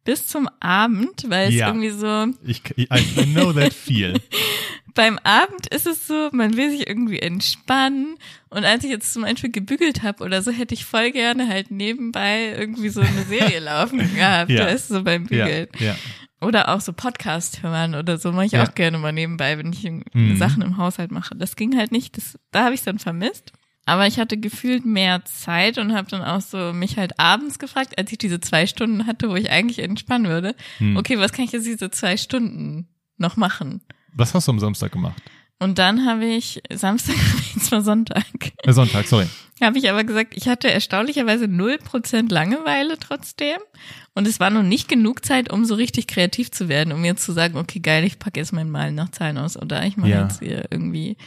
Bis 0.10 0.26
zum 0.26 0.50
Abend, 0.60 1.26
weil 1.28 1.50
es 1.50 1.54
Ja. 1.56 1.68
irgendwie 1.68 1.92
so, 1.92 2.28
Ich, 2.44 2.64
I, 2.78 3.26
know 3.26 3.54
that 3.54 3.74
feel. 3.74 4.20
beim 4.96 5.20
Abend 5.20 5.68
ist 5.68 5.86
es 5.86 6.08
so, 6.08 6.30
man 6.32 6.58
will 6.58 6.72
sich 6.72 6.88
irgendwie 6.88 7.20
entspannen. 7.20 8.16
Und 8.50 8.66
als 8.66 8.84
ich 8.84 8.90
jetzt 8.90 9.14
zum 9.14 9.22
Beispiel 9.22 9.52
gebügelt 9.52 10.02
habe 10.02 10.24
oder 10.24 10.42
so, 10.42 10.50
hätte 10.50 10.74
ich 10.74 10.84
voll 10.84 11.12
gerne 11.12 11.48
halt 11.48 11.70
nebenbei 11.70 12.56
irgendwie 12.58 12.90
so 12.90 13.02
eine 13.02 13.22
Serie 13.28 13.60
laufen 13.64 14.00
gehabt, 14.16 14.50
Ja. 14.50 14.66
weißt 14.66 14.90
du, 14.90 14.94
so 14.96 15.04
beim 15.04 15.28
Ja, 15.30 15.46
Bügeln. 15.46 15.68
ja. 15.78 15.96
Oder 16.42 16.70
auch 16.74 16.82
so 16.82 16.92
Podcast 16.94 17.62
hören 17.62 17.94
oder 17.96 18.18
so 18.18 18.32
mache 18.32 18.46
ich 18.46 18.54
Ja. 18.54 18.64
auch 18.64 18.74
gerne 18.74 18.98
mal 18.98 19.12
nebenbei, 19.12 19.58
wenn 19.60 19.72
ich 19.74 19.84
Mhm. 19.84 20.38
Sachen 20.38 20.64
im 20.64 20.78
Haushalt 20.78 21.12
mache. 21.12 21.36
Das 21.36 21.56
ging 21.56 21.78
halt 21.78 21.92
nicht, 21.92 22.18
das, 22.18 22.40
da 22.52 22.64
habe 22.66 22.74
ich 22.74 22.82
dann 22.82 22.98
vermisst. 22.98 23.52
Aber 23.90 24.08
ich 24.08 24.20
hatte 24.20 24.38
gefühlt 24.38 24.86
mehr 24.86 25.24
Zeit 25.26 25.78
und 25.78 25.94
habe 25.94 26.10
dann 26.10 26.22
auch 26.24 26.42
so 26.42 26.72
mich 26.74 26.98
halt 26.98 27.20
abends 27.20 27.60
gefragt, 27.60 27.98
als 27.98 28.12
ich 28.12 28.18
diese 28.18 28.40
zwei 28.40 28.66
Stunden 28.68 29.06
hatte, 29.08 29.30
wo 29.30 29.36
ich 29.36 29.50
eigentlich 29.52 29.80
entspannen 29.80 30.28
würde. 30.32 30.56
Hm. 30.78 30.96
Okay, 30.98 31.18
was 31.20 31.34
kann 31.34 31.46
ich 31.46 31.52
jetzt 31.52 31.66
diese 31.66 31.90
zwei 31.92 32.18
Stunden 32.18 32.88
noch 33.18 33.36
machen? 33.36 33.82
Was 34.14 34.34
hast 34.34 34.48
du 34.48 34.52
am 34.52 34.60
Samstag 34.60 34.92
gemacht? 34.92 35.22
Und 35.62 35.78
dann 35.78 36.06
habe 36.06 36.24
ich 36.26 36.62
Samstag, 36.74 37.16
jetzt 37.56 37.72
war 37.72 37.82
Sonntag, 37.82 38.24
Äh, 38.64 38.72
Sonntag, 38.72 39.08
sorry. 39.08 39.26
habe 39.62 39.78
ich 39.78 39.90
aber 39.90 40.06
gesagt, 40.06 40.34
ich 40.38 40.48
hatte 40.48 40.72
erstaunlicherweise 40.72 41.46
0% 41.46 42.32
Langeweile 42.32 42.98
trotzdem. 42.98 43.58
Und 44.16 44.26
es 44.28 44.40
war 44.40 44.50
noch 44.50 44.64
nicht 44.64 44.88
genug 44.88 45.26
Zeit, 45.26 45.52
um 45.52 45.66
so 45.66 45.76
richtig 45.76 46.08
kreativ 46.08 46.52
zu 46.52 46.70
werden, 46.70 46.94
um 46.94 47.04
jetzt 47.04 47.24
zu 47.26 47.34
sagen, 47.34 47.58
okay, 47.58 47.80
geil, 47.80 48.04
ich 48.06 48.20
packe 48.20 48.40
jetzt 48.40 48.54
mein 48.54 48.70
Malen 48.70 48.96
nach 48.96 49.10
Zahlen 49.12 49.38
aus 49.38 49.58
oder 49.58 49.86
ich 49.86 49.98
mache 49.98 50.10
Ja. 50.10 50.24
jetzt 50.24 50.40
hier 50.40 50.66
irgendwie, 50.72 51.18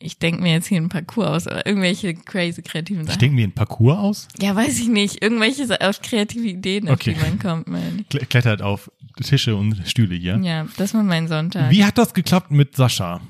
ich 0.00 0.18
denke 0.18 0.42
mir 0.42 0.52
jetzt 0.52 0.66
hier 0.66 0.78
einen 0.78 0.88
Parcours 0.88 1.26
aus 1.26 1.46
oder 1.46 1.66
irgendwelche 1.66 2.14
crazy 2.14 2.62
kreativen 2.62 3.04
Sachen. 3.04 3.16
Stinken 3.18 3.36
wir 3.36 3.44
ein 3.48 3.52
Parcours 3.52 3.98
aus? 3.98 4.28
Ja, 4.40 4.54
weiß 4.54 4.78
ich 4.78 4.88
nicht. 4.88 5.22
Irgendwelche 5.22 5.66
auf 5.80 6.00
kreative 6.02 6.46
Ideen, 6.46 6.88
auf 6.88 6.94
Okay. 6.94 7.14
die 7.14 7.20
man 7.20 7.38
kommt, 7.38 7.68
ich. 7.68 8.06
Kle- 8.08 8.26
Klettert 8.26 8.62
auf 8.62 8.90
Tische 9.22 9.56
und 9.56 9.82
Stühle 9.86 10.14
hier. 10.14 10.38
Ja, 10.42 10.66
das 10.76 10.94
war 10.94 11.02
mein 11.02 11.26
Sonntag. 11.26 11.70
Wie 11.70 11.84
hat 11.84 11.98
das 11.98 12.14
geklappt 12.14 12.50
mit 12.52 12.76
Sascha? 12.76 13.20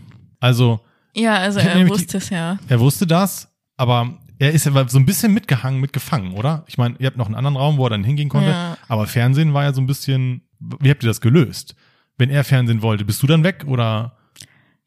Also, 0.41 0.81
Ja, 1.15 1.37
also 1.37 1.59
Ich 1.59 1.65
er 1.67 1.89
wusste 1.89 2.19
es 2.19 2.29
ja. 2.31 2.59
er 2.69 2.81
wusste 2.81 3.07
das, 3.07 3.49
aber 3.77 4.19
er 4.39 4.53
ist 4.53 4.67
ja 4.67 4.89
so 4.89 4.99
ein 4.99 5.07
bisschen 5.07 5.33
mitgehangen, 5.35 5.81
mitgefangen, 5.81 6.33
oder? 6.35 6.65
Ich 6.69 6.77
meine, 6.79 6.95
ihr 6.99 7.07
habt 7.07 7.17
noch 7.17 7.27
einen 7.27 7.35
anderen 7.35 7.57
Raum, 7.57 7.79
wo 7.79 7.87
er 7.87 7.91
dann 7.91 8.05
hingehen 8.05 8.29
konnte, 8.29 8.51
Ja. 8.51 8.77
aber 8.89 9.07
Fernsehen 9.07 9.55
war 9.55 9.65
ja 9.65 9.73
so 9.73 9.81
ein 9.81 9.87
bisschen, 9.87 10.43
wie 10.61 10.91
habt 10.91 11.03
ihr 11.03 11.09
das 11.09 11.21
gelöst? 11.21 11.75
Wenn 12.19 12.31
er 12.31 12.45
Fernsehen 12.45 12.83
wollte, 12.83 13.05
bist 13.05 13.23
du 13.23 13.27
dann 13.27 13.43
weg 13.43 13.65
oder? 13.67 14.18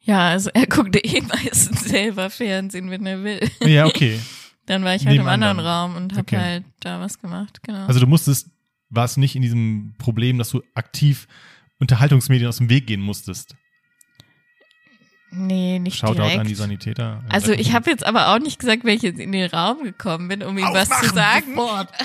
Ja, 0.04 0.30
also 0.30 0.50
er 0.54 0.66
guckte 0.68 1.00
eh 1.00 1.22
meistens 1.22 1.82
selber 1.86 2.30
Fernsehen, 2.30 2.90
wenn 2.90 3.06
er 3.06 3.24
will. 3.24 3.40
Ja, 3.62 3.86
okay. 3.86 4.20
Dann 4.66 4.84
war 4.84 4.96
ich 4.96 5.06
halt 5.06 5.16
im 5.16 5.24
Neben 5.24 5.28
anderen 5.30 5.60
anderen. 5.60 5.70
Raum 5.70 5.96
und 5.96 6.12
habe 6.14 6.22
Okay. 6.22 6.38
halt 6.38 6.64
da 6.80 7.00
was 7.00 7.20
gemacht, 7.20 7.62
genau. 7.64 7.86
Also 7.86 8.00
du 8.00 8.08
musstest, 8.08 8.48
war 8.90 9.06
es 9.06 9.18
nicht 9.18 9.36
in 9.36 9.42
diesem 9.42 9.94
Problem, 9.98 10.38
dass 10.38 10.50
du 10.50 10.62
aktiv 10.76 11.28
Unterhaltungsmedien 11.80 12.48
aus 12.48 12.58
dem 12.58 12.70
Weg 12.70 12.88
gehen 12.88 13.02
musstest. 13.02 13.56
Nee, 15.32 15.80
nicht 15.80 15.98
Shoutout 15.98 16.16
direkt. 16.22 16.40
an 16.40 16.48
die 16.48 16.56
Sanitäter. 16.56 17.24
also 17.30 17.52
ich 17.54 17.74
habe 17.74 17.90
jetzt 17.90 18.06
aber 18.06 18.34
auch 18.34 18.40
nicht 18.40 18.60
gesagt, 18.60 18.84
wenn 18.84 18.96
ich 18.96 19.02
jetzt 19.02 19.20
in 19.20 19.32
den 19.32 19.50
Raum 19.50 19.84
gekommen 19.84 20.28
bin, 20.28 20.44
um 20.44 20.58
ihm 20.58 20.66
was 20.72 20.90
zu 20.90 21.10
sagen. 21.14 21.56
sofort. 21.56 21.90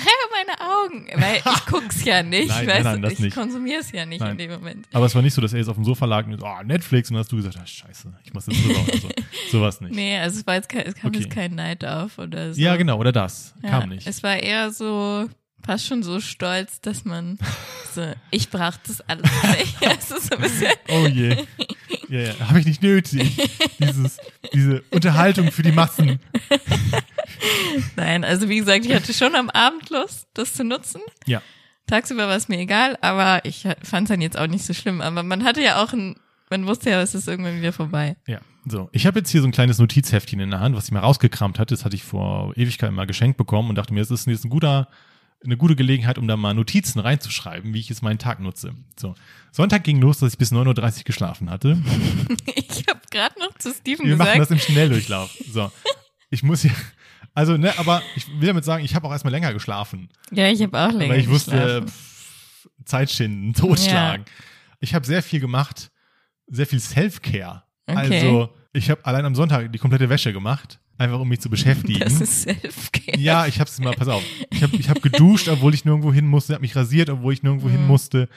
meine 0.45 0.61
Augen, 0.61 1.07
weil 1.15 1.37
ich 1.37 1.65
guck's 1.65 2.03
ja 2.05 2.23
nicht, 2.23 2.47
Nein, 2.49 2.67
weißt 2.67 2.83
nein, 2.83 3.01
nein, 3.01 3.11
ich 3.11 3.19
nicht. 3.19 3.35
konsumiere 3.35 3.79
es 3.79 3.91
ja 3.91 4.05
nicht 4.05 4.19
Nein. 4.21 4.31
in 4.31 4.37
dem 4.37 4.51
Moment. 4.51 4.87
Aber 4.93 5.05
es 5.05 5.15
war 5.15 5.21
nicht 5.21 5.33
so, 5.33 5.41
dass 5.41 5.53
er 5.53 5.59
jetzt 5.59 5.67
auf 5.69 5.75
dem 5.75 5.83
Sofa 5.85 6.05
lag 6.05 6.25
und 6.25 6.41
oh, 6.41 6.63
Netflix 6.63 7.09
und 7.09 7.15
dann 7.15 7.21
hast 7.23 7.31
du 7.31 7.37
gesagt, 7.37 7.57
ah, 7.61 7.65
scheiße, 7.65 8.13
ich 8.23 8.33
muss 8.33 8.45
jetzt 8.47 8.63
rüber 8.63 8.79
oder 8.87 8.97
so. 8.97 9.09
Sowas 9.51 9.81
nicht. 9.81 9.93
Nee, 9.95 10.17
also 10.17 10.39
es 10.39 10.47
war 10.47 10.55
jetzt 10.55 10.69
kein, 10.69 10.81
es 10.85 10.95
kam 10.95 11.09
Okay. 11.09 11.19
jetzt 11.19 11.29
kein 11.31 11.55
Neid 11.55 11.85
auf 11.85 12.17
oder 12.17 12.53
so. 12.53 12.61
Ja, 12.61 12.75
genau, 12.75 12.97
oder 12.97 13.11
das. 13.11 13.53
Ja, 13.63 13.69
Kam 13.79 13.89
nicht. 13.89 14.05
Es 14.07 14.21
war 14.23 14.37
eher 14.37 14.71
so, 14.71 15.27
fast 15.67 15.85
schon 15.85 16.01
so 16.01 16.19
stolz, 16.21 16.79
dass 16.81 17.05
man 17.05 17.37
so, 17.93 18.13
ich 18.31 18.49
brauche 18.49 18.79
das 18.87 19.01
alles 19.01 19.29
nicht. 19.43 19.77
Das 19.81 20.11
ist 20.11 20.27
so 20.27 20.35
ein 20.35 20.41
bisschen. 20.41 20.71
Oh 20.87 21.05
je. 21.07 21.45
Ja, 22.07 22.19
ja, 22.19 22.39
habe 22.47 22.59
ich 22.59 22.65
nicht 22.65 22.81
nötig. 22.81 23.37
Dieses, 23.79 24.17
diese 24.53 24.81
Unterhaltung 24.91 25.51
für 25.51 25.63
die 25.63 25.71
Massen. 25.73 26.19
Nein, 27.95 28.23
also 28.23 28.47
wie 28.47 28.59
gesagt, 28.59 28.85
ich 28.85 28.93
hatte 28.93 29.13
schon 29.13 29.35
am 29.35 29.49
Abend 29.49 29.89
Lust, 29.89 30.27
das 30.33 30.53
zu 30.53 30.63
nutzen. 30.63 31.01
Ja. 31.25 31.41
Tagsüber 31.85 32.27
war 32.27 32.35
es 32.35 32.47
mir 32.47 32.59
egal, 32.59 32.97
aber 33.01 33.43
ich 33.43 33.67
fand 33.83 34.07
es 34.07 34.09
dann 34.09 34.21
jetzt 34.21 34.37
auch 34.37 34.47
nicht 34.47 34.65
so 34.65 34.73
schlimm. 34.73 35.01
Aber 35.01 35.23
man 35.23 35.43
hatte 35.43 35.61
ja 35.61 35.83
auch 35.83 35.91
ein, 35.91 36.15
man 36.49 36.65
wusste 36.65 36.91
ja, 36.91 37.01
es 37.01 37.13
ist 37.13 37.27
irgendwann 37.27 37.57
wieder 37.57 37.73
vorbei. 37.73 38.15
Ja. 38.25 38.39
So, 38.69 38.89
ich 38.91 39.05
habe 39.05 39.19
jetzt 39.19 39.29
hier 39.29 39.41
so 39.41 39.47
ein 39.47 39.53
kleines 39.53 39.79
Notizheftchen 39.79 40.39
in 40.39 40.49
der 40.49 40.59
Hand, 40.59 40.75
was 40.75 40.85
ich 40.85 40.91
mal 40.91 40.99
rausgekramt 40.99 41.59
hatte. 41.59 41.73
Das 41.73 41.85
hatte 41.85 41.95
ich 41.95 42.03
vor 42.03 42.53
Ewigkeit 42.57 42.91
mal 42.91 43.07
geschenkt 43.07 43.37
bekommen 43.37 43.69
und 43.69 43.75
dachte 43.75 43.93
mir, 43.93 44.01
das 44.01 44.11
ist 44.11 44.27
jetzt 44.27 44.45
ein 44.45 44.49
guter, 44.49 44.87
eine 45.47 45.57
gute 45.57 45.75
Gelegenheit, 45.75 46.17
um 46.17 46.27
da 46.27 46.35
mal 46.35 46.53
Notizen 46.53 46.99
reinzuschreiben, 46.99 47.73
wie 47.73 47.79
ich 47.79 47.89
jetzt 47.89 48.03
meinen 48.03 48.19
Tag 48.19 48.39
nutze. 48.39 48.75
So, 48.99 49.15
Sonntag 49.51 49.83
ging 49.85 50.01
los, 50.01 50.19
dass 50.19 50.33
ich 50.33 50.37
bis 50.37 50.51
9.30 50.51 50.97
Uhr 50.99 51.03
geschlafen 51.05 51.49
hatte. 51.49 51.81
Ich 52.69 52.85
habe 52.87 52.99
gerade 53.09 53.39
noch 53.39 53.57
zu 53.57 53.73
Steven 53.73 54.05
Wir 54.05 54.17
machen 54.17 54.37
das 54.37 54.49
gesagt, 54.49 54.51
im 54.51 54.73
Schnelldurchlauf. 54.73 55.35
So, 55.51 55.71
ich 56.29 56.43
muss 56.43 56.61
hier, 56.61 56.71
also 57.33 57.57
ne, 57.57 57.73
aber 57.79 58.03
ich 58.15 58.27
will 58.39 58.47
damit 58.47 58.65
sagen, 58.65 58.83
ich 58.83 58.93
habe 58.93 59.07
auch 59.07 59.11
erstmal 59.11 59.31
länger 59.31 59.53
geschlafen, 59.53 60.09
ja, 60.31 60.47
ich 60.49 60.61
habe 60.61 60.77
auch 60.77 60.91
länger 60.91 61.13
weil 61.13 61.21
ich 61.21 61.29
wusste, 61.29 61.85
pff, 61.87 62.69
Zeit 62.85 63.09
schinden, 63.09 63.53
totschlagen. 63.53 64.25
Ich 64.79 64.93
habe 64.93 65.05
sehr 65.05 65.23
viel 65.23 65.39
gemacht, 65.39 65.91
sehr 66.47 66.67
viel 66.67 66.79
Self-Care. 66.79 67.63
Okay. 67.87 67.97
Also 67.97 68.49
ich 68.73 68.89
habe 68.89 69.03
allein 69.05 69.25
am 69.25 69.33
Sonntag 69.33 69.71
die 69.71 69.79
komplette 69.79 70.09
Wäsche 70.09 70.33
gemacht, 70.33 70.79
einfach 70.97 71.19
um 71.19 71.27
mich 71.29 71.39
zu 71.41 71.49
beschäftigen. 71.51 71.99
Das 71.99 72.19
ist 72.21 72.43
Self-Care. 72.43 73.17
Ja, 73.19 73.45
ich 73.47 73.59
hab's 73.59 73.79
mal, 73.79 73.93
pass 73.95 74.07
auf. 74.07 74.23
Ich 74.51 74.63
habe 74.63 74.75
ich 74.77 74.89
hab 74.89 75.01
geduscht, 75.03 75.47
obwohl 75.49 75.73
ich 75.73 75.85
nirgendwo 75.85 76.11
hin 76.13 76.27
musste, 76.27 76.53
habe 76.53 76.61
mich 76.61 76.75
rasiert, 76.75 77.09
obwohl 77.09 77.33
ich 77.33 77.43
nirgendwo 77.43 77.69
hin 77.69 77.81
Mhm. 77.81 77.87
musste. 77.87 78.29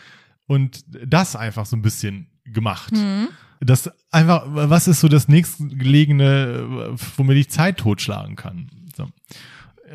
Und 0.46 0.84
das 1.06 1.36
einfach 1.36 1.66
so 1.66 1.76
ein 1.76 1.82
bisschen 1.82 2.26
gemacht. 2.44 2.92
Mhm. 2.92 3.28
Das 3.60 3.90
einfach, 4.10 4.42
was 4.46 4.88
ist 4.88 5.00
so 5.00 5.08
das 5.08 5.28
nächstgelegene, 5.28 6.96
womit 7.16 7.36
ich 7.36 7.50
Zeit 7.50 7.78
totschlagen 7.78 8.36
kann? 8.36 8.68
So. 8.96 9.08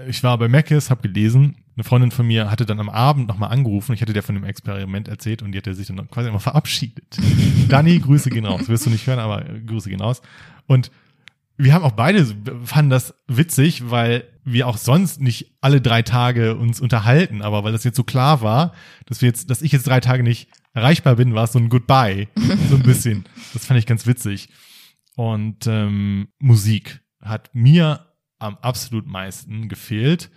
Ich 0.07 0.23
war 0.23 0.37
bei 0.37 0.47
Meckes, 0.47 0.89
habe 0.89 1.01
gelesen. 1.07 1.55
Eine 1.75 1.83
Freundin 1.83 2.11
von 2.11 2.25
mir 2.27 2.49
hatte 2.49 2.65
dann 2.65 2.79
am 2.79 2.89
Abend 2.89 3.27
nochmal 3.27 3.51
angerufen. 3.51 3.93
Ich 3.93 4.01
hatte 4.01 4.13
der 4.13 4.23
von 4.23 4.35
dem 4.35 4.43
Experiment 4.45 5.07
erzählt 5.07 5.41
und 5.41 5.51
die 5.51 5.57
hatte 5.57 5.73
sich 5.73 5.87
dann 5.87 6.09
quasi 6.09 6.29
immer 6.29 6.39
verabschiedet. 6.39 7.17
Dani, 7.69 7.99
Grüße 7.99 8.29
gehen 8.29 8.45
raus. 8.45 8.69
Wirst 8.69 8.85
du 8.85 8.89
nicht 8.89 9.05
hören, 9.07 9.19
aber 9.19 9.43
Grüße 9.65 9.89
gehen 9.89 9.99
raus. 10.01 10.21
Und 10.67 10.91
wir 11.57 11.73
haben 11.73 11.83
auch 11.83 11.93
beide 11.93 12.25
fanden 12.63 12.89
das 12.89 13.15
witzig, 13.27 13.89
weil 13.89 14.25
wir 14.43 14.67
auch 14.67 14.77
sonst 14.77 15.21
nicht 15.21 15.57
alle 15.61 15.81
drei 15.81 16.01
Tage 16.01 16.55
uns 16.55 16.79
unterhalten, 16.79 17.41
aber 17.41 17.63
weil 17.63 17.71
das 17.71 17.83
jetzt 17.83 17.97
so 17.97 18.03
klar 18.03 18.41
war, 18.41 18.73
dass 19.05 19.21
wir 19.21 19.27
jetzt, 19.27 19.49
dass 19.49 19.61
ich 19.61 19.71
jetzt 19.71 19.87
drei 19.87 19.99
Tage 19.99 20.23
nicht 20.23 20.49
erreichbar 20.73 21.15
bin, 21.15 21.33
war 21.33 21.45
es 21.45 21.53
so 21.53 21.59
ein 21.59 21.69
Goodbye, 21.69 22.27
so 22.69 22.75
ein 22.75 22.83
bisschen. 22.83 23.25
Das 23.53 23.65
fand 23.65 23.79
ich 23.79 23.85
ganz 23.85 24.05
witzig. 24.05 24.49
Und 25.15 25.65
ähm, 25.67 26.27
Musik 26.39 27.01
hat 27.21 27.49
mir 27.53 28.13
am 28.37 28.57
absolut 28.61 29.07
meisten 29.07 29.69
gefehlt. 29.69 30.29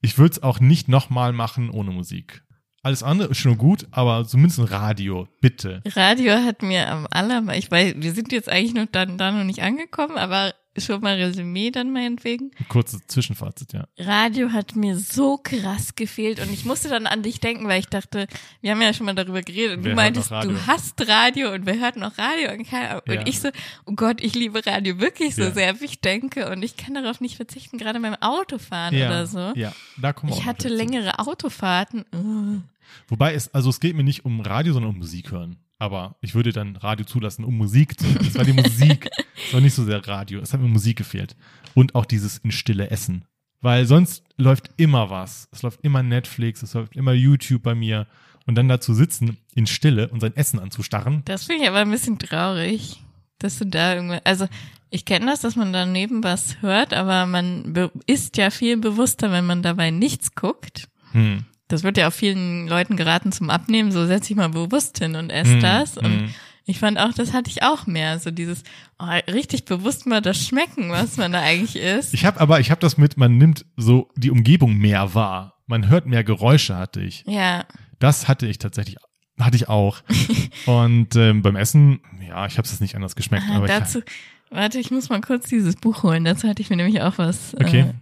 Ich 0.00 0.16
würde 0.18 0.32
es 0.32 0.42
auch 0.42 0.60
nicht 0.60 0.88
nochmal 0.88 1.32
machen 1.32 1.70
ohne 1.70 1.90
Musik. 1.90 2.44
Alles 2.84 3.04
andere 3.04 3.28
ist 3.28 3.38
schon 3.38 3.58
gut, 3.58 3.86
aber 3.92 4.26
zumindest 4.26 4.58
ein 4.58 4.64
Radio, 4.66 5.28
bitte. 5.40 5.82
Radio 5.94 6.32
hat 6.32 6.62
mir 6.62 6.88
am 6.90 7.06
allermeisten, 7.10 7.62
ich 7.64 7.70
weiß, 7.70 7.94
wir 7.98 8.12
sind 8.12 8.32
jetzt 8.32 8.48
eigentlich 8.48 8.74
noch 8.74 8.86
da, 8.90 9.06
da 9.06 9.30
noch 9.30 9.44
nicht 9.44 9.62
angekommen, 9.62 10.18
aber 10.18 10.52
schon 10.76 11.00
mal 11.02 11.14
Resümee 11.14 11.70
dann 11.70 11.92
meinetwegen. 11.92 12.50
Kurze 12.68 12.98
Zwischenfazit, 13.06 13.74
ja. 13.74 13.86
Radio 13.98 14.52
hat 14.52 14.74
mir 14.74 14.96
so 14.96 15.36
krass 15.36 15.94
gefehlt 15.94 16.40
und 16.40 16.52
ich 16.52 16.64
musste 16.64 16.88
dann 16.88 17.06
an 17.06 17.22
dich 17.22 17.40
denken, 17.40 17.68
weil 17.68 17.78
ich 17.80 17.88
dachte, 17.88 18.26
wir 18.62 18.70
haben 18.72 18.80
ja 18.82 18.94
schon 18.94 19.06
mal 19.06 19.14
darüber 19.14 19.42
geredet 19.42 19.76
und 19.76 19.84
Wer 19.84 19.94
du 19.94 20.02
hört 20.02 20.14
meintest, 20.14 20.30
du 20.30 20.66
hast 20.66 21.08
Radio 21.08 21.52
und 21.52 21.66
wir 21.66 21.78
hörten 21.78 22.00
noch 22.00 22.16
Radio 22.18 22.52
und, 22.52 22.66
keiner, 22.68 23.02
und 23.06 23.14
Ja. 23.14 23.26
ich 23.26 23.40
so, 23.40 23.50
oh 23.84 23.92
Gott, 23.94 24.20
ich 24.22 24.34
liebe 24.34 24.64
Radio 24.64 24.98
wirklich 24.98 25.34
so 25.34 25.42
Ja. 25.42 25.50
sehr, 25.52 25.80
wie 25.80 25.84
ich 25.84 26.00
denke 26.00 26.50
und 26.50 26.62
ich 26.62 26.76
kann 26.76 26.94
darauf 26.94 27.20
nicht 27.20 27.36
verzichten, 27.36 27.76
gerade 27.78 28.00
beim 28.00 28.16
Autofahren 28.16 28.96
ja, 28.96 29.06
oder 29.08 29.26
so. 29.26 29.52
Ja, 29.54 29.72
da 30.00 30.12
kommen 30.12 30.32
wir 30.32 30.38
Ich 30.38 30.46
hatte 30.46 30.68
längere 30.68 31.18
Autofahrten. 31.18 32.04
Uh. 32.14 32.62
Wobei 33.08 33.34
es, 33.34 33.52
also 33.54 33.70
es 33.70 33.80
geht 33.80 33.96
mir 33.96 34.04
nicht 34.04 34.24
um 34.24 34.40
Radio, 34.40 34.72
sondern 34.72 34.92
um 34.92 34.98
Musik 34.98 35.30
hören. 35.30 35.56
Aber 35.78 36.16
ich 36.20 36.34
würde 36.34 36.52
dann 36.52 36.76
Radio 36.76 37.04
zulassen, 37.04 37.44
um 37.44 37.56
Musik 37.56 37.98
zu 37.98 38.06
hören. 38.06 38.26
Es 38.26 38.36
war 38.36 38.44
die 38.44 38.52
Musik, 38.52 39.08
es 39.48 39.52
war 39.52 39.60
nicht 39.60 39.74
so 39.74 39.84
sehr 39.84 40.06
Radio. 40.06 40.40
Es 40.40 40.52
hat 40.52 40.60
mir 40.60 40.68
Musik 40.68 40.98
gefehlt. 40.98 41.36
Und 41.74 41.94
auch 41.94 42.04
dieses 42.04 42.38
in 42.38 42.52
Stille 42.52 42.90
Essen. 42.90 43.24
Weil 43.60 43.86
sonst 43.86 44.24
läuft 44.36 44.70
immer 44.76 45.10
was. 45.10 45.48
Es 45.52 45.62
läuft 45.62 45.80
immer 45.82 46.02
Netflix, 46.02 46.62
es 46.62 46.74
läuft 46.74 46.96
immer 46.96 47.12
YouTube 47.12 47.62
bei 47.62 47.74
mir. 47.74 48.06
Und 48.46 48.56
dann 48.56 48.68
dazu 48.68 48.92
sitzen 48.92 49.38
in 49.54 49.66
Stille 49.66 50.08
und 50.08 50.20
sein 50.20 50.36
Essen 50.36 50.58
anzustarren. 50.58 51.22
Das 51.24 51.44
finde 51.44 51.62
ich 51.62 51.68
aber 51.68 51.78
ein 51.78 51.90
bisschen 51.90 52.18
traurig, 52.18 53.00
dass 53.38 53.58
du 53.58 53.66
da 53.66 53.94
irgendwann, 53.94 54.20
also 54.24 54.48
ich 54.90 55.04
kenne 55.04 55.26
das, 55.26 55.40
dass 55.40 55.56
man 55.56 55.72
daneben 55.72 56.22
was 56.22 56.60
hört, 56.60 56.92
aber 56.92 57.26
man 57.26 57.90
ist 58.06 58.36
ja 58.36 58.50
viel 58.50 58.76
bewusster, 58.76 59.32
wenn 59.32 59.46
man 59.46 59.62
dabei 59.62 59.90
nichts 59.90 60.34
guckt. 60.34 60.88
Hm. 61.12 61.44
Das 61.72 61.84
wird 61.84 61.96
ja 61.96 62.08
auch 62.08 62.12
vielen 62.12 62.68
Leuten 62.68 62.96
geraten 62.98 63.32
zum 63.32 63.48
Abnehmen, 63.48 63.92
so 63.92 64.06
setz 64.06 64.28
dich 64.28 64.36
mal 64.36 64.50
bewusst 64.50 64.98
hin 64.98 65.16
und 65.16 65.30
ess 65.30 65.48
Hm, 65.48 65.60
das. 65.60 65.96
Und 65.96 66.04
hm. 66.04 66.34
ich 66.66 66.78
fand 66.78 66.98
auch, 66.98 67.14
das 67.14 67.32
hatte 67.32 67.50
ich 67.50 67.62
auch 67.62 67.86
mehr, 67.86 68.18
so 68.18 68.30
dieses 68.30 68.62
oh, 68.98 69.06
richtig 69.32 69.64
bewusst 69.64 70.06
mal 70.06 70.20
das 70.20 70.46
Schmecken, 70.46 70.90
was 70.90 71.16
man 71.16 71.32
da 71.32 71.40
eigentlich 71.40 71.76
isst. 71.76 72.12
Ich 72.12 72.26
habe 72.26 72.38
aber, 72.40 72.60
ich 72.60 72.70
habe 72.70 72.80
das 72.82 72.98
mit, 72.98 73.16
man 73.16 73.38
nimmt 73.38 73.64
so 73.78 74.10
die 74.16 74.30
Umgebung 74.30 74.76
mehr 74.76 75.14
wahr. 75.14 75.62
Man 75.66 75.88
hört 75.88 76.04
mehr 76.04 76.24
Geräusche, 76.24 76.76
hatte 76.76 77.00
ich. 77.00 77.24
Ja, 77.26 77.64
Das 77.98 78.28
hatte 78.28 78.46
ich 78.46 78.58
tatsächlich, 78.58 78.96
hatte 79.40 79.56
ich 79.56 79.70
auch. 79.70 80.02
Und 80.66 81.16
ähm, 81.16 81.40
beim 81.40 81.56
Essen, 81.56 82.00
ja, 82.28 82.44
ich 82.44 82.58
habe 82.58 82.66
es 82.66 82.72
jetzt 82.72 82.82
nicht 82.82 82.96
anders 82.96 83.16
geschmeckt. 83.16 83.44
Ah, 83.48 83.56
aber 83.56 83.66
dazu, 83.66 84.02
warte, 84.50 84.78
ich 84.78 84.90
muss 84.90 85.08
mal 85.08 85.22
kurz 85.22 85.48
dieses 85.48 85.76
Buch 85.76 86.02
holen. 86.02 86.24
Dazu 86.26 86.48
hatte 86.48 86.60
ich 86.60 86.68
mir 86.68 86.76
nämlich 86.76 87.00
auch 87.00 87.16
was. 87.16 87.54
Okay. 87.54 87.80
Äh, 87.80 87.94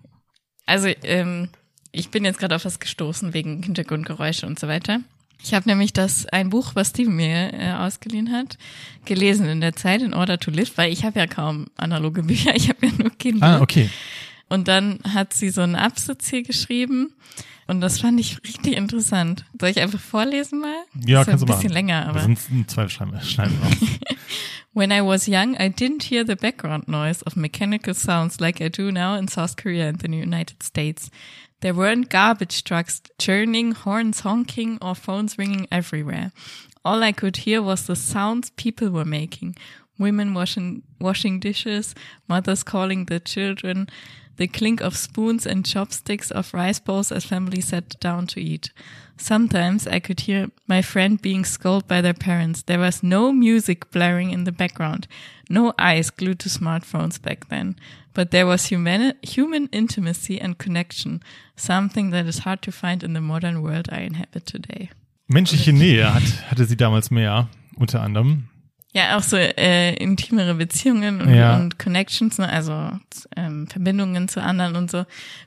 also, 0.67 0.89
ähm, 1.05 1.51
ich 1.93 2.11
bin 2.11 2.25
jetzt 2.25 2.39
gerade 2.39 2.57
auf 2.57 2.65
was 2.65 2.79
gestoßen 2.81 3.35
wegen 3.35 3.63
Hintergrundgeräusche 3.63 4.47
und 4.47 4.59
so 4.59 4.69
weiter. 4.69 5.01
Ich 5.43 5.55
habe 5.55 5.69
nämlich 5.69 5.93
das 5.95 6.27
ein 6.27 6.51
Buch, 6.51 6.73
was 6.75 6.91
Steven 6.91 7.17
mir 7.17 7.53
äh, 7.55 7.73
ausgeliehen 7.73 8.31
hat, 8.31 8.59
gelesen 9.07 9.47
in 9.49 9.61
der 9.63 9.75
Zeit 9.75 10.03
in 10.03 10.13
Order 10.13 10.39
to 10.39 10.51
Live, 10.51 10.77
weil 10.77 10.93
ich 10.93 11.05
habe 11.05 11.19
ja 11.19 11.27
kaum 11.27 11.69
analoge 11.77 12.23
Bücher, 12.23 12.55
ich 12.55 12.69
habe 12.69 12.87
ja 12.87 12.93
nur 12.99 13.11
Kindle. 13.11 13.43
ah, 13.49 13.61
okay. 13.61 13.89
Und 14.49 14.69
dann 14.69 14.99
hat 15.15 15.33
sie 15.33 15.51
so 15.51 15.63
einen 15.63 15.77
Absatz 15.77 16.29
hier 16.29 16.43
geschrieben 16.43 17.15
und 17.69 17.81
das 17.81 18.01
fand 18.01 18.19
ich 18.21 18.43
richtig 18.43 18.77
interessant. 18.77 19.45
Soll 19.59 19.71
ich 19.71 19.81
einfach 19.81 20.01
vorlesen 20.01 20.61
mal? 20.61 20.75
Ja, 21.07 21.25
kannst 21.25 21.45
ein 21.45 21.47
du 21.47 21.53
bisschen 21.55 21.71
machen. 21.71 21.73
länger, 21.73 22.03
Wir 22.15 22.21
aber. 22.23 22.37
sind 22.37 22.71
zwei 22.71 22.89
Schneiden 22.89 23.21
schneiden 23.23 23.57
wir. 23.63 24.17
When 24.75 24.91
I 24.93 25.01
was 25.01 25.27
young, 25.27 25.55
I 25.55 25.69
didn't 25.71 26.03
hear 26.05 26.25
the 26.27 26.35
background 26.37 26.87
noise 26.89 27.25
of 27.25 27.35
mechanical 27.37 27.95
sounds 27.95 28.39
like 28.41 28.61
I 28.61 28.69
do 28.69 28.91
now 28.93 29.17
in 29.17 29.27
South 29.29 29.57
Korea 29.57 29.89
and 29.89 30.01
the 30.03 30.09
United 30.09 30.63
States. 30.63 31.11
There 31.61 31.75
weren't 31.75 32.09
garbage 32.09 32.65
trucks 32.65 33.03
churning, 33.19 33.73
horns 33.73 34.21
honking, 34.21 34.79
or 34.81 34.95
phones 34.95 35.37
ringing 35.37 35.67
everywhere. 35.71 36.33
All 36.85 37.03
I 37.03 37.13
could 37.13 37.39
hear 37.39 37.61
was 37.63 37.87
the 37.87 37.97
sounds 37.97 38.51
people 38.51 38.89
were 38.91 39.05
making. 39.05 39.57
Women 39.99 40.33
washing, 40.33 40.83
washing 40.99 41.39
dishes, 41.39 41.95
mothers 42.27 42.63
calling 42.63 43.05
their 43.05 43.19
children, 43.19 43.91
the 44.39 44.49
clink 44.49 44.81
of 44.81 44.97
spoons 44.97 45.47
and 45.47 45.67
chopsticks 45.67 46.31
of 46.31 46.55
rice 46.55 46.81
bowls 46.81 47.13
as 47.13 47.27
families 47.27 47.67
sat 47.67 48.01
down 48.01 48.27
to 48.29 48.41
eat. 48.41 48.73
Sometimes 49.21 49.87
I 49.87 50.01
could 50.01 50.21
hear 50.21 50.51
my 50.67 50.81
friend 50.81 51.21
being 51.21 51.45
scolded 51.45 51.87
by 51.87 52.01
their 52.01 52.15
parents. 52.15 52.63
There 52.63 52.79
was 52.79 53.03
no 53.03 53.33
music 53.33 53.91
blaring 53.91 54.31
in 54.31 54.45
the 54.45 54.53
background, 54.53 55.07
no 55.51 55.75
eyes 55.79 56.09
glued 56.09 56.39
to 56.41 56.49
smartphones 56.49 57.21
back 57.21 57.49
then. 57.51 57.77
But 58.15 58.31
there 58.31 58.47
was 58.47 58.67
human, 58.67 59.13
human 59.23 59.69
intimacy 59.73 60.41
and 60.41 60.57
connection, 60.57 61.23
something 61.55 62.11
that 62.11 62.27
is 62.27 62.39
hard 62.39 62.63
to 62.63 62.73
find 62.73 63.05
in 63.05 63.13
the 63.13 63.21
modern 63.21 63.63
world 63.63 63.89
I 63.93 64.01
inhabit 64.01 64.47
today. 64.47 64.91
Menschliche 65.29 65.73
Nähe 65.73 66.13
hat, 66.13 66.51
hatte 66.51 66.65
sie 66.65 66.77
damals 66.77 67.11
mehr, 67.11 67.49
unter 67.77 68.01
anderem. 68.01 68.50
Ja, 68.93 69.17
auch 69.17 69.23
so 69.23 69.37
äh, 69.37 69.95
intimere 69.95 70.55
Beziehungen 70.57 71.21
und, 71.21 71.33
Ja. 71.33 71.57
und 71.57 71.79
Connections, 71.79 72.39
ne? 72.39 72.49
also 72.49 72.91
ähm, 73.37 73.69
Verbindungen 73.69 74.27
zu 74.27 74.43
anderen 74.43 74.75
und 74.75 74.91
so, 74.91 75.05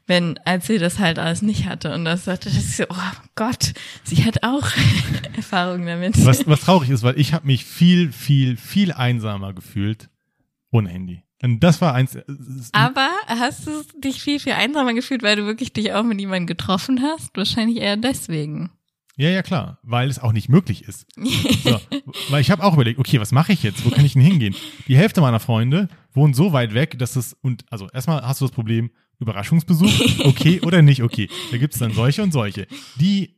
wenn, 0.07 0.37
als 0.45 0.67
sie 0.67 0.77
das 0.77 0.97
halt 0.97 1.19
alles 1.19 1.41
nicht 1.41 1.65
hatte 1.65 1.93
und 1.93 2.05
das 2.05 2.23
sagte, 2.23 2.47
das 2.49 2.57
ist 2.57 2.77
so, 2.77 2.85
oh 2.89 3.11
Gott, 3.35 3.73
sie 4.03 4.23
hat 4.23 4.43
auch 4.43 4.65
Erfahrungen 5.35 5.85
damit. 5.85 6.25
Was, 6.25 6.47
was 6.47 6.61
traurig 6.61 6.89
ist, 6.89 7.03
weil 7.03 7.19
ich 7.19 7.33
habe 7.33 7.45
mich 7.45 7.65
viel, 7.65 8.13
viel, 8.13 8.55
viel 8.55 8.93
einsamer 8.93 9.51
gefühlt 9.53 10.09
ohne 10.71 10.89
Handy. 10.89 11.23
Und 11.41 11.59
das 11.59 11.81
war 11.81 11.93
eins. 11.93 12.15
äh, 12.15 12.23
Aber 12.71 13.09
hast 13.27 13.67
du 13.67 13.71
dich 13.99 14.21
viel, 14.21 14.39
viel 14.39 14.53
einsamer 14.53 14.93
gefühlt, 14.93 15.21
weil 15.21 15.35
du 15.35 15.45
wirklich 15.45 15.73
dich 15.73 15.91
auch 15.91 16.03
mit 16.03 16.17
jemandem 16.21 16.47
getroffen 16.47 17.01
hast? 17.01 17.35
Wahrscheinlich 17.35 17.79
eher 17.79 17.97
deswegen. 17.97 18.71
Ja, 19.15 19.29
ja, 19.29 19.43
klar, 19.43 19.77
weil 19.83 20.09
es 20.09 20.17
auch 20.17 20.33
nicht 20.33 20.49
möglich 20.49 20.83
ist. 20.83 21.05
So, 21.63 21.79
weil 22.29 22.41
ich 22.41 22.51
habe 22.51 22.61
auch 22.63 22.73
überlegt, 22.73 22.99
okay, 22.99 23.21
was 23.21 23.31
mache 23.31 23.53
ich 23.53 23.63
jetzt? 23.63 23.85
Wo 23.85 23.89
kann 23.89 24.03
ich 24.03 24.13
denn 24.13 24.21
hingehen? 24.21 24.53
Die 24.87 24.97
Hälfte 24.97 25.21
meiner 25.21 25.39
Freunde 25.39 25.87
wohnen 26.13 26.33
so 26.33 26.51
weit 26.51 26.73
weg, 26.73 26.99
dass 26.99 27.15
es 27.15 27.33
und 27.41 27.63
also 27.69 27.87
erstmal 27.89 28.21
hast 28.21 28.41
du 28.41 28.45
das 28.45 28.51
Problem, 28.51 28.89
Überraschungsbesuch, 29.19 30.25
okay 30.25 30.59
oder 30.61 30.81
nicht 30.81 31.03
okay. 31.03 31.29
Da 31.51 31.57
gibt 31.57 31.73
es 31.73 31.79
dann 31.79 31.93
solche 31.93 32.21
und 32.21 32.33
solche. 32.33 32.67
Die, 32.99 33.35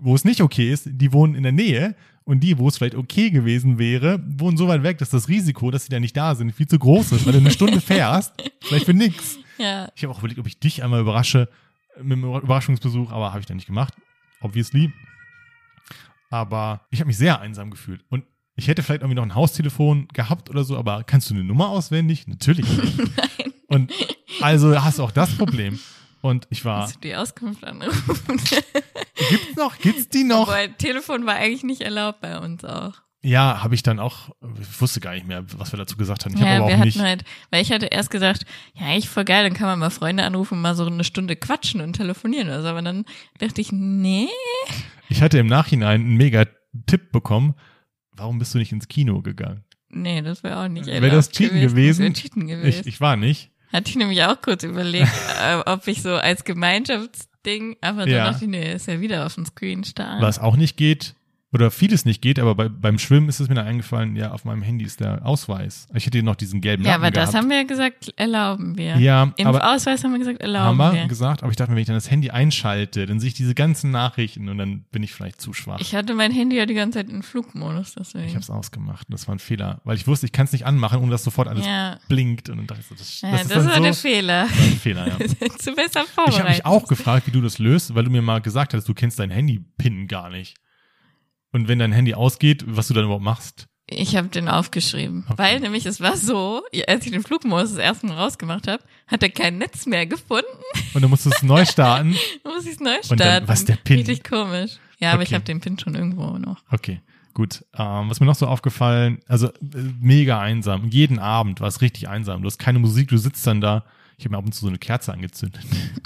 wo 0.00 0.14
es 0.14 0.24
nicht 0.24 0.40
okay 0.40 0.72
ist, 0.72 0.88
die 0.88 1.12
wohnen 1.12 1.34
in 1.34 1.42
der 1.42 1.52
Nähe 1.52 1.96
und 2.24 2.40
die, 2.40 2.58
wo 2.58 2.68
es 2.68 2.78
vielleicht 2.78 2.94
okay 2.94 3.30
gewesen 3.30 3.78
wäre, 3.78 4.22
wohnen 4.26 4.56
so 4.56 4.68
weit 4.68 4.84
weg, 4.84 4.98
dass 4.98 5.10
das 5.10 5.28
Risiko, 5.28 5.70
dass 5.72 5.84
sie 5.84 5.90
da 5.90 5.98
nicht 5.98 6.16
da 6.16 6.36
sind, 6.36 6.52
viel 6.52 6.68
zu 6.68 6.78
groß 6.78 7.12
ist, 7.12 7.26
weil 7.26 7.32
du 7.32 7.38
eine 7.40 7.50
Stunde 7.50 7.80
fährst, 7.80 8.32
vielleicht 8.60 8.86
für 8.86 8.94
nix. 8.94 9.38
Ja. 9.58 9.88
Ich 9.96 10.04
habe 10.04 10.14
auch 10.14 10.18
überlegt, 10.18 10.38
ob 10.38 10.46
ich 10.46 10.60
dich 10.60 10.84
einmal 10.84 11.00
überrasche 11.00 11.48
mit 12.00 12.18
einem 12.18 12.24
Überraschungsbesuch, 12.24 13.10
aber 13.10 13.30
habe 13.30 13.40
ich 13.40 13.46
dann 13.46 13.56
nicht 13.56 13.66
gemacht. 13.66 13.94
Obviously. 14.40 14.92
Aber 16.34 16.80
ich 16.90 16.98
habe 16.98 17.06
mich 17.06 17.16
sehr 17.16 17.40
einsam 17.40 17.70
gefühlt. 17.70 18.04
Und 18.10 18.24
ich 18.56 18.66
hätte 18.66 18.82
vielleicht 18.82 19.02
irgendwie 19.02 19.14
noch 19.14 19.22
ein 19.22 19.36
Haustelefon 19.36 20.08
gehabt 20.08 20.50
oder 20.50 20.64
so, 20.64 20.76
aber 20.76 21.04
kannst 21.04 21.30
du 21.30 21.34
eine 21.34 21.44
Nummer 21.44 21.68
auswendig? 21.68 22.26
Natürlich 22.26 22.68
nicht. 22.68 22.98
Nein. 23.16 23.52
Und 23.68 23.92
also 24.40 24.82
hast 24.82 24.98
du 24.98 25.04
auch 25.04 25.12
das 25.12 25.36
Problem. 25.36 25.78
Und 26.22 26.48
ich 26.50 26.64
war. 26.64 26.80
Musst 26.82 26.96
du 26.96 27.00
die 27.00 27.14
Auskunft 27.14 27.62
anrufen? 27.62 28.40
Gibt's 29.28 29.54
noch? 29.56 29.78
Gibt's 29.78 30.08
die 30.08 30.24
noch? 30.24 30.48
Aber 30.48 30.76
Telefon 30.76 31.24
war 31.24 31.36
eigentlich 31.36 31.62
nicht 31.62 31.82
erlaubt 31.82 32.20
bei 32.20 32.36
uns 32.36 32.64
auch. 32.64 33.03
Ja, 33.26 33.62
habe 33.62 33.74
ich 33.74 33.82
dann 33.82 33.98
auch, 34.00 34.28
ich 34.60 34.80
wusste 34.82 35.00
gar 35.00 35.14
nicht 35.14 35.26
mehr, 35.26 35.44
was 35.56 35.72
wir 35.72 35.78
dazu 35.78 35.96
gesagt 35.96 36.26
hatten. 36.26 36.34
Ich 36.36 36.42
habe 36.42 36.50
ja, 36.50 36.58
aber 36.58 36.68
wir 36.68 36.74
auch 36.74 36.78
hatten 36.80 36.88
nicht. 36.88 37.00
halt, 37.00 37.24
weil 37.50 37.62
ich 37.62 37.72
hatte 37.72 37.86
erst 37.86 38.10
gesagt, 38.10 38.44
ja, 38.74 38.86
eigentlich 38.86 39.08
voll 39.08 39.24
geil, 39.24 39.44
dann 39.44 39.54
kann 39.54 39.66
man 39.66 39.78
mal 39.78 39.88
Freunde 39.88 40.24
anrufen, 40.24 40.60
mal 40.60 40.74
so 40.74 40.84
eine 40.84 41.04
Stunde 41.04 41.34
quatschen 41.34 41.80
und 41.80 41.94
telefonieren 41.94 42.48
oder 42.48 42.60
so. 42.60 42.68
Aber 42.68 42.82
dann 42.82 43.06
dachte 43.38 43.62
ich, 43.62 43.72
nee. 43.72 44.28
Ich 45.08 45.22
hatte 45.22 45.38
im 45.38 45.46
Nachhinein 45.46 46.02
einen 46.02 46.16
mega 46.18 46.44
Tipp 46.86 47.12
bekommen. 47.12 47.54
Warum 48.12 48.38
bist 48.38 48.52
du 48.52 48.58
nicht 48.58 48.72
ins 48.72 48.88
Kino 48.88 49.22
gegangen? 49.22 49.64
Nee, 49.88 50.20
das 50.20 50.42
wäre 50.42 50.58
auch 50.62 50.68
nicht 50.68 50.86
Wäre 50.86 51.08
das 51.08 51.30
Cheaten 51.30 51.60
gewesen? 51.62 52.02
Wäre 52.02 52.12
Cheaten 52.12 52.46
gewesen. 52.46 52.80
Ich, 52.82 52.86
ich 52.86 53.00
war 53.00 53.16
nicht. 53.16 53.50
Hatte 53.72 53.88
ich 53.88 53.96
nämlich 53.96 54.22
auch 54.24 54.40
kurz 54.42 54.64
überlegt, 54.64 55.08
äh, 55.42 55.56
ob 55.64 55.86
ich 55.88 56.02
so 56.02 56.14
als 56.14 56.44
Gemeinschaftsding, 56.44 57.76
aber 57.80 58.00
dann 58.00 58.10
Ja. 58.10 58.30
dachte 58.30 58.44
ich, 58.44 58.50
nee, 58.50 58.72
ist 58.74 58.86
ja 58.86 59.00
wieder 59.00 59.24
auf 59.26 59.34
dem 59.34 59.46
Screen 59.46 59.82
starr. 59.84 60.20
Was 60.20 60.38
auch 60.38 60.56
nicht 60.56 60.76
geht, 60.76 61.14
oder 61.54 61.70
vieles 61.70 62.04
nicht 62.04 62.20
geht, 62.20 62.38
aber 62.38 62.54
bei, 62.54 62.68
beim 62.68 62.98
Schwimmen 62.98 63.28
ist 63.28 63.38
es 63.40 63.48
mir 63.48 63.54
dann 63.54 63.66
eingefallen, 63.66 64.16
ja, 64.16 64.32
auf 64.32 64.44
meinem 64.44 64.62
Handy 64.62 64.84
ist 64.84 65.00
der 65.00 65.24
Ausweis. 65.24 65.86
Ich 65.94 66.04
hätte 66.04 66.22
noch 66.22 66.34
diesen 66.36 66.60
gelben 66.60 66.84
Ja, 66.84 66.90
Lappen 66.92 67.04
aber 67.04 67.10
das 67.12 67.30
gehabt. 67.30 67.44
haben 67.44 67.50
wir 67.50 67.56
ja 67.58 67.62
gesagt, 67.62 68.12
erlauben 68.16 68.76
wir. 68.76 68.96
Ja, 68.96 69.22
aber 69.22 69.32
Impfausweis 69.38 70.02
haben 70.04 70.12
wir 70.12 70.18
gesagt, 70.18 70.42
haben 70.42 70.46
erlauben 70.52 70.78
wir 70.78 70.92
wir. 71.02 71.06
gesagt, 71.08 71.42
aber 71.42 71.50
ich 71.50 71.56
dachte 71.56 71.70
mir, 71.70 71.76
wenn 71.76 71.82
ich 71.82 71.86
dann 71.86 71.94
das 71.96 72.10
Handy 72.10 72.30
einschalte, 72.30 73.06
dann 73.06 73.20
sehe 73.20 73.28
ich 73.28 73.34
diese 73.34 73.54
ganzen 73.54 73.90
Nachrichten 73.92 74.48
und 74.48 74.58
dann 74.58 74.82
bin 74.90 75.02
ich 75.04 75.12
vielleicht 75.14 75.40
zu 75.40 75.52
schwach. 75.52 75.78
Ich 75.80 75.94
hatte 75.94 76.14
mein 76.14 76.32
Handy 76.32 76.56
ja 76.56 76.66
die 76.66 76.74
ganze 76.74 76.98
Zeit 76.98 77.08
in 77.08 77.22
Flugmodus, 77.22 77.94
deswegen. 77.98 78.24
Ich 78.24 78.32
habe 78.34 78.42
es 78.42 78.50
ausgemacht. 78.50 79.06
Das 79.10 79.28
war 79.28 79.36
ein 79.36 79.38
Fehler, 79.38 79.80
weil 79.84 79.96
ich 79.96 80.06
wusste, 80.08 80.26
ich 80.26 80.32
kann 80.32 80.46
es 80.46 80.52
nicht 80.52 80.66
anmachen, 80.66 80.98
ohne 81.00 81.12
dass 81.12 81.22
sofort 81.22 81.46
alles 81.46 81.64
ja, 81.64 81.98
blinkt. 82.08 82.48
Und 82.48 82.56
dann 82.58 82.66
dachte 82.66 82.80
ich 82.82 82.86
so, 82.88 82.94
das, 82.96 83.20
ja 83.20 83.30
das 83.30 83.46
das, 83.48 83.58
ist 83.62 83.68
war 83.68 83.76
so 83.76 83.82
der 83.82 83.94
Fehler. 83.94 84.42
ein 84.42 84.76
Fehler. 84.78 85.06
Ja. 85.06 85.18
Zu 85.58 85.72
besser 85.74 86.02
Ich 86.04 86.10
vorbereitet. 86.10 86.40
habe 86.40 86.48
mich 86.50 86.66
auch 86.66 86.88
gefragt, 86.88 87.28
wie 87.28 87.30
du 87.30 87.40
das 87.40 87.58
löst, 87.60 87.94
weil 87.94 88.02
du 88.04 88.10
mir 88.10 88.22
mal 88.22 88.40
gesagt 88.40 88.74
hast, 88.74 88.88
du 88.88 88.94
kennst 88.94 89.20
dein 89.20 89.30
Handy-Pin 89.30 90.08
gar 90.08 90.30
nicht. 90.30 90.56
Und 91.54 91.68
wenn 91.68 91.78
dein 91.78 91.92
Handy 91.92 92.14
ausgeht, 92.14 92.64
was 92.66 92.88
du 92.88 92.94
dann 92.94 93.04
überhaupt 93.04 93.24
machst. 93.24 93.66
Ich 93.86 94.16
habe 94.16 94.28
den 94.28 94.48
aufgeschrieben, 94.48 95.24
Okay. 95.28 95.38
weil 95.38 95.60
nämlich 95.60 95.84
es 95.86 96.00
war 96.00 96.16
so, 96.16 96.62
als 96.88 97.04
ich 97.04 97.12
den 97.12 97.22
Flugmodus 97.22 97.70
das 97.70 97.78
erste 97.78 98.06
Mal 98.06 98.16
rausgemacht 98.16 98.66
habe, 98.66 98.82
hat 99.06 99.22
er 99.22 99.28
kein 99.28 99.58
Netz 99.58 99.84
mehr 99.86 100.06
gefunden. 100.06 100.46
Und 100.94 101.02
dann 101.02 101.10
musst 101.10 101.26
du 101.26 101.30
es 101.30 101.42
neu 101.42 101.64
starten. 101.70 102.16
Dann 102.42 102.52
muss 102.54 102.64
ich 102.64 102.72
es 102.72 102.80
neu 102.80 102.96
Und 103.10 103.20
dann, 103.20 103.28
starten. 103.28 103.48
was 103.48 103.64
der 103.66 103.76
Pin? 103.76 103.98
Richtig 103.98 104.24
komisch. 104.24 104.72
Ja, 104.98 105.12
aber 105.12 105.22
ich 105.22 105.28
Okay. 105.28 105.34
habe 105.36 105.44
den 105.44 105.60
Pin 105.60 105.78
schon 105.78 105.94
irgendwo 105.94 106.38
noch. 106.38 106.62
Okay, 106.70 107.02
gut. 107.34 107.64
Ähm, 107.76 108.08
was 108.10 108.20
mir 108.20 108.26
noch 108.26 108.34
so 108.36 108.46
aufgefallen, 108.46 109.20
also 109.28 109.48
äh, 109.48 109.52
mega 110.00 110.40
einsam. 110.40 110.88
Jeden 110.88 111.18
Abend 111.18 111.60
war 111.60 111.68
es 111.68 111.80
richtig 111.82 112.08
einsam. 112.08 112.40
Du 112.42 112.46
hast 112.46 112.58
keine 112.58 112.78
Musik, 112.80 113.08
du 113.10 113.18
sitzt 113.18 113.46
dann 113.46 113.60
da. 113.60 113.84
Ich 114.16 114.24
habe 114.24 114.32
mir 114.32 114.38
ab 114.38 114.46
und 114.46 114.52
zu 114.52 114.62
so 114.62 114.68
eine 114.68 114.78
Kerze 114.78 115.12
angezündet. 115.12 115.62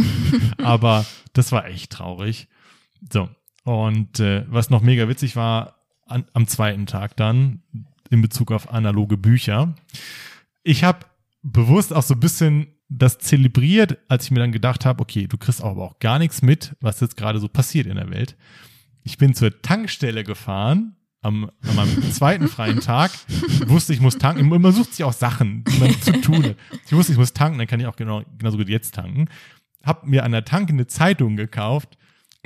Aber 0.62 1.06
das 1.32 1.52
war 1.52 1.66
echt 1.66 1.92
traurig. 1.92 2.48
So, 3.12 3.28
und 3.68 4.18
äh, 4.18 4.46
was 4.48 4.70
noch 4.70 4.80
mega 4.80 5.10
witzig 5.10 5.36
war, 5.36 5.74
an, 6.06 6.24
am 6.32 6.46
zweiten 6.46 6.86
Tag 6.86 7.16
dann, 7.16 7.60
in 8.08 8.22
Bezug 8.22 8.50
auf 8.50 8.72
analoge 8.72 9.18
Bücher. 9.18 9.74
Ich 10.62 10.84
habe 10.84 11.00
bewusst 11.42 11.92
auch 11.92 12.02
so 12.02 12.14
ein 12.14 12.20
bisschen 12.20 12.68
das 12.88 13.18
zelebriert, 13.18 13.98
als 14.08 14.24
ich 14.24 14.30
mir 14.30 14.40
dann 14.40 14.52
gedacht 14.52 14.86
habe, 14.86 15.02
okay, 15.02 15.26
du 15.26 15.36
kriegst 15.36 15.62
aber 15.62 15.84
auch 15.84 15.98
gar 15.98 16.18
nichts 16.18 16.40
mit, 16.40 16.76
was 16.80 17.00
jetzt 17.00 17.18
gerade 17.18 17.40
so 17.40 17.48
passiert 17.48 17.86
in 17.86 17.96
der 17.96 18.08
Welt. 18.08 18.36
Ich 19.02 19.18
bin 19.18 19.34
zur 19.34 19.60
Tankstelle 19.60 20.24
gefahren 20.24 20.96
am, 21.20 21.50
an 21.60 21.76
meinem 21.76 22.02
zweiten 22.12 22.48
freien 22.48 22.80
Tag. 22.80 23.10
wusste, 23.66 23.92
ich 23.92 24.00
muss 24.00 24.16
tanken. 24.16 24.48
Man 24.48 24.72
sucht 24.72 24.94
sich 24.94 25.04
auch 25.04 25.12
Sachen, 25.12 25.64
die 25.64 25.78
man 25.78 26.00
zu 26.00 26.12
tun 26.22 26.42
hat. 26.42 26.56
Ich 26.86 26.92
wusste, 26.94 27.12
ich 27.12 27.18
muss 27.18 27.34
tanken, 27.34 27.58
dann 27.58 27.66
kann 27.66 27.80
ich 27.80 27.86
auch 27.86 27.96
genau, 27.96 28.22
genauso 28.38 28.56
gut 28.56 28.70
jetzt 28.70 28.94
tanken. 28.94 29.28
Hab 29.84 30.06
mir 30.06 30.24
an 30.24 30.32
der 30.32 30.46
Tanke 30.46 30.72
eine 30.72 30.86
Zeitung 30.86 31.36
gekauft. 31.36 31.98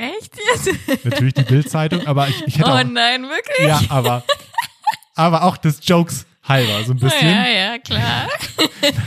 Echt 0.03 0.37
jetzt? 0.55 1.05
Natürlich 1.05 1.35
die 1.35 1.43
Bildzeitung, 1.45 2.07
aber 2.07 2.29
ich, 2.29 2.43
ich 2.47 2.59
hätte 2.59 2.69
Oh 2.71 2.75
auch, 2.75 2.85
nein, 2.85 3.23
wirklich? 3.23 3.67
ja, 3.69 3.81
aber, 3.89 4.25
aber 5.15 5.45
auch 5.45 5.57
des 5.57 5.81
Jokes 5.87 6.27
halber, 6.43 6.83
so 6.85 6.93
ein 6.93 6.99
bisschen. 6.99 7.29
Ja, 7.29 7.49
ja, 7.49 7.79
klar. 7.79 8.29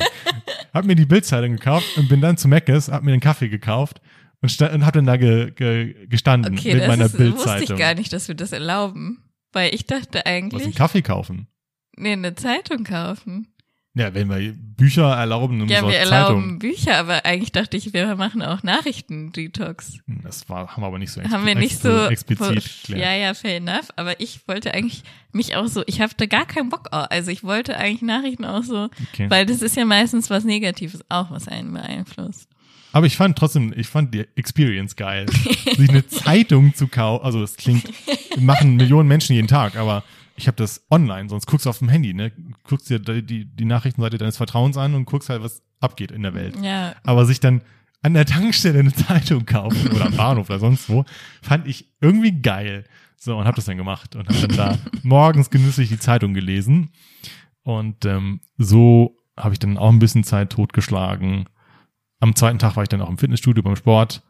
Hab 0.73 0.85
mir 0.85 0.95
die 0.95 1.05
Bildzeitung 1.05 1.53
gekauft 1.53 1.85
und 1.97 2.07
bin 2.09 2.21
dann 2.21 2.37
zu 2.37 2.47
Meckes, 2.47 2.89
hab 2.89 3.03
mir 3.03 3.11
einen 3.13 3.21
Kaffee 3.21 3.49
gekauft 3.49 4.01
und, 4.41 4.49
sta- 4.49 4.73
und 4.73 4.85
hab 4.85 4.93
dann 4.93 5.05
da 5.05 5.17
ge, 5.17 5.51
ge, 5.51 6.07
gestanden 6.07 6.57
Okay, 6.57 6.75
mit 6.75 6.87
meiner 6.87 7.05
ist, 7.05 7.13
wusste 7.13 7.23
ich 7.27 7.33
Bildzeitung. 7.35 7.77
gar 7.77 7.93
nicht, 7.95 8.11
dass 8.13 8.27
wir 8.27 8.35
das 8.35 8.51
erlauben. 8.51 9.21
Weil 9.53 9.73
ich 9.73 9.85
dachte 9.85 10.19
Was, 10.19 10.25
einen 10.25 10.51
eigentlich, 10.51 10.75
Kaffee 10.75 11.01
kaufen? 11.01 11.47
nee, 11.97 12.11
eine 12.11 12.35
Zeitung 12.35 12.83
kaufen. 12.83 13.53
Ja, 13.97 14.13
wenn 14.13 14.29
wir 14.29 14.53
Bücher 14.53 15.15
erlauben, 15.15 15.57
dann 15.59 15.69
Ja, 15.69 15.81
muss 15.81 15.91
wir 15.91 15.97
erlauben 15.99 16.41
Zeitung. 16.43 16.59
Bücher, 16.59 16.97
aber 16.97 17.25
eigentlich 17.25 17.53
dachte 17.53 17.77
ich, 17.77 17.93
wir 17.93 18.13
machen 18.17 18.41
auch 18.41 18.61
Nachrichten-Detox. 18.61 19.99
Hm, 20.05 20.19
Das 20.23 20.49
war, 20.49 20.67
haben 20.67 20.81
wir 20.83 20.87
aber 20.87 20.99
nicht 20.99 21.11
so, 21.11 21.21
Haben 21.23 21.45
wir 21.45 21.55
nicht 21.55 21.81
so 21.81 22.05
explizit 22.07 22.49
Ja, 22.87 22.95
geklärt. 22.95 23.21
ja, 23.21 23.33
fair 23.33 23.57
enough. 23.57 23.87
Aber 23.95 24.19
ich 24.19 24.47
wollte 24.47 24.73
eigentlich 24.73 25.03
mich 25.31 25.55
auch 25.55 25.67
so, 25.67 25.83
ich 25.87 26.01
hatte 26.01 26.27
gar 26.27 26.45
keinen 26.45 26.69
Bock. 26.69 26.87
Also 26.91 27.31
ich 27.31 27.43
wollte 27.43 27.77
eigentlich 27.77 28.01
Nachrichten 28.01 28.45
auch 28.45 28.63
so, 28.63 28.89
Okay. 29.13 29.29
weil 29.29 29.45
das 29.45 29.61
ist 29.61 29.75
ja 29.77 29.85
meistens 29.85 30.29
was 30.29 30.43
Negatives 30.43 31.01
auch, 31.09 31.31
was 31.31 31.47
einen 31.47 31.73
beeinflusst. 31.73 32.49
Aber 32.91 33.05
ich 33.05 33.17
fand 33.17 33.37
trotzdem, 33.37 33.73
ich 33.75 33.87
fand 33.87 34.13
die 34.13 34.25
Experience 34.35 34.95
geil. 34.95 35.25
Sich 35.75 35.89
eine 35.89 36.05
Zeitung 36.07 36.73
zu 36.75 36.87
kaufen, 36.87 37.25
also 37.25 37.41
das 37.41 37.57
klingt, 37.57 37.83
machen 38.37 38.75
Millionen 38.77 39.07
Menschen 39.09 39.33
jeden 39.35 39.47
Tag, 39.49 39.75
aber 39.75 40.03
ich 40.35 40.47
habe 40.47 40.57
das 40.57 40.85
online, 40.91 41.29
sonst 41.29 41.47
guckst 41.47 41.65
du 41.65 41.69
auf 41.69 41.79
dem 41.79 41.89
Handy, 41.89 42.13
ne? 42.13 42.31
Guckst 42.67 42.89
dir 42.89 42.99
die, 42.99 43.25
die, 43.25 43.45
die 43.45 43.65
Nachrichtenseite 43.65 44.17
deines 44.17 44.37
Vertrauens 44.37 44.77
an 44.77 44.93
und 44.93 45.05
guckst 45.05 45.29
halt, 45.29 45.41
was 45.41 45.63
abgeht 45.79 46.11
in 46.11 46.23
der 46.23 46.33
Welt. 46.33 46.55
Ja, 46.61 46.95
Aber 47.03 47.25
sich 47.25 47.39
dann 47.39 47.61
an 48.01 48.13
der 48.13 48.25
Tankstelle 48.25 48.79
eine 48.79 48.93
Zeitung 48.93 49.45
kaufen 49.45 49.91
oder 49.91 50.07
am 50.07 50.15
Bahnhof 50.15 50.49
oder 50.49 50.59
sonst 50.59 50.89
wo, 50.89 51.05
fand 51.41 51.67
ich 51.67 51.93
irgendwie 52.01 52.41
geil. 52.41 52.83
So, 53.17 53.37
und 53.37 53.45
habe 53.45 53.55
das 53.55 53.65
dann 53.65 53.77
gemacht 53.77 54.15
und 54.15 54.27
habe 54.27 54.47
dann 54.47 54.57
da 54.57 54.77
morgens 55.03 55.49
genüsslich 55.49 55.89
die 55.89 55.99
Zeitung 55.99 56.33
gelesen. 56.33 56.91
Und 57.63 58.05
ähm, 58.05 58.41
so 58.57 59.17
habe 59.37 59.53
ich 59.53 59.59
dann 59.59 59.77
auch 59.77 59.89
ein 59.89 59.99
bisschen 59.99 60.23
Zeit 60.23 60.51
totgeschlagen. 60.51 61.45
Am 62.19 62.35
zweiten 62.35 62.59
Tag 62.59 62.75
war 62.75 62.83
ich 62.83 62.89
dann 62.89 63.01
auch 63.01 63.09
im 63.09 63.17
Fitnessstudio 63.17 63.63
beim 63.63 63.75
Sport. 63.75 64.21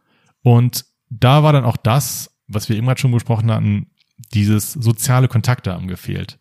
Und 0.41 0.85
da 1.09 1.43
war 1.43 1.51
dann 1.51 1.65
auch 1.65 1.77
das, 1.77 2.31
was 2.47 2.69
wir 2.69 2.77
eben 2.77 2.85
gerade 2.85 3.01
schon 3.01 3.11
besprochen 3.11 3.51
hatten, 3.51 3.87
dieses 4.33 4.73
soziale 4.73 5.27
Kontakte 5.27 5.73
haben 5.73 5.87
gefehlt. 5.87 6.39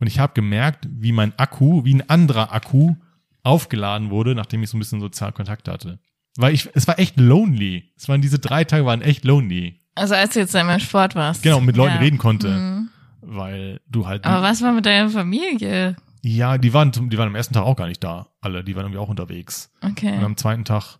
Und 0.00 0.06
ich 0.06 0.18
habe 0.18 0.32
gemerkt, 0.34 0.86
wie 0.90 1.12
mein 1.12 1.36
Akku, 1.38 1.84
wie 1.84 1.94
ein 1.94 2.08
anderer 2.08 2.52
Akku 2.52 2.94
aufgeladen 3.42 4.10
wurde, 4.10 4.34
nachdem 4.34 4.62
ich 4.62 4.70
so 4.70 4.76
ein 4.76 4.80
bisschen 4.80 5.00
sozial 5.00 5.32
Kontakt 5.32 5.68
hatte. 5.68 5.98
Weil 6.36 6.54
ich, 6.54 6.68
es 6.74 6.86
war 6.86 6.98
echt 6.98 7.18
lonely. 7.18 7.92
Es 7.96 8.08
waren 8.08 8.20
diese 8.20 8.38
drei 8.38 8.62
Tage 8.64 8.84
waren 8.86 9.02
echt 9.02 9.24
lonely. 9.24 9.80
also 9.96 10.14
als 10.14 10.34
du 10.34 10.40
jetzt 10.40 10.54
einmal 10.54 10.78
Sport 10.80 11.14
warst. 11.16 11.42
Genau, 11.42 11.60
mit 11.60 11.76
Leuten 11.76 11.94
ja. 11.94 12.00
reden 12.00 12.18
konnte. 12.18 12.48
Mhm. 12.48 12.88
Weil 13.22 13.80
du 13.88 14.06
halt. 14.06 14.24
Aber 14.24 14.42
was 14.42 14.62
war 14.62 14.72
mit 14.72 14.86
deiner 14.86 15.10
Familie? 15.10 15.96
ja, 16.22 16.58
die 16.58 16.72
waren, 16.74 16.92
die 16.92 17.16
waren 17.18 17.28
am 17.28 17.34
ersten 17.34 17.54
Tag 17.54 17.62
auch 17.64 17.76
gar 17.76 17.86
nicht 17.88 18.02
da. 18.04 18.28
Alle, 18.40 18.62
die 18.62 18.74
waren 18.76 18.84
irgendwie 18.84 18.98
auch 19.00 19.08
unterwegs. 19.08 19.70
Und 19.80 19.92
Okay. 19.92 20.16
am 20.22 20.36
zweiten 20.36 20.64
Tag, 20.64 20.98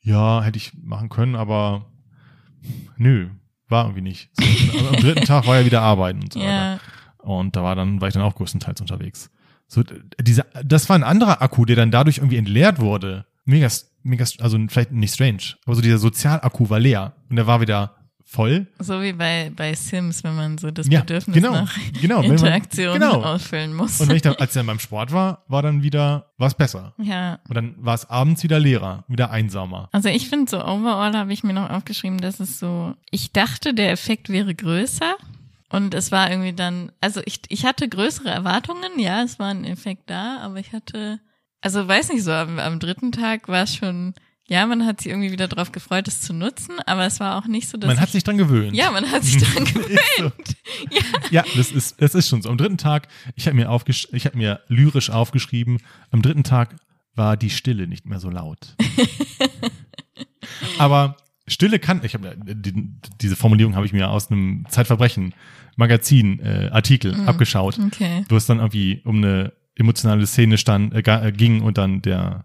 ja, 0.00 0.42
hätte 0.42 0.58
ich 0.58 0.72
machen 0.82 1.08
können, 1.08 1.34
aber 1.34 1.86
nö, 2.96 3.28
war 3.68 3.84
irgendwie 3.84 4.02
nicht. 4.02 4.30
So, 4.38 4.88
am 4.88 4.96
dritten 4.96 5.24
Tag 5.24 5.46
war 5.46 5.58
ja 5.58 5.64
wieder 5.64 5.82
arbeiten 5.82 6.22
und 6.22 6.32
so 6.32 6.40
weiter. 6.40 6.80
Und 7.18 7.56
da 7.56 7.62
war 7.62 7.74
dann, 7.74 8.00
war 8.00 8.08
ich 8.08 8.14
dann 8.14 8.22
auch 8.22 8.34
größtenteils 8.34 8.80
unterwegs. 8.80 9.30
So, 9.68 9.82
diese, 10.20 10.46
das 10.64 10.88
war 10.88 10.96
ein 10.96 11.02
anderer 11.02 11.42
Akku, 11.42 11.64
der 11.64 11.76
dann 11.76 11.90
dadurch 11.90 12.18
irgendwie 12.18 12.36
entleert 12.36 12.78
wurde. 12.78 13.26
Mega, 13.44 13.68
mega, 14.02 14.24
also 14.40 14.58
vielleicht 14.68 14.92
nicht 14.92 15.14
strange, 15.14 15.56
aber 15.64 15.74
so 15.74 15.82
dieser 15.82 15.98
Sozialakku 15.98 16.70
war 16.70 16.78
leer 16.78 17.14
und 17.28 17.36
der 17.36 17.46
war 17.46 17.60
wieder 17.60 17.96
voll. 18.36 18.66
so 18.78 19.02
wie 19.02 19.12
bei, 19.12 19.50
bei 19.56 19.74
Sims, 19.74 20.22
wenn 20.22 20.36
man 20.36 20.58
so 20.58 20.70
das 20.70 20.86
Ja, 20.88 21.00
Bedürfnis 21.00 21.34
genau, 21.34 21.52
nach 21.52 21.74
genau. 22.00 22.18
wenn 22.22 22.28
man- 22.28 22.32
Interaktion 22.36 22.92
genau. 23.00 23.22
ausfüllen 23.22 23.74
muss. 23.74 24.00
Und 24.00 24.08
wenn 24.08 24.16
ich 24.16 24.22
dann, 24.22 24.34
als 24.36 24.50
ich 24.52 24.54
dann 24.60 24.66
beim 24.66 24.78
Sport 24.78 25.12
war, 25.12 25.42
war 25.48 25.62
dann 25.62 25.82
wieder, 25.82 26.30
war 26.38 26.46
es 26.48 26.54
besser. 26.54 26.94
ja. 26.98 27.38
Und 27.48 27.54
dann 27.56 27.74
war 27.78 27.94
es 27.94 28.08
abends 28.08 28.42
wieder 28.42 28.58
leerer, 28.60 29.04
wieder 29.08 29.30
einsamer. 29.30 29.88
Also 29.92 30.08
ich 30.08 30.28
finde 30.28 30.50
so 30.50 30.58
overall 30.64 31.16
habe 31.16 31.32
ich 31.32 31.42
mir 31.42 31.52
noch 31.54 31.70
aufgeschrieben, 31.70 32.18
dass 32.18 32.38
es 32.38 32.58
so, 32.58 32.94
ich 33.10 33.32
dachte, 33.32 33.74
der 33.74 33.90
Effekt 33.90 34.28
wäre 34.28 34.54
größer 34.54 35.16
und 35.70 35.94
es 35.94 36.12
war 36.12 36.30
irgendwie 36.30 36.52
dann, 36.52 36.92
also 37.00 37.20
ich, 37.24 37.40
ich 37.48 37.64
hatte 37.64 37.88
größere 37.88 38.28
Erwartungen, 38.28 38.98
ja, 38.98 39.22
es 39.22 39.38
war 39.38 39.48
ein 39.48 39.64
Effekt 39.64 40.08
da, 40.10 40.38
aber 40.42 40.60
ich 40.60 40.72
hatte, 40.72 41.18
also 41.60 41.88
weiß 41.88 42.10
nicht 42.10 42.22
so, 42.22 42.32
am, 42.32 42.58
am 42.60 42.78
dritten 42.78 43.10
Tag 43.12 43.48
war 43.48 43.64
es 43.64 43.74
schon 43.74 44.14
ja, 44.48 44.64
man 44.66 44.86
hat 44.86 45.00
sich 45.00 45.10
irgendwie 45.10 45.32
wieder 45.32 45.48
drauf 45.48 45.72
gefreut, 45.72 46.06
es 46.08 46.20
zu 46.20 46.32
nutzen, 46.32 46.76
aber 46.86 47.04
es 47.06 47.18
war 47.20 47.36
auch 47.36 47.46
nicht 47.46 47.68
so, 47.68 47.78
dass 47.78 47.88
Man 47.88 47.98
hat 48.00 48.08
ich, 48.08 48.12
sich 48.12 48.24
dran 48.24 48.38
gewöhnt. 48.38 48.76
ja, 48.76 48.90
man 48.90 49.10
hat 49.10 49.24
sich 49.24 49.42
dran 49.42 49.64
gewöhnt. 49.72 49.98
So. 50.18 50.32
Ja, 51.30 51.44
das 51.56 51.72
ist, 51.72 52.00
das 52.00 52.14
ist 52.14 52.28
schon 52.28 52.42
so. 52.42 52.48
Am 52.50 52.56
dritten 52.58 52.78
Tag, 52.78 53.08
ich 53.34 53.46
habe 53.46 53.56
mir, 53.56 53.70
aufgesch 53.70 54.08
ich 54.12 54.24
hab 54.26 54.34
mir 54.34 54.60
lyrisch 54.68 55.10
aufgeschrieben, 55.10 55.78
am 56.10 56.22
dritten 56.22 56.44
Tag 56.44 56.76
war 57.14 57.36
die 57.36 57.50
Stille 57.50 57.86
nicht 57.86 58.06
mehr 58.06 58.20
so 58.20 58.30
laut. 58.30 58.76
Aber 60.78 61.16
Stille 61.48 61.78
kann, 61.78 62.02
ich 62.04 62.14
habe 62.14 62.36
die, 62.44 62.72
diese 63.20 63.36
Formulierung 63.36 63.74
habe 63.76 63.86
ich 63.86 63.92
mir 63.92 64.10
aus 64.10 64.30
einem 64.30 64.66
Zeitverbrechen 64.68 65.34
Magazin 65.76 66.40
äh, 66.40 66.70
Artikel 66.72 67.14
abgeschaut, 67.26 67.78
Okay. 67.78 68.24
wo 68.28 68.36
es 68.36 68.46
dann 68.46 68.58
irgendwie 68.58 69.02
um 69.04 69.16
eine 69.18 69.52
emotionale 69.76 70.26
Szene 70.26 70.58
stand, 70.58 70.94
äh, 70.94 71.00
äh, 71.28 71.32
ging 71.32 71.60
und 71.62 71.78
dann 71.78 72.00
der 72.02 72.44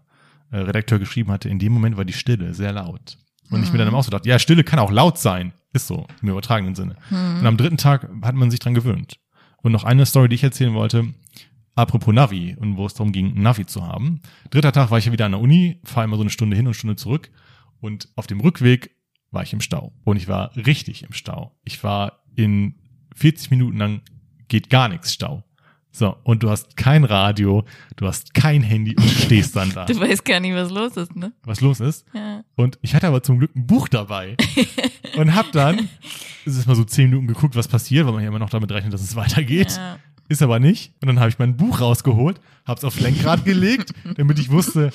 Redakteur 0.56 0.98
geschrieben 0.98 1.30
hatte, 1.30 1.48
in 1.48 1.58
dem 1.58 1.72
Moment 1.72 1.96
war 1.96 2.04
die 2.04 2.12
Stille 2.12 2.54
sehr 2.54 2.72
laut. 2.72 3.18
Und 3.50 3.62
ich 3.62 3.72
mir 3.72 3.78
dann 3.78 3.94
auch 3.94 4.02
so 4.02 4.10
dachte, 4.10 4.28
ja, 4.28 4.38
Stille 4.38 4.64
kann 4.64 4.78
auch 4.78 4.90
laut 4.90 5.18
sein. 5.18 5.52
Ist 5.74 5.86
so, 5.86 6.06
im 6.22 6.28
übertragenen 6.28 6.74
Sinne. 6.74 6.96
Und 7.40 7.46
am 7.46 7.56
dritten 7.56 7.76
Tag 7.76 8.08
hat 8.22 8.34
man 8.34 8.50
sich 8.50 8.60
dran 8.60 8.74
gewöhnt. 8.74 9.18
Und 9.62 9.72
noch 9.72 9.84
eine 9.84 10.06
Story, 10.06 10.28
die 10.28 10.34
ich 10.34 10.44
erzählen 10.44 10.74
wollte, 10.74 11.12
apropos 11.74 12.14
Navi 12.14 12.56
und 12.58 12.76
wo 12.76 12.86
es 12.86 12.94
darum 12.94 13.12
ging, 13.12 13.40
Navi 13.40 13.66
zu 13.66 13.86
haben. 13.86 14.20
Dritter 14.50 14.72
Tag 14.72 14.90
war 14.90 14.98
ich 14.98 15.06
ja 15.06 15.12
wieder 15.12 15.26
an 15.26 15.32
der 15.32 15.40
Uni, 15.40 15.80
fahre 15.84 16.04
immer 16.04 16.16
so 16.16 16.22
eine 16.22 16.30
Stunde 16.30 16.56
hin 16.56 16.66
und 16.66 16.70
eine 16.70 16.74
Stunde 16.74 16.96
zurück. 16.96 17.30
Und 17.80 18.08
auf 18.16 18.26
dem 18.26 18.40
Rückweg 18.40 18.96
war 19.30 19.42
ich 19.42 19.52
im 19.52 19.60
Stau. 19.60 19.92
Und 20.04 20.16
ich 20.16 20.28
war 20.28 20.54
richtig 20.56 21.02
im 21.02 21.12
Stau. 21.12 21.58
Ich 21.64 21.82
war 21.84 22.24
in 22.34 22.74
40 23.14 23.50
Minuten 23.50 23.78
lang 23.78 24.00
geht 24.48 24.70
gar 24.70 24.88
nichts 24.88 25.12
Stau. 25.12 25.44
So, 25.94 26.16
und 26.24 26.42
du 26.42 26.48
hast 26.48 26.76
kein 26.78 27.04
Radio, 27.04 27.64
du 27.96 28.06
hast 28.06 28.32
kein 28.32 28.62
Handy 28.62 28.96
und 28.96 29.08
stehst 29.08 29.54
dann 29.54 29.70
da. 29.74 29.84
Du 29.84 30.00
weißt 30.00 30.24
gar 30.24 30.40
nicht, 30.40 30.54
was 30.54 30.70
los 30.70 30.96
ist, 30.96 31.14
ne? 31.14 31.32
Was 31.44 31.60
los 31.60 31.80
ist? 31.80 32.06
Ja. 32.14 32.42
Und 32.56 32.78
ich 32.80 32.94
hatte 32.94 33.06
aber 33.06 33.22
zum 33.22 33.38
Glück 33.38 33.54
ein 33.54 33.66
Buch 33.66 33.88
dabei. 33.88 34.36
und 35.16 35.34
hab 35.34 35.52
dann, 35.52 35.90
es 36.46 36.56
ist 36.56 36.66
mal 36.66 36.76
so 36.76 36.84
zehn 36.84 37.10
Minuten 37.10 37.26
geguckt, 37.26 37.54
was 37.56 37.68
passiert, 37.68 38.06
weil 38.06 38.14
man 38.14 38.22
ja 38.22 38.28
immer 38.28 38.38
noch 38.38 38.50
damit 38.50 38.72
rechnet, 38.72 38.94
dass 38.94 39.02
es 39.02 39.16
weitergeht. 39.16 39.76
Ja. 39.76 39.98
Ist 40.28 40.40
aber 40.40 40.60
nicht. 40.60 40.94
Und 41.02 41.08
dann 41.08 41.20
habe 41.20 41.28
ich 41.28 41.38
mein 41.38 41.58
Buch 41.58 41.82
rausgeholt, 41.82 42.40
hab's 42.64 42.84
aufs 42.84 43.00
Lenkrad 43.00 43.44
gelegt, 43.44 43.92
damit 44.16 44.38
ich 44.38 44.50
wusste, 44.50 44.90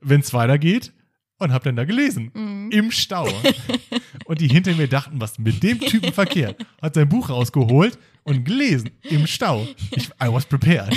wenn 0.00 0.20
es 0.20 0.32
weitergeht. 0.32 0.92
Und 1.38 1.52
hab 1.52 1.62
dann 1.64 1.76
da 1.76 1.84
gelesen. 1.84 2.30
Mhm. 2.34 2.70
Im 2.70 2.90
Stau. 2.90 3.28
Und 4.24 4.40
die 4.40 4.48
hinter 4.48 4.74
mir 4.74 4.88
dachten, 4.88 5.20
was 5.20 5.38
mit 5.38 5.62
dem 5.62 5.78
Typen 5.80 6.12
verkehrt. 6.12 6.64
Hat 6.82 6.94
sein 6.94 7.08
Buch 7.08 7.28
rausgeholt 7.30 7.98
und 8.24 8.44
gelesen. 8.44 8.90
Im 9.02 9.26
Stau. 9.26 9.66
Ich, 9.92 10.08
I 10.20 10.32
was 10.32 10.46
prepared. 10.46 10.92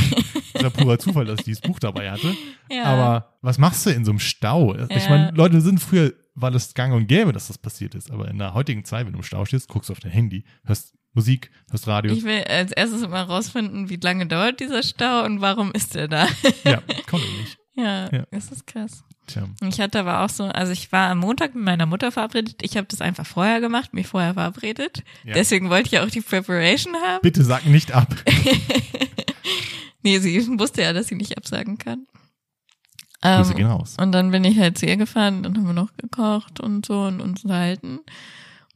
Das 0.54 0.64
war 0.64 0.70
purer 0.72 0.98
Zufall, 0.98 1.26
dass 1.26 1.40
ich 1.40 1.46
dieses 1.46 1.62
Buch 1.62 1.78
dabei 1.78 2.10
hatte. 2.10 2.36
Ja. 2.72 2.86
Aber 2.86 3.34
was 3.42 3.58
machst 3.60 3.86
du 3.86 3.92
in 3.92 4.04
so 4.06 4.12
einem 4.12 4.20
Stau? 4.20 4.74
Ich 4.90 5.04
Ja. 5.04 5.10
meine, 5.10 5.32
Leute 5.32 5.62
sind 5.62 5.80
früher, 5.80 6.14
war 6.34 6.50
das 6.50 6.74
gang 6.74 6.94
und 6.96 7.08
gäbe, 7.08 7.34
dass 7.34 7.48
das 7.50 7.58
passiert 7.60 7.94
ist. 7.94 8.10
Aber 8.10 8.28
in 8.30 8.38
der 8.40 8.54
heutigen 8.56 8.84
Zeit, 8.86 9.06
wenn 9.06 9.14
du 9.14 9.20
im 9.20 9.24
Stau 9.24 9.46
stehst, 9.46 9.68
guckst 9.68 9.90
du 9.90 9.94
auf 9.94 10.00
dein 10.00 10.12
Handy, 10.12 10.44
hörst 10.66 10.96
Musik, 11.14 11.52
hörst 11.70 11.88
Radio. 11.88 12.14
Ich 12.14 12.24
will 12.24 12.44
als 12.46 12.72
erstes 12.72 13.02
immer 13.04 13.24
rausfinden, 13.24 13.90
wie 13.90 13.98
lange 13.98 14.26
dauert 14.26 14.60
dieser 14.60 14.82
Stau 14.84 15.26
und 15.26 15.42
warum 15.42 15.72
ist 15.74 15.96
er 15.96 16.08
da? 16.08 16.28
ja, 16.64 16.82
kommt 17.08 17.26
nicht. 17.40 17.58
ja, 17.76 18.10
Ja. 18.12 18.24
das 18.32 18.52
ist 18.52 18.66
krass. 18.66 19.04
Tja. 19.30 19.48
Ich 19.68 19.80
hatte 19.80 20.00
aber 20.00 20.22
auch 20.24 20.30
so, 20.30 20.46
also 20.46 20.72
ich 20.72 20.92
war 20.92 21.10
am 21.12 21.20
Montag 21.20 21.54
mit 21.56 21.64
meiner 21.64 21.86
Mutter 21.86 22.12
verabredet. 22.12 22.56
Ich 22.62 22.76
habe 22.78 22.88
das 22.88 23.00
einfach 23.02 23.26
vorher 23.26 23.62
gemacht, 23.62 23.94
mich 23.94 24.08
vorher 24.08 24.34
verabredet. 24.34 25.04
Ja. 25.24 25.34
Deswegen 25.36 25.70
wollte 25.70 25.86
ich 25.88 25.92
ja 25.94 26.04
auch 26.04 26.10
die 26.10 26.22
Preparation 26.22 26.96
haben. 26.96 27.22
Bitte 27.22 27.44
sag 27.44 27.66
nicht 27.66 27.92
ab. 27.92 28.08
Nee, 30.02 30.20
sie 30.20 30.48
wusste 30.58 30.82
ja, 30.82 30.94
dass 30.94 31.08
sie 31.08 31.16
nicht 31.16 31.38
absagen 31.38 31.78
kann. 31.78 32.08
Grüße 33.22 33.52
Ähm, 33.52 33.58
gehen 33.58 33.68
raus. 33.68 33.98
und 34.00 34.14
dann 34.14 34.32
bin 34.32 34.46
ich 34.46 34.58
halt 34.58 34.78
zu 34.78 34.86
ihr 34.86 34.96
gefahren, 34.96 35.44
dann 35.44 35.58
haben 35.58 35.66
wir 35.68 35.74
noch 35.74 35.96
gekocht 35.98 36.62
und 36.62 36.86
so 36.86 37.02
und 37.02 37.20
uns 37.20 37.44
unterhalten. 37.44 37.98
Und 37.98 38.06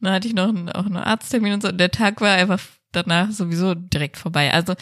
dann 0.02 0.12
hatte 0.12 0.28
ich 0.28 0.34
noch 0.34 0.48
einen, 0.48 0.68
auch 0.70 0.84
einen 0.84 0.98
Arzttermin 0.98 1.54
und 1.54 1.62
so. 1.62 1.68
Und 1.68 1.78
der 1.78 1.90
Tag 1.90 2.20
war 2.20 2.34
einfach 2.36 2.60
danach 2.92 3.30
sowieso 3.30 3.74
direkt 3.74 4.18
vorbei. 4.18 4.52
Also 4.52 4.74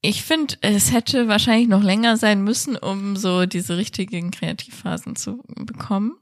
ich 0.00 0.22
finde, 0.22 0.54
es 0.60 0.92
hätte 0.92 1.28
wahrscheinlich 1.28 1.68
noch 1.68 1.82
länger 1.82 2.16
sein 2.16 2.42
müssen, 2.42 2.76
um 2.76 3.16
so 3.16 3.46
diese 3.46 3.76
richtigen 3.76 4.30
Kreativphasen 4.30 5.16
zu 5.16 5.42
bekommen. 5.56 6.16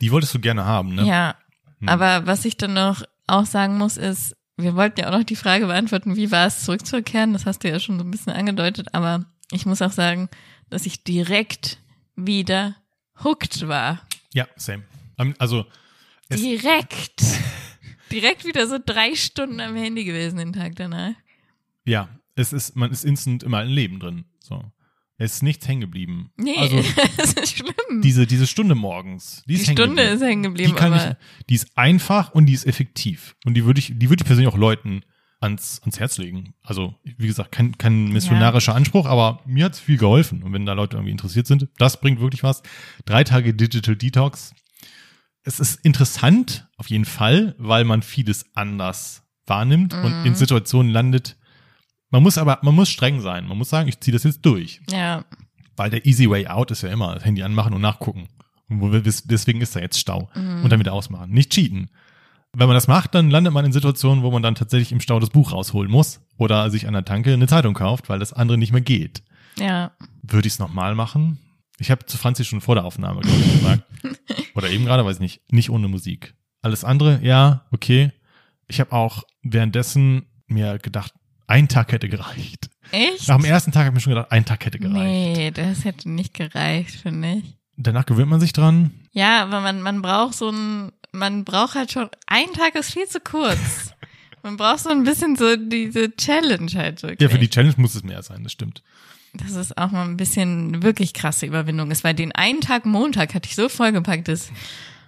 Die 0.00 0.10
wolltest 0.12 0.34
du 0.34 0.40
gerne 0.40 0.64
haben, 0.64 0.94
ne? 0.94 1.04
Ja, 1.04 1.36
Hm. 1.80 1.88
aber 1.88 2.26
was 2.26 2.44
ich 2.44 2.56
dann 2.58 2.74
noch 2.74 3.02
auch 3.26 3.46
sagen 3.46 3.78
muss, 3.78 3.96
ist, 3.96 4.36
wir 4.58 4.74
wollten 4.76 5.00
ja 5.00 5.08
auch 5.08 5.16
noch 5.18 5.24
die 5.24 5.36
Frage 5.36 5.66
beantworten, 5.66 6.16
wie 6.16 6.30
war 6.30 6.46
es 6.46 6.64
zurückzukehren? 6.64 7.32
Das 7.32 7.46
hast 7.46 7.64
du 7.64 7.68
ja 7.70 7.80
schon 7.80 7.98
so 7.98 8.04
ein 8.04 8.10
bisschen 8.10 8.32
angedeutet, 8.34 8.88
aber 8.92 9.24
ich 9.52 9.64
muss 9.64 9.80
auch 9.80 9.92
sagen, 9.92 10.28
dass 10.68 10.84
ich 10.84 11.04
direkt 11.04 11.78
wieder 12.16 12.76
hooked 13.24 13.66
war. 13.68 14.02
Ja, 14.34 14.46
same. 14.56 14.84
Also, 15.38 15.64
Direkt. 16.30 17.22
direkt 18.12 18.44
wieder 18.44 18.66
so 18.66 18.78
drei 18.84 19.14
Stunden 19.14 19.60
am 19.60 19.74
Handy 19.76 20.04
gewesen 20.04 20.36
den 20.38 20.52
Tag 20.52 20.76
danach. 20.76 21.12
ja, 21.84 22.08
es 22.40 22.52
ist, 22.52 22.76
man 22.76 22.90
ist 22.90 23.04
instant 23.04 23.42
immer 23.42 23.62
im 23.62 23.68
Leben 23.70 24.00
drin. 24.00 24.24
So. 24.40 24.62
Es 25.18 25.34
ist 25.34 25.42
nichts 25.42 25.68
hängen 25.68 25.82
geblieben. 25.82 26.30
Nee, 26.38 26.56
Also, 26.56 26.82
das 27.18 27.34
ist 27.34 27.56
schlimm. 27.58 28.00
diese, 28.02 28.26
diese 28.26 28.46
Stunde 28.46 28.74
morgens, 28.74 29.42
die, 29.46 29.54
Die 29.54 29.60
ist 29.60 29.70
Stunde 29.70 30.02
ist 30.02 30.22
hängen 30.22 30.42
die 30.42 30.48
geblieben, 30.48 30.74
kann 30.74 30.92
aber 30.94 31.10
ich, 31.10 31.44
die 31.48 31.54
ist 31.54 31.76
einfach 31.76 32.32
und 32.32 32.46
die 32.46 32.54
ist 32.54 32.66
effektiv. 32.66 33.36
Und 33.44 33.54
die 33.54 33.64
würde 33.64 33.78
ich, 33.80 33.92
die 33.94 34.08
würde 34.08 34.22
ich 34.22 34.26
persönlich 34.26 34.52
auch 34.52 34.56
Leuten 34.58 35.02
ans, 35.40 35.80
ans 35.82 35.98
Herz 36.00 36.16
legen. 36.18 36.54
Also, 36.62 36.94
wie 37.04 37.26
gesagt, 37.26 37.52
kein, 37.52 37.76
kein 37.78 38.08
missionarischer 38.08 38.74
Anspruch, 38.74 39.06
aber 39.06 39.40
mir 39.46 39.66
hat's 39.66 39.80
viel 39.80 39.96
geholfen. 39.98 40.42
Und 40.42 40.52
wenn 40.52 40.64
da 40.66 40.72
Leute 40.72 40.96
irgendwie 40.96 41.12
interessiert 41.12 41.46
sind, 41.46 41.68
das 41.78 42.00
bringt 42.00 42.20
wirklich 42.20 42.42
was. 42.42 42.62
Drei 43.04 43.24
Tage 43.24 43.52
Digital 43.54 43.96
Detox. 43.96 44.54
Es 45.42 45.58
ist 45.60 45.76
interessant, 45.84 46.68
auf 46.76 46.88
jeden 46.90 47.06
Fall, 47.06 47.54
weil 47.58 47.84
man 47.84 48.02
vieles 48.02 48.44
anders 48.54 49.22
wahrnimmt 49.46 49.94
und 49.94 50.20
Mhm. 50.20 50.26
in 50.26 50.34
Situationen 50.34 50.92
landet. 50.92 51.36
Man 52.10 52.22
muss 52.22 52.38
aber, 52.38 52.58
man 52.62 52.74
muss 52.74 52.88
streng 52.88 53.20
sein. 53.20 53.46
Man 53.46 53.56
muss 53.58 53.70
sagen, 53.70 53.88
ich 53.88 54.00
ziehe 54.00 54.12
das 54.12 54.24
jetzt 54.24 54.44
durch. 54.44 54.80
ja, 54.90 55.24
Weil 55.76 55.90
der 55.90 56.04
easy 56.06 56.28
way 56.28 56.46
out 56.46 56.70
ist 56.70 56.82
ja 56.82 56.90
immer 56.90 57.14
das 57.14 57.24
Handy 57.24 57.42
anmachen 57.42 57.72
und 57.72 57.80
nachgucken. 57.80 58.28
Und 58.68 58.92
deswegen 59.24 59.60
ist 59.60 59.74
da 59.74 59.80
jetzt 59.80 59.98
Stau. 59.98 60.28
Und 60.34 60.68
dann 60.70 60.78
wieder 60.78 60.92
ausmachen. 60.92 61.30
Nicht 61.30 61.52
cheaten. 61.52 61.90
Wenn 62.52 62.66
man 62.66 62.74
das 62.74 62.88
macht, 62.88 63.14
dann 63.14 63.30
landet 63.30 63.52
man 63.52 63.64
in 63.64 63.72
Situationen, 63.72 64.24
wo 64.24 64.30
man 64.30 64.42
dann 64.42 64.56
tatsächlich 64.56 64.90
im 64.92 65.00
Stau 65.00 65.20
das 65.20 65.30
Buch 65.30 65.52
rausholen 65.52 65.90
muss 65.90 66.20
oder 66.36 66.68
sich 66.70 66.86
an 66.88 66.94
der 66.94 67.04
Tanke 67.04 67.32
eine 67.32 67.46
Zeitung 67.46 67.74
kauft, 67.74 68.08
weil 68.08 68.18
das 68.18 68.32
andere 68.32 68.58
nicht 68.58 68.72
mehr 68.72 68.80
geht. 68.80 69.22
ja. 69.58 69.92
Würde 70.22 70.46
ich 70.46 70.54
es 70.54 70.58
nochmal 70.60 70.94
machen? 70.94 71.38
Ich 71.78 71.90
habe 71.90 72.04
zu 72.06 72.16
Franzi 72.18 72.44
schon 72.44 72.60
vor 72.60 72.74
der 72.76 72.84
Aufnahme, 72.84 73.20
glaube 73.22 73.40
ich, 73.40 73.52
gesagt. 73.52 73.82
oder 74.54 74.68
eben 74.70 74.84
gerade, 74.84 75.04
weiß 75.04 75.16
ich 75.16 75.20
nicht, 75.20 75.52
nicht 75.52 75.70
ohne 75.70 75.88
Musik. 75.88 76.34
Alles 76.62 76.84
andere, 76.84 77.20
ja, 77.22 77.64
okay. 77.72 78.12
Ich 78.68 78.78
habe 78.80 78.92
auch 78.92 79.24
währenddessen 79.42 80.26
mir 80.46 80.78
gedacht, 80.78 81.14
ein 81.50 81.68
Tag 81.68 81.92
hätte 81.92 82.08
gereicht. 82.08 82.70
Echt? 82.92 83.28
Nach 83.28 83.36
dem 83.36 83.44
ersten 83.44 83.72
Tag 83.72 83.86
habe 83.86 83.90
ich 83.90 83.94
mir 83.94 84.00
schon 84.00 84.14
gedacht, 84.14 84.32
ein 84.32 84.44
Tag 84.44 84.64
hätte 84.64 84.78
gereicht. 84.78 84.96
Nee, 84.96 85.50
das 85.50 85.84
hätte 85.84 86.08
nicht 86.10 86.34
gereicht, 86.34 86.90
finde 87.02 87.34
ich. 87.34 87.56
Danach 87.76 88.06
gewöhnt 88.06 88.30
man 88.30 88.40
sich 88.40 88.52
dran. 88.52 88.90
Ja, 89.12 89.42
aber 89.42 89.60
man, 89.60 89.82
man 89.82 90.02
braucht 90.02 90.34
so 90.34 90.50
ein, 90.50 90.92
man 91.12 91.44
braucht 91.44 91.74
halt 91.74 91.92
schon, 91.92 92.08
ein 92.26 92.52
Tag 92.52 92.74
ist 92.74 92.92
viel 92.92 93.06
zu 93.06 93.20
kurz. 93.20 93.58
Man 94.42 94.56
braucht 94.56 94.78
so 94.80 94.88
ein 94.88 95.04
bisschen 95.04 95.36
so 95.36 95.54
diese 95.54 96.16
Challenge 96.16 96.70
halt 96.74 97.02
wirklich. 97.02 97.20
Ja, 97.20 97.28
für 97.28 97.38
die 97.38 97.50
Challenge 97.50 97.74
muss 97.76 97.94
es 97.94 98.02
mehr 98.02 98.22
sein, 98.22 98.42
das 98.42 98.52
stimmt. 98.52 98.82
dass 99.34 99.50
es 99.50 99.76
auch 99.76 99.90
mal 99.90 100.04
ein 100.08 100.16
bisschen 100.16 100.82
wirklich 100.82 101.12
krasse 101.12 101.44
Überwindung 101.44 101.90
ist, 101.90 102.04
weil 102.04 102.14
den 102.14 102.32
einen 102.32 102.62
Tag 102.62 102.86
Montag 102.86 103.34
hatte 103.34 103.50
ich 103.50 103.54
so 103.54 103.68
vollgepackt, 103.68 104.28
dass 104.28 104.50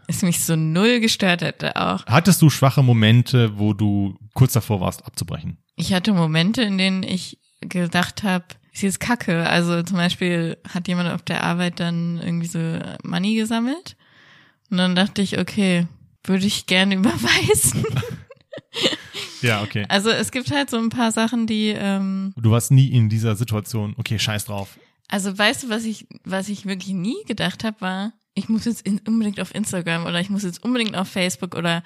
es 0.06 0.20
mich 0.20 0.44
so 0.44 0.54
null 0.54 1.00
gestört 1.00 1.40
hätte 1.40 1.76
auch. 1.76 2.04
Hattest 2.04 2.42
du 2.42 2.50
schwache 2.50 2.82
Momente, 2.82 3.58
wo 3.58 3.72
du 3.72 4.18
kurz 4.34 4.52
davor 4.52 4.82
warst, 4.82 5.06
abzubrechen? 5.06 5.56
Ich 5.76 5.92
hatte 5.92 6.12
Momente, 6.12 6.62
in 6.62 6.78
denen 6.78 7.02
ich 7.02 7.38
gedacht 7.60 8.22
habe, 8.22 8.44
ist 8.72 8.82
jetzt 8.82 9.00
kacke. 9.00 9.48
Also 9.48 9.82
zum 9.82 9.96
Beispiel 9.96 10.56
hat 10.68 10.88
jemand 10.88 11.10
auf 11.10 11.22
der 11.22 11.42
Arbeit 11.44 11.80
dann 11.80 12.18
irgendwie 12.22 12.46
so 12.46 12.78
Money 13.02 13.34
gesammelt. 13.36 13.96
Und 14.70 14.78
dann 14.78 14.94
dachte 14.94 15.20
ich, 15.22 15.38
okay, 15.38 15.86
würde 16.24 16.46
ich 16.46 16.66
gerne 16.66 16.94
überweisen. 16.96 17.84
Ja, 19.42 19.62
okay. 19.62 19.84
Also 19.88 20.10
es 20.10 20.30
gibt 20.30 20.50
halt 20.52 20.70
so 20.70 20.78
ein 20.78 20.88
paar 20.88 21.10
Sachen, 21.12 21.46
die, 21.46 21.68
ähm, 21.76 22.32
Du 22.36 22.50
warst 22.50 22.70
nie 22.70 22.88
in 22.88 23.08
dieser 23.08 23.34
Situation, 23.36 23.94
okay, 23.98 24.18
scheiß 24.18 24.44
drauf. 24.46 24.78
also 25.08 25.36
weißt 25.36 25.64
du, 25.64 25.68
was 25.68 25.84
ich, 25.84 26.06
was 26.24 26.48
ich 26.48 26.64
wirklich 26.64 26.94
nie 26.94 27.16
gedacht 27.26 27.64
habe, 27.64 27.80
war, 27.80 28.12
ich 28.34 28.48
muss 28.48 28.64
jetzt 28.64 28.82
in, 28.86 29.00
unbedingt 29.06 29.40
auf 29.40 29.54
Instagram 29.54 30.06
oder 30.06 30.20
ich 30.20 30.30
muss 30.30 30.44
jetzt 30.44 30.62
unbedingt 30.64 30.96
auf 30.96 31.08
Facebook 31.08 31.54
oder 31.56 31.82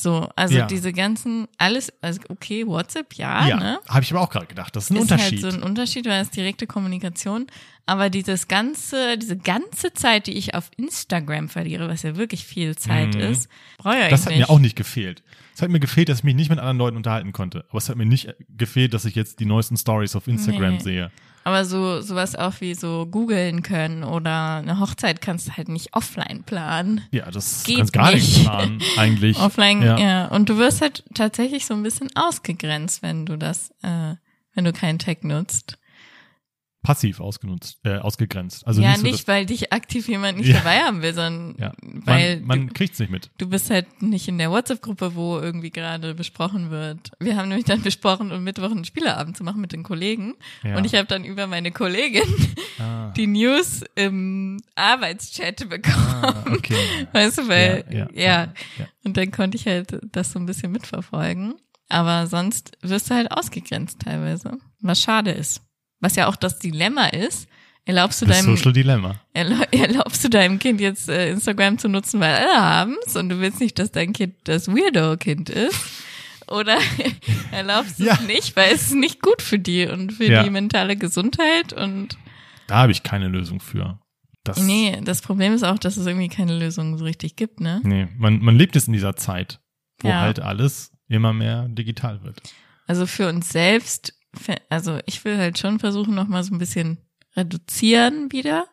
So, 0.00 0.28
also 0.36 0.54
Ja. 0.58 0.66
diese 0.66 0.92
ganzen, 0.92 1.48
alles, 1.58 1.92
also 2.02 2.20
okay, 2.28 2.64
WhatsApp, 2.68 3.14
ja, 3.14 3.48
ja, 3.48 3.56
ne? 3.56 3.80
habe 3.88 4.04
ich 4.04 4.12
aber 4.12 4.20
auch 4.20 4.30
gerade 4.30 4.46
gedacht. 4.46 4.76
Das 4.76 4.84
ist 4.84 4.90
ein 4.90 4.96
ist 4.98 5.02
Unterschied. 5.02 5.42
halt 5.42 5.52
so 5.52 5.58
ein 5.58 5.64
Unterschied, 5.64 6.06
weil 6.06 6.22
es 6.22 6.30
direkte 6.30 6.68
Kommunikation. 6.68 7.48
Aber 7.84 8.08
dieses 8.08 8.46
ganze, 8.46 9.18
diese 9.18 9.36
ganze 9.36 9.92
Zeit, 9.94 10.28
die 10.28 10.34
ich 10.34 10.54
auf 10.54 10.70
Instagram 10.76 11.48
verliere, 11.48 11.88
was 11.88 12.02
ja 12.04 12.14
wirklich 12.16 12.44
viel 12.44 12.76
Zeit 12.76 13.14
Mhm. 13.14 13.20
ist, 13.22 13.48
brauche 13.78 13.96
ich 13.98 14.08
das 14.10 14.22
hat 14.26 14.28
nicht. 14.28 14.38
mir 14.38 14.50
auch 14.50 14.60
nicht 14.60 14.76
gefehlt. 14.76 15.24
Es 15.54 15.62
hat 15.62 15.70
mir 15.70 15.80
gefehlt, 15.80 16.08
dass 16.08 16.18
ich 16.18 16.24
mich 16.24 16.36
nicht 16.36 16.50
mit 16.50 16.60
anderen 16.60 16.78
Leuten 16.78 16.96
unterhalten 16.96 17.32
konnte. 17.32 17.64
Aber 17.68 17.78
es 17.78 17.88
hat 17.88 17.96
mir 17.96 18.06
nicht 18.06 18.32
gefehlt, 18.56 18.94
dass 18.94 19.04
ich 19.04 19.16
jetzt 19.16 19.40
die 19.40 19.46
neuesten 19.46 19.76
Stories 19.76 20.14
auf 20.14 20.28
Instagram 20.28 20.74
Nee. 20.74 20.80
sehe. 20.80 21.10
Aber 21.44 21.64
so 21.64 22.00
sowas 22.00 22.36
auch 22.36 22.60
wie 22.60 22.74
so 22.74 23.06
googeln 23.06 23.62
können 23.62 24.04
oder 24.04 24.56
eine 24.56 24.80
Hochzeit 24.80 25.20
kannst 25.20 25.48
du 25.48 25.56
halt 25.56 25.68
nicht 25.68 25.94
offline 25.94 26.42
planen. 26.44 27.02
Ja, 27.10 27.30
das 27.30 27.64
Geht 27.64 27.78
kannst 27.78 27.92
gar 27.92 28.12
nicht 28.12 28.36
nicht. 28.36 28.42
planen, 28.44 28.82
eigentlich. 28.96 29.38
Offline, 29.38 29.82
ja. 29.82 29.98
ja. 29.98 30.26
Und 30.28 30.48
du 30.48 30.58
wirst 30.58 30.80
halt 30.82 31.04
tatsächlich 31.14 31.66
so 31.66 31.74
ein 31.74 31.82
bisschen 31.82 32.10
ausgegrenzt, 32.14 33.02
wenn 33.02 33.24
du 33.24 33.38
das, 33.38 33.70
äh, 33.82 34.14
wenn 34.54 34.64
du 34.64 34.72
keinen 34.72 34.98
Tag 34.98 35.24
nutzt. 35.24 35.78
Passiv 36.82 37.18
ausgenutzt, 37.20 37.78
äh, 37.84 37.98
ausgegrenzt. 37.98 38.66
Also 38.66 38.80
ja, 38.80 38.90
nicht, 38.90 39.00
so, 39.00 39.06
nicht, 39.06 39.28
weil 39.28 39.46
dich 39.46 39.72
aktiv 39.72 40.08
jemand 40.08 40.38
nicht 40.38 40.46
Ja. 40.48 40.58
dabei 40.58 40.78
haben 40.80 41.02
will, 41.02 41.12
sondern 41.12 41.56
ja. 41.58 41.72
weil 41.82 42.36
man, 42.38 42.46
man 42.46 42.66
du, 42.68 42.72
kriegt's 42.74 42.98
nicht 43.00 43.10
mit. 43.10 43.30
du 43.36 43.48
bist 43.48 43.68
halt 43.70 44.00
nicht 44.00 44.28
in 44.28 44.38
der 44.38 44.50
WhatsApp-Gruppe, 44.52 45.14
wo 45.16 45.38
irgendwie 45.38 45.70
gerade 45.70 46.14
besprochen 46.14 46.70
wird. 46.70 47.10
Wir 47.18 47.36
haben 47.36 47.48
nämlich 47.48 47.66
dann 47.66 47.82
besprochen, 47.82 48.30
um 48.30 48.44
Mittwoch 48.44 48.70
einen 48.70 48.84
Spielerabend 48.84 49.36
zu 49.36 49.42
machen 49.44 49.60
mit 49.60 49.72
den 49.72 49.82
Kollegen. 49.82 50.34
Ja. 50.62 50.76
Und 50.76 50.84
ich 50.86 50.94
habe 50.94 51.06
dann 51.06 51.24
über 51.24 51.46
meine 51.48 51.72
Kollegin 51.72 52.22
Ah, 52.78 53.10
die 53.16 53.26
News 53.26 53.82
im 53.96 54.58
Arbeitschat 54.76 55.68
bekommen. 55.68 56.06
ah, 56.22 56.44
okay. 56.52 56.76
Weißt 57.12 57.38
du, 57.38 57.48
weil, 57.48 58.08
ja. 58.14 58.52
Und 59.04 59.16
dann 59.16 59.30
konnte 59.32 59.56
ich 59.56 59.66
halt 59.66 59.98
das 60.12 60.32
so 60.32 60.38
ein 60.38 60.46
bisschen 60.46 60.70
mitverfolgen. 60.72 61.54
Aber 61.88 62.26
sonst 62.26 62.76
wirst 62.82 63.10
du 63.10 63.14
halt 63.14 63.32
ausgegrenzt 63.32 64.00
teilweise. 64.00 64.58
Was 64.80 65.00
schade 65.00 65.30
ist. 65.32 65.62
Was 66.00 66.16
ja 66.16 66.26
auch 66.28 66.36
das 66.36 66.58
Dilemma 66.58 67.06
ist. 67.08 67.48
Erlaubst 67.84 68.20
du 68.20 68.26
Das 68.26 68.42
deinem, 68.42 68.54
Social 68.56 68.72
Dilemma. 68.74 69.14
erla 69.32 69.62
erlaubst 69.72 70.22
du 70.22 70.28
deinem 70.28 70.58
Kind 70.58 70.78
jetzt 70.80 71.08
äh, 71.08 71.30
Instagram 71.30 71.78
zu 71.78 71.88
nutzen, 71.88 72.20
weil 72.20 72.34
alle 72.34 72.54
haben's 72.60 73.16
und 73.16 73.30
du 73.30 73.40
willst 73.40 73.60
nicht, 73.60 73.78
dass 73.78 73.90
dein 73.90 74.12
Kind 74.12 74.34
das 74.44 74.68
Weirdo-Kind 74.68 75.48
ist? 75.48 75.80
Oder 76.48 76.78
erlaubst 77.50 77.98
du 77.98 78.04
Ja. 78.04 78.14
es 78.14 78.20
nicht, 78.26 78.56
weil 78.56 78.74
es 78.74 78.82
ist 78.88 78.94
nicht 78.94 79.22
gut 79.22 79.40
für 79.42 79.58
die 79.58 79.86
und 79.86 80.12
für 80.12 80.24
Ja. 80.26 80.42
die 80.42 80.50
mentale 80.50 80.96
Gesundheit 80.96 81.72
und 81.72 82.18
Da 82.66 82.76
habe 82.76 82.92
ich 82.92 83.02
keine 83.02 83.28
Lösung 83.28 83.60
für. 83.60 83.98
Das, 84.44 84.58
nee, 84.58 84.98
das 85.02 85.20
Problem 85.22 85.52
ist 85.54 85.62
auch, 85.62 85.78
dass 85.78 85.96
es 85.96 86.06
irgendwie 86.06 86.28
keine 86.28 86.58
Lösung 86.58 86.96
so 86.98 87.04
richtig 87.04 87.36
gibt, 87.36 87.60
ne? 87.60 87.80
nee 87.84 88.08
man, 88.18 88.38
man 88.40 88.56
lebt 88.56 88.76
es 88.76 88.86
in 88.86 88.92
dieser 88.92 89.16
Zeit, 89.16 89.60
wo 90.00 90.08
Ja. 90.08 90.20
halt 90.20 90.40
alles 90.40 90.92
immer 91.08 91.32
mehr 91.32 91.68
digital 91.68 92.22
wird. 92.22 92.40
Also 92.86 93.06
für 93.06 93.28
uns 93.28 93.48
selbst, 93.50 94.14
also 94.68 94.98
ich 95.06 95.24
will 95.24 95.36
halt 95.38 95.58
schon 95.58 95.78
versuchen, 95.78 96.14
nochmal 96.14 96.42
so 96.44 96.54
ein 96.54 96.58
bisschen 96.58 96.98
reduzieren 97.36 98.30
wieder. 98.32 98.66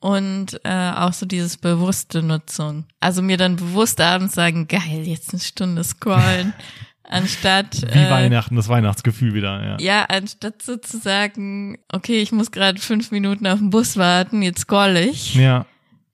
Und 0.00 0.60
äh, 0.64 0.90
auch 0.96 1.12
so 1.12 1.26
dieses 1.26 1.58
bewusste 1.58 2.24
Nutzung. 2.24 2.86
Also 2.98 3.22
mir 3.22 3.36
dann 3.36 3.54
bewusst 3.54 4.00
abends 4.00 4.34
sagen, 4.34 4.66
geil, 4.66 5.02
jetzt 5.04 5.32
eine 5.32 5.40
Stunde 5.40 5.84
scrollen, 5.84 6.52
anstatt 7.04 7.82
Wie 7.82 7.98
äh, 7.98 8.10
Weihnachten, 8.10 8.56
das 8.56 8.68
Weihnachtsgefühl 8.68 9.32
wieder, 9.32 9.62
ja. 9.64 9.76
ja, 9.78 10.04
anstatt 10.06 10.60
sozusagen, 10.60 11.78
okay, 11.92 12.20
ich 12.20 12.32
muss 12.32 12.50
gerade 12.50 12.80
fünf 12.80 13.12
Minuten 13.12 13.46
auf 13.46 13.60
den 13.60 13.70
Bus 13.70 13.96
warten, 13.96 14.42
jetzt 14.42 14.62
scroll 14.62 14.96
ich. 14.96 15.36
Ja, 15.36 15.66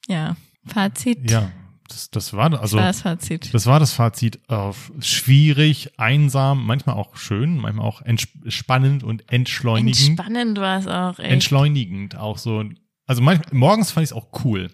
Ja, 0.07 0.37
Fazit. 0.67 1.31
ja. 1.31 1.51
Das, 1.89 2.11
das 2.11 2.33
war 2.35 2.53
also 2.61 2.77
das 2.77 2.85
war 2.85 2.87
das 2.87 3.01
Fazit. 3.01 3.55
das 3.55 3.67
war 3.67 3.81
das 3.81 3.93
Fazit 3.93 4.41
auf 4.49 4.93
schwierig, 5.01 5.99
einsam, 5.99 6.65
manchmal 6.67 6.97
auch 6.97 7.17
schön, 7.17 7.57
manchmal 7.57 7.87
auch 7.87 8.03
entspannend 8.03 9.03
und 9.05 9.31
entschleunigend. 9.33 9.99
Entspannend 10.09 10.59
war 10.59 10.79
es 10.79 10.87
auch, 10.87 11.19
echt. 11.19 11.31
entschleunigend 11.31 12.17
auch 12.17 12.39
so. 12.39 12.63
Also 13.07 13.23
manchmal, 13.23 13.55
morgens 13.59 13.91
fand 13.91 14.05
ich 14.05 14.11
es 14.11 14.17
auch 14.17 14.29
cool, 14.45 14.71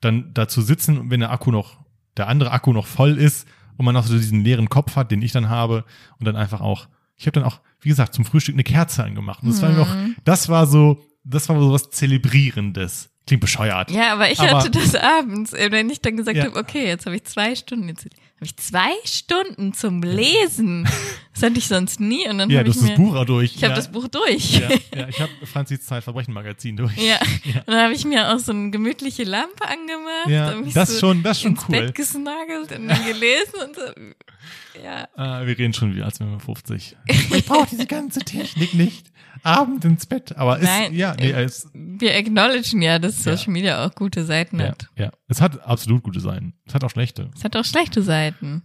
dann 0.00 0.32
da 0.34 0.48
zu 0.48 0.62
sitzen, 0.62 1.10
wenn 1.10 1.20
der 1.20 1.30
Akku 1.30 1.50
noch, 1.52 1.78
der 2.16 2.28
andere 2.28 2.50
Akku 2.50 2.72
noch 2.72 2.86
voll 2.86 3.18
ist 3.18 3.46
und 3.76 3.84
man 3.84 3.94
noch 3.94 4.06
so 4.06 4.16
diesen 4.16 4.42
leeren 4.42 4.68
Kopf 4.70 4.96
hat, 4.96 5.10
den 5.10 5.20
ich 5.22 5.32
dann 5.32 5.48
habe 5.50 5.84
und 6.18 6.26
dann 6.26 6.34
einfach 6.36 6.60
auch, 6.62 6.88
ich 7.16 7.26
habe 7.26 7.32
dann 7.40 7.44
auch, 7.44 7.60
wie 7.80 7.90
gesagt, 7.90 8.14
zum 8.14 8.24
Frühstück 8.24 8.54
eine 8.54 8.64
Kerze 8.64 9.04
angemacht 9.04 9.42
und 9.42 9.50
das 9.50 9.60
war 9.60 9.70
mir 9.70 9.82
auch, 9.82 9.94
Mhm. 9.94 10.16
das 10.24 10.48
war 10.48 10.66
so, 10.66 11.04
das 11.24 11.48
war 11.48 11.60
so 11.60 11.72
was 11.72 11.90
Zelebrierendes. 11.90 13.10
Klingt 13.28 13.40
bescheuert. 13.42 13.90
Ja, 13.90 14.14
aber 14.14 14.30
ich 14.30 14.40
Aber- 14.40 14.58
hatte 14.58 14.70
das 14.70 14.94
abends, 14.96 15.52
äh, 15.52 15.70
wenn 15.70 15.88
ich 15.90 16.00
dann 16.00 16.16
gesagt 16.16 16.36
Ja. 16.36 16.46
habe, 16.46 16.56
okay, 16.56 16.86
jetzt 16.86 17.06
habe 17.06 17.14
ich 17.14 17.24
zwei 17.24 17.54
Stunden, 17.54 17.88
jetzt 17.88 18.04
habe 18.04 18.14
ich 18.46 18.56
zwei 18.56 18.90
Stunden 19.04 19.72
zum 19.74 20.02
Lesen. 20.02 20.88
Das 21.34 21.42
hatte 21.42 21.58
ich 21.58 21.68
sonst 21.68 22.00
nie 22.00 22.26
und 22.28 22.38
dann 22.38 22.50
Ja, 22.50 22.58
habe 22.60 22.70
du 22.70 22.74
hast 22.74 22.88
das 22.88 22.96
Buch 22.96 23.14
auch 23.14 23.24
durch. 23.24 23.54
ich 23.54 23.62
habe 23.62 23.70
ja. 23.72 23.76
das 23.76 23.92
Buch 23.92 24.08
durch. 24.08 24.58
Ja, 24.58 24.68
ja, 24.96 25.08
ich 25.08 25.20
habe 25.20 25.30
Franzis 25.44 25.84
Zeitverbrechen-Magazin 25.86 26.76
durch. 26.76 26.96
Ja. 26.96 27.18
Und 27.20 27.68
dann 27.68 27.82
habe 27.82 27.92
ich 27.92 28.04
mir 28.04 28.32
auch 28.34 28.38
so 28.38 28.50
eine 28.52 28.70
gemütliche 28.70 29.24
Lampe 29.24 29.64
angemacht. 29.64 30.28
Ja, 30.28 30.54
mich 30.56 30.74
das 30.74 30.94
so 30.94 30.98
schon, 31.08 31.22
das 31.22 31.36
ist 31.36 31.42
schon 31.42 31.52
ins 31.52 31.64
cool. 31.68 31.80
Bett 31.80 31.94
gesnuggelt 31.94 32.72
und 32.72 32.88
dann 32.88 33.04
gelesen 33.04 33.54
und 33.66 33.76
so. 33.76 34.82
Ja. 34.82 35.08
Ah, 35.16 35.44
wir 35.44 35.58
reden 35.58 35.74
schon 35.74 35.94
wie 35.94 36.02
als 36.02 36.18
wären 36.20 36.30
wir 36.32 36.40
50. 36.40 36.96
Ich 37.34 37.44
brauche 37.46 37.68
diese 37.70 37.86
ganze 37.86 38.20
Technik 38.20 38.74
nicht. 38.74 39.06
Abend 39.42 39.84
ins 39.84 40.06
Bett. 40.06 40.36
Aber 40.36 40.58
ist, 40.58 40.64
Nein, 40.64 40.94
ja, 40.94 41.14
nee, 41.18 41.30
äh, 41.30 41.44
es, 41.44 41.68
Wir 41.74 42.16
acknowledgen 42.16 42.82
ja, 42.82 42.98
dass 42.98 43.24
Ja. 43.24 43.36
Social 43.36 43.52
Media 43.52 43.84
auch 43.86 43.94
gute 43.94 44.24
Seiten 44.24 44.58
ja, 44.60 44.68
hat. 44.68 44.88
ja. 44.96 45.10
Es 45.28 45.40
hat 45.40 45.62
absolut 45.66 46.02
gute 46.02 46.20
Seiten. 46.20 46.54
Es 46.66 46.74
hat 46.74 46.84
auch 46.84 46.90
schlechte. 46.90 47.30
Es 47.36 47.44
hat 47.44 47.56
auch 47.56 47.64
schlechte 47.64 48.02
Seiten. 48.02 48.62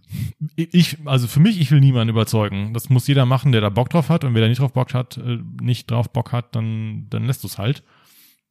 Ich, 0.56 0.98
also 1.04 1.26
für 1.28 1.40
mich, 1.40 1.60
ich 1.60 1.70
will 1.70 1.80
niemanden 1.80 2.10
überzeugen. 2.10 2.72
Das 2.74 2.88
muss 2.90 3.06
jeder 3.06 3.26
machen, 3.26 3.52
der 3.52 3.60
da 3.60 3.68
Bock 3.70 3.90
drauf 3.90 4.08
hat. 4.08 4.24
Und 4.24 4.34
wer 4.34 4.42
da 4.42 4.48
nicht 4.48 4.60
drauf 4.60 4.72
Bock 4.72 4.94
hat, 4.94 5.16
äh, 5.18 5.38
nicht 5.60 5.90
drauf 5.90 6.10
Bock 6.12 6.32
hat, 6.32 6.54
dann, 6.56 7.06
dann 7.10 7.24
lässt 7.26 7.42
du 7.42 7.48
es 7.48 7.58
halt. 7.58 7.82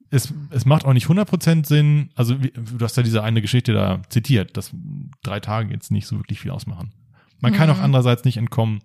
Es, 0.10 0.32
es 0.52 0.66
macht 0.66 0.86
auch 0.86 0.94
nicht 0.94 1.08
100% 1.08 1.66
Sinn. 1.66 2.12
Also, 2.14 2.36
du 2.36 2.80
hast 2.82 2.96
ja 2.98 3.02
diese 3.04 3.24
eine 3.24 3.42
Geschichte 3.42 3.74
da 3.74 4.02
zitiert, 4.10 4.56
dass 4.58 4.72
drei 5.24 5.40
Tage 5.40 5.74
jetzt 5.74 5.90
nicht 5.92 6.06
so 6.06 6.18
wirklich 6.20 6.40
viel 6.40 6.52
ausmachen. 6.52 6.92
Man 7.40 7.52
kann 7.54 7.68
Mhm. 7.70 7.76
auch 7.76 7.80
andererseits 7.80 8.24
nicht 8.24 8.38
entkommen. 8.38 8.82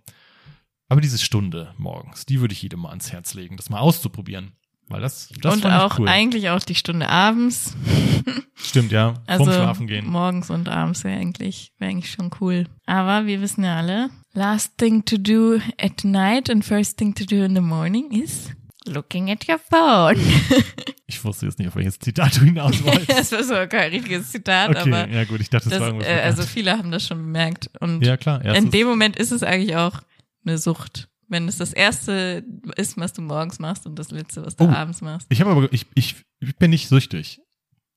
Aber 0.89 1.01
diese 1.01 1.18
Stunde 1.18 1.74
morgens, 1.76 2.26
die 2.26 2.41
würde 2.41 2.53
ich 2.53 2.62
jedem 2.62 2.80
mal 2.80 2.91
ans 2.91 3.12
Herz 3.12 3.34
legen, 3.34 3.57
das 3.57 3.70
mal 3.70 3.80
auszuprobieren. 3.80 4.53
Weil 4.89 5.03
das, 5.03 5.28
das 5.43 5.55
und 5.55 5.66
auch 5.66 5.99
cool. 5.99 6.09
eigentlich 6.09 6.49
auch 6.49 6.61
die 6.61 6.74
Stunde 6.74 7.11
abends. 7.11 7.76
Stimmt, 8.55 8.91
ja. 8.91 9.14
Also 9.26 9.45
vorm 9.45 9.57
Schlafen 9.57 9.86
gehen. 9.86 10.07
morgens 10.07 10.49
und 10.49 10.68
abends 10.68 11.05
wäre 11.05 11.20
eigentlich, 11.20 11.72
wäre 11.78 11.91
eigentlich 11.91 12.11
schon 12.11 12.30
cool. 12.41 12.64
Aber 12.86 13.26
wir 13.26 13.43
wissen 13.43 13.64
ja 13.64 13.76
alle, 13.76 14.09
last 14.32 14.78
thing 14.78 15.05
to 15.05 15.18
do 15.18 15.59
at 15.78 16.05
night 16.05 16.49
and 16.49 16.64
first 16.64 16.97
thing 16.97 17.14
to 17.14 17.26
do 17.26 17.36
in 17.45 17.55
the 17.55 17.61
morning 17.61 18.11
is 18.12 18.51
looking 18.86 19.30
at 19.30 19.47
your 19.49 19.59
phone. 19.59 20.16
Ich 21.11 21.24
wusste 21.24 21.47
jetzt 21.47 21.59
nicht, 21.59 21.68
auf 21.68 21.74
welches 21.74 21.99
Zitat 21.99 22.36
du 22.36 22.41
hinaus 22.43 22.84
wolltest. 22.84 23.09
das 23.11 23.32
war 23.32 23.43
so 23.43 23.55
kein 23.66 23.91
richtiges 23.93 24.30
Zitat, 24.30 24.68
Okay, 24.68 24.80
aber 24.80 25.09
ja 25.09 25.24
gut, 25.24 25.41
ich 25.41 25.49
dachte, 25.49 25.70
das, 25.70 25.78
das, 25.78 25.80
war 25.80 25.89
irgendwas. 25.89 26.07
äh, 26.07 26.20
also 26.20 26.43
viele 26.43 26.76
haben 26.76 26.91
das 26.91 27.07
schon 27.07 27.16
bemerkt. 27.16 27.70
Und 27.80 28.05
ja, 28.05 28.18
klar. 28.18 28.43
in 28.43 28.47
Erstes, 28.49 28.70
dem 28.70 28.86
Moment 28.86 29.16
ist 29.16 29.32
es 29.32 29.43
eigentlich 29.43 29.74
auch 29.74 30.03
eine 30.49 30.59
Sucht. 30.59 31.09
Wenn 31.28 31.46
es 31.46 31.59
das 31.59 31.72
erste 31.74 32.44
ist, 32.76 32.96
was 32.96 33.12
du 33.12 33.20
morgens 33.22 33.59
machst 33.59 33.86
und 33.86 33.99
das 33.99 34.11
letzte, 34.11 34.44
was 34.46 34.57
du 34.57 34.64
Oh. 34.64 34.68
abends 34.68 35.01
machst. 35.03 35.26
ich 35.30 35.40
habe 35.40 35.51
aber, 35.51 35.72
ich, 35.72 35.86
ich, 35.94 36.16
ich 36.40 36.57
bin 36.57 36.70
nicht 36.70 36.88
süchtig. 36.88 37.40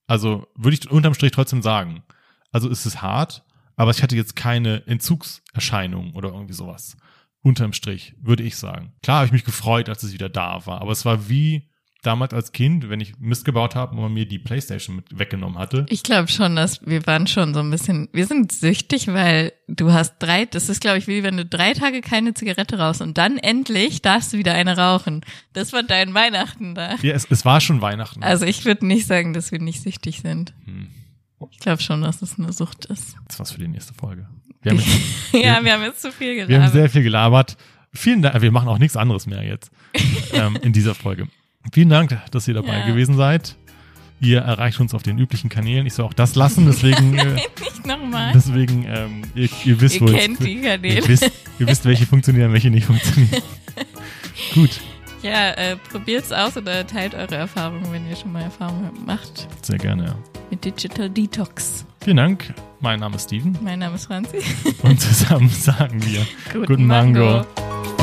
Also 0.08 0.48
würde 0.56 0.76
ich 0.76 0.92
unterm 0.92 1.14
Strich 1.14 1.32
trotzdem 1.32 1.62
sagen. 1.62 2.04
Also 2.52 2.68
ist 2.68 2.86
es 2.86 3.02
hart, 3.02 3.46
aber 3.78 3.92
ich 3.92 4.04
hatte 4.04 4.18
jetzt 4.18 4.36
keine 4.36 4.86
Entzugserscheinung 4.88 6.14
oder 6.14 6.30
irgendwie 6.30 6.54
sowas. 6.54 6.98
Unterm 7.42 7.72
Strich, 7.74 8.16
würde 8.22 8.44
ich 8.44 8.58
sagen. 8.58 8.94
Klar 9.02 9.18
habe 9.18 9.26
ich 9.28 9.32
mich 9.32 9.46
gefreut, 9.46 9.88
als 9.90 10.04
es 10.04 10.14
wieder 10.14 10.30
da 10.30 10.66
war, 10.66 10.82
aber 10.82 10.92
es 10.92 11.06
war 11.06 11.30
wie 11.30 11.70
damals 12.02 12.34
als 12.34 12.52
Kind, 12.52 12.90
wenn 12.90 13.00
ich 13.00 13.18
Mist 13.20 13.46
gebaut 13.46 13.76
habe 13.76 13.96
und 13.96 14.02
man 14.02 14.14
mir 14.14 14.26
die 14.26 14.40
Playstation 14.40 14.96
mit 14.96 15.18
weggenommen 15.18 15.58
hatte. 15.58 15.86
Ich 15.90 16.04
glaube 16.04 16.30
schon, 16.30 16.56
dass 16.56 16.86
wir 16.86 17.06
waren 17.06 17.28
schon 17.28 17.54
so 17.54 17.60
ein 17.60 17.70
bisschen, 17.70 18.10
wir 18.12 18.26
sind 18.26 18.52
süchtig, 18.52 19.08
weil 19.08 19.54
du 19.68 19.92
hast 19.92 20.16
drei, 20.20 20.46
das 20.46 20.70
ist 20.70 20.82
glaube 20.82 20.98
ich 20.98 21.08
wie 21.08 21.24
wenn 21.24 21.38
du 21.38 21.46
drei 21.46 21.74
Tage 21.74 22.02
keine 22.02 22.34
Zigarette 22.34 22.80
rauchst 22.80 23.02
und 23.02 23.18
dann 23.18 23.38
endlich 23.38 24.02
darfst 24.02 24.34
du 24.34 24.38
wieder 24.38 24.54
eine 24.54 24.78
rauchen. 24.78 25.22
Das 25.54 25.74
war 25.74 25.84
dein 25.84 26.14
Weihnachten 26.14 26.76
da. 26.76 26.96
Ja, 27.02 27.14
es, 27.14 27.28
es 27.30 27.46
war 27.46 27.62
schon 27.62 27.82
Weihnachten. 27.82 28.24
Also 28.24 28.46
ich 28.46 28.66
würde 28.66 28.86
nicht 28.86 29.06
sagen, 29.06 29.34
dass 29.34 29.52
wir 29.52 29.60
nicht 29.60 29.82
süchtig 29.82 30.22
sind. 30.22 30.54
Hm. 30.66 30.90
Ich 31.52 31.60
glaube 31.60 31.82
schon, 31.82 32.02
dass 32.02 32.22
es 32.22 32.38
eine 32.38 32.54
Sucht 32.54 32.86
ist. 32.86 33.16
Das 33.28 33.40
war's 33.40 33.52
für 33.52 33.60
die 33.60 33.68
nächste 33.68 33.94
Folge. 33.94 34.28
Wir 34.62 34.72
haben, 34.72 34.80
jetzt, 35.32 35.34
ja, 35.34 35.64
wir 35.64 35.74
haben 35.74 35.84
jetzt 35.84 36.02
zu 36.02 36.12
viel 36.12 36.36
wir 36.36 36.42
haben 36.42 36.48
gelabert. 36.48 36.74
sehr 36.74 36.90
viel 36.90 37.04
gelabert. 37.04 37.58
Vielen 37.94 38.22
Dank. 38.22 38.42
Wir 38.42 38.52
machen 38.52 38.70
auch 38.70 38.78
nichts 38.78 38.96
anderes 38.96 39.26
mehr 39.26 39.44
jetzt 39.44 39.72
ähm, 40.34 40.58
in 40.62 40.74
dieser 40.74 40.96
Folge. 40.96 41.28
Vielen 41.74 41.90
Dank, 41.90 42.18
dass 42.32 42.48
ihr 42.48 42.54
dabei 42.54 42.80
Ja. 42.80 42.86
gewesen 42.88 43.16
seid. 43.16 43.56
Ihr 44.20 44.40
erreicht 44.42 44.80
uns 44.80 44.94
auf 44.94 45.02
den 45.02 45.18
üblichen 45.18 45.50
Kanälen. 45.50 45.88
Ich 45.88 45.94
soll 45.94 46.06
auch 46.06 46.14
das 46.14 46.36
lassen, 46.36 46.66
deswegen, 46.68 47.18
äh, 47.18 47.34
Nicht 47.36 47.88
nochmal. 47.88 48.32
deswegen 48.34 48.86
ähm, 48.88 49.24
ihr, 49.34 49.50
ihr 49.66 49.82
wisst, 49.82 49.96
Ihr 49.96 50.02
wo 50.02 50.06
kennt 50.08 50.40
es, 50.40 50.46
die 50.46 50.54
ihr 50.56 50.70
Kanäle. 50.70 51.08
wisst, 51.08 51.32
ihr 51.60 51.68
wisst, 51.68 51.86
welche 51.86 52.06
funktionieren, 52.06 52.54
welche 52.54 52.70
nicht 52.70 52.86
funktionieren. 52.86 53.42
Gut, 54.54 54.80
Ja, 55.24 55.52
äh, 55.52 55.76
probiert's 55.92 56.32
aus 56.32 56.56
oder 56.58 56.86
teilt 56.86 57.16
eure 57.16 57.36
Erfahrungen, 57.36 57.86
wenn 57.92 58.08
ihr 58.10 58.16
schon 58.16 58.32
mal 58.32 58.42
Erfahrungen 58.44 58.92
macht 59.06 59.48
sehr 59.64 59.78
gerne. 59.80 60.06
Ja. 60.06 60.16
mit 60.52 60.64
Digital 60.66 61.10
Detox. 61.10 61.86
Vielen 62.04 62.18
Dank. 62.18 62.54
Mein 62.80 63.00
Name 63.00 63.16
ist 63.16 63.24
Steven 63.26 63.58
Mein 63.64 63.80
Name 63.80 63.96
ist 63.96 64.06
Franzi. 64.06 64.38
und 64.84 65.00
zusammen 65.02 65.50
sagen 65.50 66.00
wir 66.06 66.26
Guten 66.54 66.66
Guten 66.68 66.86
Mango. 66.88 67.20
Mango. 67.20 68.01